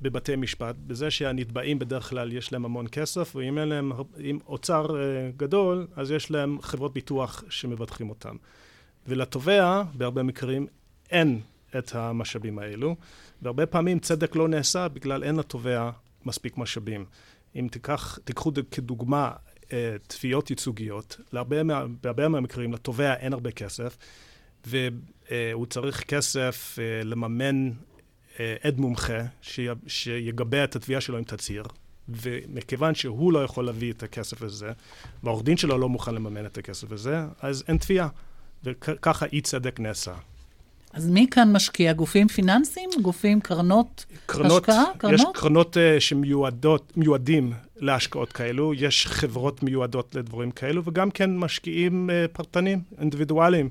בבתי 0.00 0.36
משפט, 0.36 0.74
בזה 0.86 1.10
שהנתבעים 1.10 1.78
בדרך 1.78 2.08
כלל 2.08 2.32
יש 2.32 2.52
להם 2.52 2.64
המון 2.64 2.86
כסף, 2.92 3.36
ואם 3.36 3.58
אין 3.58 3.68
להם, 3.68 3.92
אם 4.20 4.38
אוצר 4.46 4.86
גדול, 5.36 5.86
אז 5.96 6.10
יש 6.10 6.30
להם 6.30 6.62
חברות 6.62 6.94
ביטוח 6.94 7.44
שמבטחים 7.48 8.10
אותם. 8.10 8.36
ולתובע, 9.06 9.82
בהרבה 9.94 10.22
מקרים, 10.22 10.66
אין 11.10 11.40
את 11.78 11.94
המשאבים 11.94 12.58
האלו, 12.58 12.96
והרבה 13.42 13.66
פעמים 13.66 13.98
צדק 13.98 14.36
לא 14.36 14.48
נעשה 14.48 14.88
בגלל 14.88 15.24
אין 15.24 15.36
לתובע 15.36 15.90
מספיק 16.24 16.58
משאבים. 16.58 17.04
אם 17.56 17.68
תיקח, 17.70 18.18
תיקחו 18.24 18.52
כדוגמה 18.70 19.32
תביעות 20.06 20.50
ייצוגיות, 20.50 21.16
להרבה 21.32 21.62
מה, 21.62 21.84
בהרבה 22.02 22.28
מהמקרים 22.28 22.72
לתובע 22.72 23.14
אין 23.14 23.32
הרבה 23.32 23.50
כסף, 23.50 23.96
והוא 24.66 25.66
צריך 25.66 26.02
כסף 26.02 26.78
אה, 26.78 27.04
לממן 27.04 27.70
אה, 28.40 28.56
עד 28.62 28.80
מומחה 28.80 29.18
שיגבה 29.86 30.64
את 30.64 30.76
התביעה 30.76 31.00
שלו 31.00 31.18
עם 31.18 31.24
תצהיר, 31.24 31.64
ומכיוון 32.08 32.94
שהוא 32.94 33.32
לא 33.32 33.44
יכול 33.44 33.64
להביא 33.66 33.92
את 33.92 34.02
הכסף 34.02 34.42
הזה, 34.42 34.70
והעורך 35.22 35.44
דין 35.44 35.56
שלו 35.56 35.78
לא 35.78 35.88
מוכן 35.88 36.14
לממן 36.14 36.46
את 36.46 36.58
הכסף 36.58 36.92
הזה, 36.92 37.20
אז 37.40 37.64
אין 37.68 37.76
תביעה, 37.76 38.08
וככה 38.64 39.26
אי 39.32 39.40
צדק 39.40 39.80
נעשה. 39.80 40.14
אז 40.92 41.10
מי 41.10 41.26
כאן 41.30 41.52
משקיע? 41.52 41.92
גופים 41.92 42.28
פיננסיים? 42.28 42.90
גופים, 43.02 43.40
קרנות, 43.40 44.06
קרנות 44.26 44.68
השקעה? 44.68 44.84
קרנות? 44.98 45.20
יש 45.20 45.26
קרנות 45.34 45.76
uh, 45.76 46.00
שמיועדים 46.00 47.52
להשקעות 47.80 48.32
כאלו, 48.32 48.74
יש 48.74 49.06
חברות 49.06 49.62
מיועדות 49.62 50.14
לדברים 50.14 50.50
כאלו, 50.50 50.82
וגם 50.84 51.10
כן 51.10 51.36
משקיעים 51.36 52.10
אה, 52.10 52.26
פרטנים, 52.32 52.80
אינדיבידואליים, 52.98 53.68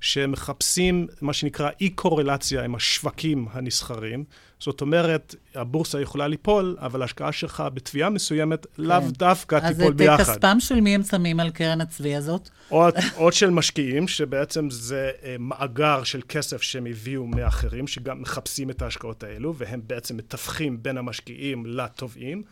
שמחפשים 0.00 1.06
מה 1.20 1.32
שנקרא 1.32 1.70
אי-קורלציה 1.80 2.64
עם 2.64 2.74
השווקים 2.74 3.46
הנסחרים. 3.52 4.24
זאת 4.60 4.80
אומרת, 4.80 5.34
הבורסה 5.54 6.00
יכולה 6.00 6.28
ליפול, 6.28 6.76
אבל 6.80 7.02
ההשקעה 7.02 7.32
שלך 7.32 7.62
בתביעה 7.74 8.10
מסוימת 8.10 8.66
כן. 8.66 8.82
לאו 8.82 9.00
דווקא 9.10 9.68
תיפול 9.68 9.92
ביחד. 9.92 10.20
אז 10.20 10.28
את 10.28 10.36
כספם 10.36 10.60
של 10.60 10.80
מי 10.80 10.94
הם 10.94 11.02
שמים 11.02 11.40
על 11.40 11.50
קרן 11.50 11.80
הצבי 11.80 12.16
הזאת? 12.16 12.48
עוד, 12.68 12.94
עוד 13.16 13.32
של 13.32 13.50
משקיעים, 13.50 14.08
שבעצם 14.08 14.70
זה 14.70 15.10
uh, 15.20 15.24
מאגר 15.38 16.04
של 16.04 16.20
כסף 16.28 16.62
שהם 16.62 16.86
הביאו 16.86 17.26
מאחרים, 17.26 17.86
שגם 17.86 18.22
מחפשים 18.22 18.70
את 18.70 18.82
ההשקעות 18.82 19.22
האלו, 19.22 19.54
והם 19.56 19.80
בעצם 19.86 20.16
מתווכים 20.16 20.82
בין 20.82 20.98
המשקיעים 20.98 21.66
לתובעים. 21.66 22.42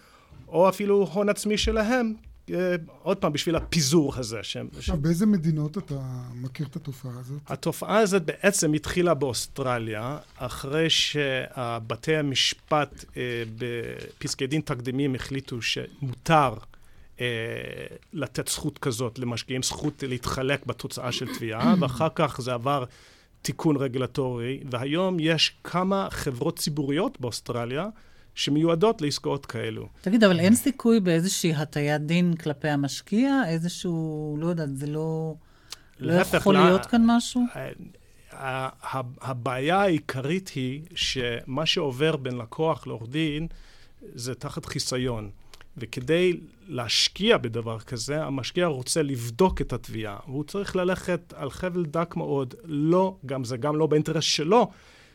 או 0.49 0.69
אפילו 0.69 1.09
הון 1.13 1.29
עצמי 1.29 1.59
שלהם, 1.59 2.15
אה, 2.51 2.77
עוד 3.03 3.17
פעם, 3.17 3.33
בשביל 3.33 3.57
הפיזור 3.57 4.17
הזה. 4.17 4.41
עכשיו, 4.41 4.67
ש... 4.81 4.91
באיזה 4.91 5.27
מדינות 5.27 5.79
אתה 5.79 5.95
מכיר 6.35 6.67
את 6.67 6.77
התופעה 6.77 7.13
הזאת? 7.21 7.39
התופעה 7.47 7.99
הזאת 7.99 8.25
בעצם 8.25 8.73
התחילה 8.73 9.15
באוסטרליה, 9.15 10.19
אחרי 10.37 10.91
שבתי 10.91 12.17
המשפט 12.17 13.05
אה, 13.17 13.43
בפסקי 13.59 14.47
דין 14.47 14.61
תקדימיים 14.61 15.15
החליטו 15.15 15.63
שמותר 15.63 16.55
אה, 17.21 17.27
לתת 18.13 18.49
זכות 18.49 18.79
כזאת 18.79 19.19
למשקיעים, 19.19 19.63
זכות 19.63 20.03
להתחלק 20.07 20.67
בתוצאה 20.67 21.13
של 21.13 21.35
תביעה, 21.35 21.75
ואחר 21.81 22.09
כך 22.15 22.41
זה 22.41 22.55
עבר 22.55 22.85
תיקון 23.43 23.77
רגולטורי, 23.77 24.61
והיום 24.71 25.17
יש 25.21 25.57
כמה 25.65 26.09
חברות 26.11 26.59
ציבוריות 26.59 27.21
באוסטרליה, 27.21 27.87
שמיועדות 28.39 29.03
לעסקאות 29.03 29.47
כאלו. 29.47 29.89
תגיד, 30.01 30.25
אבל 30.25 30.41
אין 30.41 30.55
סיכוי 30.55 31.01
באיזושהי 31.01 31.55
הטיית 31.55 32.03
דין 32.03 32.35
כלפי 32.35 32.69
המשקיע? 32.69 33.43
איזשהו, 33.47 34.37
לא 34.41 34.47
יודעת, 34.47 34.77
זה 34.77 34.87
לא... 34.87 35.35
לא 36.01 36.13
יכול 36.13 36.55
לה... 36.55 36.65
להיות 36.65 36.87
כאן 36.87 37.03
משהו? 37.07 37.43
הבעיה 39.21 39.81
העיקרית 39.81 40.49
היא 40.55 40.83
שמה 40.95 41.67
שעובר 41.67 42.17
בין 42.17 42.39
לקוח 42.39 42.87
לעורך 42.87 43.09
דין 43.09 43.47
זה 44.15 44.35
תחת 44.35 44.67
חיסיון. 44.67 45.31
וכדי 45.77 46.41
להשקיע 46.69 47.37
בדבר 47.37 47.79
כזה, 47.79 48.25
המשקיע 48.25 48.67
רוצה 48.67 49.03
לבדוק 49.03 49.61
את 49.61 49.73
התביעה, 49.73 50.19
והוא 50.27 50.45
צריך 50.45 50.77
ללכת 50.77 51.35
על 51.37 51.51
חבל 51.51 51.85
דק 51.85 52.17
מאוד, 52.17 52.55
לא, 52.65 53.17
גם 53.27 53.45
זה 53.45 53.57
גם 53.57 53.77
לא 53.77 53.87
באינטרס 53.87 54.25
שלו, 54.25 54.71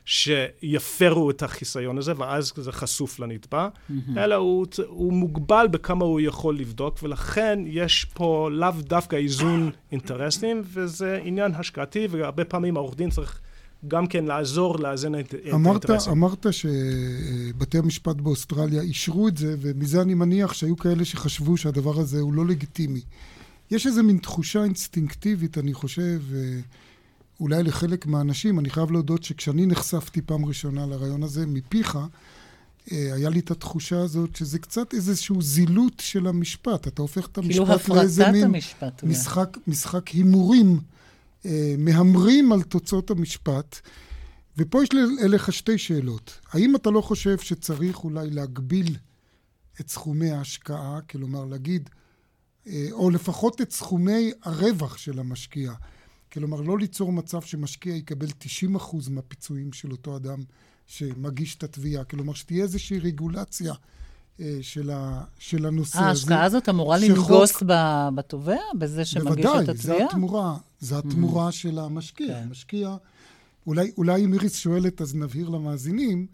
שיפרו 0.06 1.30
את 1.30 1.44
החיסיון 1.44 1.98
הזה, 1.98 2.14
ואז 2.18 2.54
זה 2.56 2.72
חשוף 2.72 3.20
לנתבע, 3.20 3.68
mm-hmm. 3.68 3.94
אלא 4.18 4.36
הוא, 4.36 4.66
הוא 4.88 5.14
מוגבל 5.14 5.68
בכמה 5.72 6.06
הוא 6.06 6.20
יכול 6.20 6.58
לבדוק, 6.58 7.04
ולכן 7.04 7.60
יש 7.66 8.06
פה 8.14 8.50
לאו 8.52 8.72
דווקא 8.80 9.16
איזון 9.16 9.72
אינטרסים, 9.92 10.62
וזה 10.74 11.20
עניין 11.24 11.52
השקעתי, 11.56 12.08
והרבה 12.12 12.46
פעמים 12.46 12.78
העורך 12.78 12.96
דין 12.96 13.10
צריך 13.10 13.40
גם 13.88 14.08
כן 14.08 14.26
לעזור 14.26 14.80
לאזן 14.80 15.20
את 15.20 15.34
האינטרסים. 15.34 16.14
אמרת 16.14 16.46
שבתי 16.52 17.78
המשפט 17.78 18.16
באוסטרליה 18.16 18.82
אישרו 18.82 19.28
את 19.28 19.38
זה, 19.38 19.56
ומזה 19.62 20.02
אני 20.02 20.14
מניח 20.14 20.54
שהיו 20.54 20.78
כאלה 20.78 21.06
שחשבו 21.06 21.58
שהדבר 21.58 22.00
הזה 22.00 22.20
הוא 22.20 22.34
לא 22.34 22.46
לגיטימי. 22.46 23.02
יש 23.72 23.88
איזו 23.88 24.04
מין 24.04 24.18
תחושה 24.18 24.64
אינסטינקטיבית, 24.64 25.58
אני 25.58 25.74
חושב, 25.74 26.22
אולי 27.40 27.64
לחלק 27.64 28.06
מהאנשים, 28.06 28.60
אני 28.60 28.70
חייב 28.70 28.92
להודות 28.92 29.24
שכשאני 29.24 29.66
נחשפתי 29.66 30.22
פעם 30.22 30.46
ראשונה 30.46 30.86
לרעיון 30.86 31.24
הזה 31.24 31.46
מפיך, 31.46 31.98
אה, 32.92 33.14
היה 33.14 33.30
לי 33.30 33.40
את 33.40 33.52
התחושה 33.52 34.02
הזאת 34.02 34.36
שזה 34.36 34.60
קצת 34.60 34.94
איזשהו 34.94 35.42
זילות 35.42 35.94
של 36.00 36.28
המשפט. 36.28 36.88
אתה 36.88 37.02
הופך 37.02 37.28
את 37.28 37.40
כאילו 37.40 37.68
המשפט 37.68 37.90
לאיזה 37.90 38.32
מין 38.32 38.44
המשפט, 38.44 39.04
משחק, 39.04 39.58
משחק 39.68 40.08
הימורים, 40.08 40.80
אה, 41.46 41.76
מהמרים 41.78 42.52
על 42.52 42.62
תוצאות 42.62 43.12
המשפט. 43.12 43.80
ופה 44.58 44.84
יש 44.84 44.90
אליך 45.24 45.54
שתי 45.54 45.78
שאלות. 45.78 46.40
האם 46.52 46.76
אתה 46.76 46.90
לא 46.90 47.02
חושב 47.02 47.38
שצריך 47.38 48.04
אולי 48.04 48.30
להגביל 48.30 48.98
את 49.82 49.90
סכומי 49.90 50.32
ההשקעה, 50.32 51.00
כלומר 51.10 51.46
להגיד, 51.46 51.90
אה, 52.68 52.88
או 52.92 53.10
לפחות 53.10 53.62
את 53.62 53.72
סכומי 53.72 54.32
הרווח 54.44 54.98
של 54.98 55.20
המשקיע? 55.20 55.74
כלומר, 56.34 56.62
לא 56.62 56.78
ליצור 56.78 57.12
מצב 57.12 57.42
שמשקיע 57.42 57.96
יקבל 57.96 58.28
90% 58.28 59.10
מהפיצויים 59.10 59.74
של 59.74 59.92
אותו 59.92 60.16
אדם 60.18 60.40
שמגיש 60.88 61.56
את 61.56 61.64
התביעה. 61.64 62.04
כלומר, 62.04 62.34
שתהיה 62.34 62.64
איזושהי 62.64 63.00
רגולציה 63.00 63.74
אה, 64.40 64.58
של, 64.62 64.90
ה, 64.90 65.24
של 65.40 65.66
הנושא 65.66 65.98
아, 65.98 66.02
הזה. 66.02 66.10
ההשקעה 66.10 66.44
הזאת 66.44 66.70
אמורה 66.70 67.00
שחוק... 67.00 67.10
לנגוס 67.10 67.64
בתובע? 68.16 68.58
בזה 68.80 69.06
שמגיש 69.06 69.28
בוודאי, 69.28 69.64
את 69.64 69.70
התביעה? 69.70 69.98
בוודאי, 69.98 69.98
זו 70.00 70.10
התמורה. 70.10 70.58
זו 70.80 70.98
התמורה 70.98 71.50
mm-hmm. 71.50 71.52
של 71.52 71.80
המשקיע. 71.80 72.28
כן. 72.28 72.44
המשקיע, 72.44 72.96
אולי, 73.68 73.92
אולי 73.98 74.26
אם 74.26 74.34
איריס 74.34 74.56
שואלת, 74.56 75.02
אז 75.02 75.16
נבהיר 75.16 75.50
למאזינים, 75.50 76.28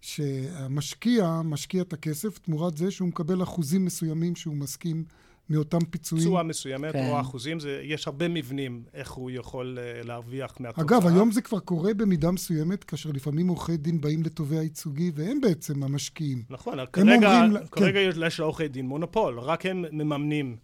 שהמשקיע 0.00 1.40
משקיע 1.44 1.82
את 1.82 1.92
הכסף 1.92 2.38
תמורת 2.38 2.76
זה 2.76 2.90
שהוא 2.90 3.08
מקבל 3.08 3.42
אחוזים 3.42 3.84
מסוימים 3.84 4.36
שהוא 4.36 4.56
מסכים 4.56 5.04
מאותם 5.50 5.78
פיצויים. 5.90 6.24
תשואה 6.24 6.42
מסוימת 6.42 6.92
כן. 6.92 7.08
או 7.10 7.20
אחוזים, 7.20 7.60
זה, 7.60 7.80
יש 7.84 8.06
הרבה 8.06 8.28
מבנים 8.28 8.82
איך 8.94 9.10
הוא 9.12 9.30
יכול 9.30 9.78
uh, 9.78 10.06
להרוויח 10.06 10.60
מהתוצאה. 10.60 10.84
אגב, 10.84 11.06
היום 11.06 11.30
זה 11.30 11.42
כבר 11.42 11.58
קורה 11.58 11.94
במידה 11.94 12.30
מסוימת, 12.30 12.84
כאשר 12.84 13.10
לפעמים 13.10 13.48
עורכי 13.48 13.76
דין 13.76 14.00
באים 14.00 14.22
לתובע 14.22 14.62
ייצוגי, 14.62 15.10
והם 15.14 15.40
בעצם 15.40 15.82
המשקיעים. 15.82 16.42
נכון, 16.50 16.78
כרגע, 16.92 17.44
אומרים, 17.44 17.66
כרגע 17.70 18.12
כן. 18.12 18.26
יש 18.26 18.40
לעורכי 18.40 18.68
דין 18.68 18.86
מונופול, 18.86 19.38
רק 19.38 19.66
הם 19.66 19.84
מממנים 19.92 20.56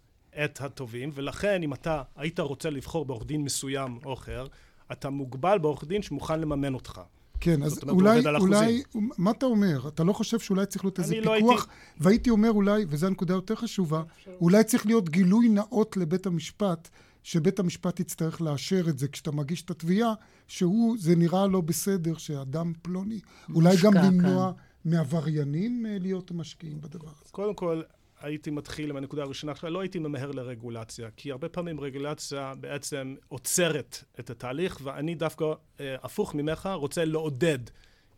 את 0.43 0.61
התובעים, 0.61 1.11
ולכן 1.13 1.63
אם 1.63 1.73
אתה 1.73 2.01
היית 2.15 2.39
רוצה 2.39 2.69
לבחור 2.69 3.05
בעורך 3.05 3.25
דין 3.25 3.43
מסוים 3.43 3.99
או 4.05 4.13
אחר, 4.13 4.47
אתה 4.91 5.09
מוגבל 5.09 5.57
בעורך 5.57 5.83
דין 5.83 6.01
שמוכן 6.01 6.39
לממן 6.39 6.73
אותך. 6.73 7.01
כן, 7.43 7.63
אז 7.63 7.79
אולי, 7.89 8.21
אולי, 8.39 8.83
מה 9.17 9.31
אתה 9.31 9.45
אומר? 9.45 9.87
אתה 9.87 10.03
לא 10.03 10.13
חושב 10.13 10.39
שאולי 10.39 10.65
צריך 10.65 10.85
להיות 10.85 10.99
איזה 10.99 11.15
לא 11.15 11.35
פיקוח? 11.35 11.59
הייתי... 11.59 12.03
והייתי 12.03 12.29
אומר 12.29 12.51
אולי, 12.51 12.85
וזו 12.89 13.07
הנקודה 13.07 13.33
יותר 13.33 13.55
חשובה, 13.55 14.03
אולי 14.41 14.63
צריך 14.63 14.85
להיות 14.85 15.09
גילוי 15.09 15.49
נאות 15.49 15.97
לבית 15.97 16.25
המשפט, 16.25 16.89
שבית 17.23 17.59
המשפט 17.59 17.99
יצטרך 17.99 18.41
לאשר 18.41 18.89
את 18.89 18.99
זה 18.99 19.07
כשאתה 19.07 19.31
מגיש 19.31 19.61
את 19.61 19.71
התביעה, 19.71 20.13
שהוא, 20.47 20.95
זה 20.99 21.15
נראה 21.15 21.47
לא 21.47 21.61
בסדר 21.61 22.17
שאדם 22.17 22.73
פלוני, 22.81 23.19
אולי 23.55 23.75
גם 23.83 23.93
למנוע 23.93 24.51
מעבריינים 24.85 25.85
אה, 25.85 25.97
להיות 25.99 26.31
משקיעים 26.31 26.81
בדבר 26.81 27.09
הזה. 27.21 27.31
קודם 27.31 27.53
כל, 27.53 27.81
הייתי 28.23 28.51
מתחיל 28.51 28.89
עם 28.89 28.97
הנקודה 28.97 29.23
הראשונה, 29.23 29.53
לא 29.63 29.79
הייתי 29.79 29.99
ממהר 29.99 30.31
לרגולציה, 30.31 31.09
כי 31.15 31.31
הרבה 31.31 31.49
פעמים 31.49 31.79
רגולציה 31.79 32.53
בעצם 32.59 33.15
עוצרת 33.27 34.03
את 34.19 34.29
התהליך, 34.29 34.79
ואני 34.83 35.15
דווקא, 35.15 35.53
אה, 35.79 35.95
הפוך 36.03 36.35
ממך, 36.35 36.69
רוצה 36.73 37.05
לעודד 37.05 37.59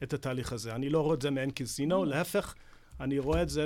את 0.03 0.13
התהליך 0.13 0.53
הזה. 0.53 0.75
אני 0.75 0.89
לא 0.89 1.01
רואה 1.01 1.15
את 1.15 1.21
זה 1.21 1.31
מעין 1.31 1.51
קזינו, 1.51 2.03
mm. 2.03 2.05
להפך, 2.05 2.55
אני 2.99 3.19
רואה 3.19 3.41
את 3.41 3.49
זה 3.49 3.65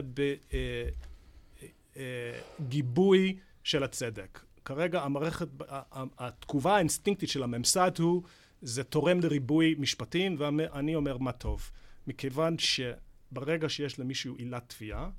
בגיבוי 2.59 3.27
אה, 3.27 3.33
אה, 3.33 3.39
של 3.63 3.83
הצדק. 3.83 4.39
כרגע 4.65 5.01
המערכת, 5.01 5.47
התגובה 5.91 6.75
האינסטינקטית 6.75 7.29
של 7.29 7.43
הממסד 7.43 7.91
הוא, 7.99 8.23
זה 8.61 8.83
תורם 8.83 9.19
לריבוי 9.19 9.75
משפטים, 9.77 10.35
ואני 10.39 10.95
אומר 10.95 11.17
מה 11.17 11.31
טוב. 11.31 11.71
מכיוון 12.07 12.55
שברגע 12.57 13.69
שיש 13.69 13.99
למישהו 13.99 14.35
עילת 14.35 14.73
תביעה, 14.77 15.09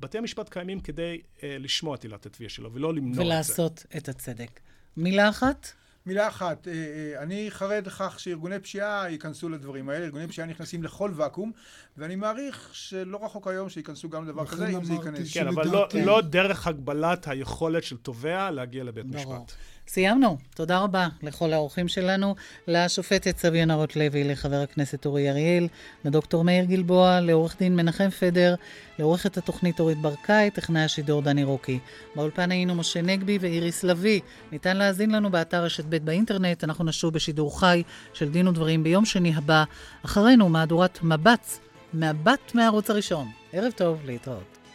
בתי 0.00 0.18
המשפט 0.18 0.48
קיימים 0.48 0.80
כדי 0.80 1.20
אה, 1.42 1.56
לשמוע 1.60 1.94
את 1.94 2.02
עילת 2.02 2.26
התביעה 2.26 2.50
שלו, 2.50 2.72
ולא 2.72 2.94
למנוע 2.94 3.10
את 3.10 3.16
זה. 3.16 3.22
ולעשות 3.22 3.86
את 3.96 4.08
הצדק. 4.08 4.60
מילה 4.96 5.28
אחת? 5.28 5.72
מילה 6.06 6.28
אחת, 6.28 6.68
אה, 6.68 6.72
אה, 6.72 7.22
אני 7.22 7.46
חרד 7.50 7.86
לכך 7.86 8.20
שארגוני 8.20 8.58
פשיעה 8.58 9.10
ייכנסו 9.10 9.48
לדברים 9.48 9.88
האלה, 9.88 10.04
ארגוני 10.04 10.26
פשיעה 10.26 10.46
נכנסים 10.46 10.82
לכל 10.82 11.10
ואקום, 11.14 11.52
ואני 11.96 12.16
מעריך 12.16 12.70
שלא 12.72 13.24
רחוק 13.24 13.48
היום 13.48 13.68
שייכנסו 13.68 14.08
גם 14.08 14.24
לדבר 14.24 14.46
כזה, 14.46 14.68
אם 14.68 14.84
זה 14.84 14.92
ייכנס. 14.92 15.34
כן, 15.34 15.48
אבל 15.48 15.68
לא, 15.68 15.88
לא 16.04 16.20
דרך 16.20 16.66
הגבלת 16.66 17.28
היכולת 17.28 17.84
של 17.84 17.96
תובע 17.96 18.50
להגיע 18.50 18.84
לבית 18.84 19.06
משפט. 19.06 19.52
סיימנו. 19.88 20.36
תודה 20.54 20.78
רבה 20.78 21.08
לכל 21.22 21.52
האורחים 21.52 21.88
שלנו, 21.88 22.34
לשופטת 22.68 23.38
סביונה 23.38 23.74
רוטלוי, 23.74 24.24
לחבר 24.24 24.56
הכנסת 24.56 25.06
אורי 25.06 25.30
אריאל, 25.30 25.68
לדוקטור 26.04 26.44
מאיר 26.44 26.64
גלבוע, 26.64 27.20
לעורך 27.20 27.56
דין 27.58 27.76
מנחם 27.76 28.10
פדר, 28.10 28.54
לעורכת 28.98 29.36
התוכנית 29.36 29.80
אורית 29.80 29.98
ברקאי, 29.98 30.50
טכנאי 30.50 30.82
השידור 30.82 31.22
דני 31.22 31.44
רוקי. 31.44 31.78
באולפן 32.16 32.50
היינו 32.50 32.74
משה 32.74 33.02
נגבי 33.02 33.38
ואיריס 33.40 33.84
לביא. 33.84 34.20
ניתן 34.52 34.76
להאזין 34.76 35.10
לנו 35.10 35.30
באתר 35.30 35.64
רשת 35.64 35.84
ב' 35.84 35.96
באינטרנט, 35.96 36.64
אנחנו 36.64 36.84
נשוב 36.84 37.14
בשידור 37.14 37.60
חי 37.60 37.82
של 38.12 38.30
דין 38.30 38.48
ודברים 38.48 38.82
ביום 38.82 39.04
שני 39.04 39.34
הבא. 39.34 39.64
אחרינו 40.04 40.48
מהדורת 40.48 40.98
מבץ, 41.02 41.60
מבט 41.94 42.54
מהערוץ 42.54 42.90
הראשון. 42.90 43.28
ערב 43.52 43.72
טוב, 43.72 44.00
להתראות. 44.04 44.65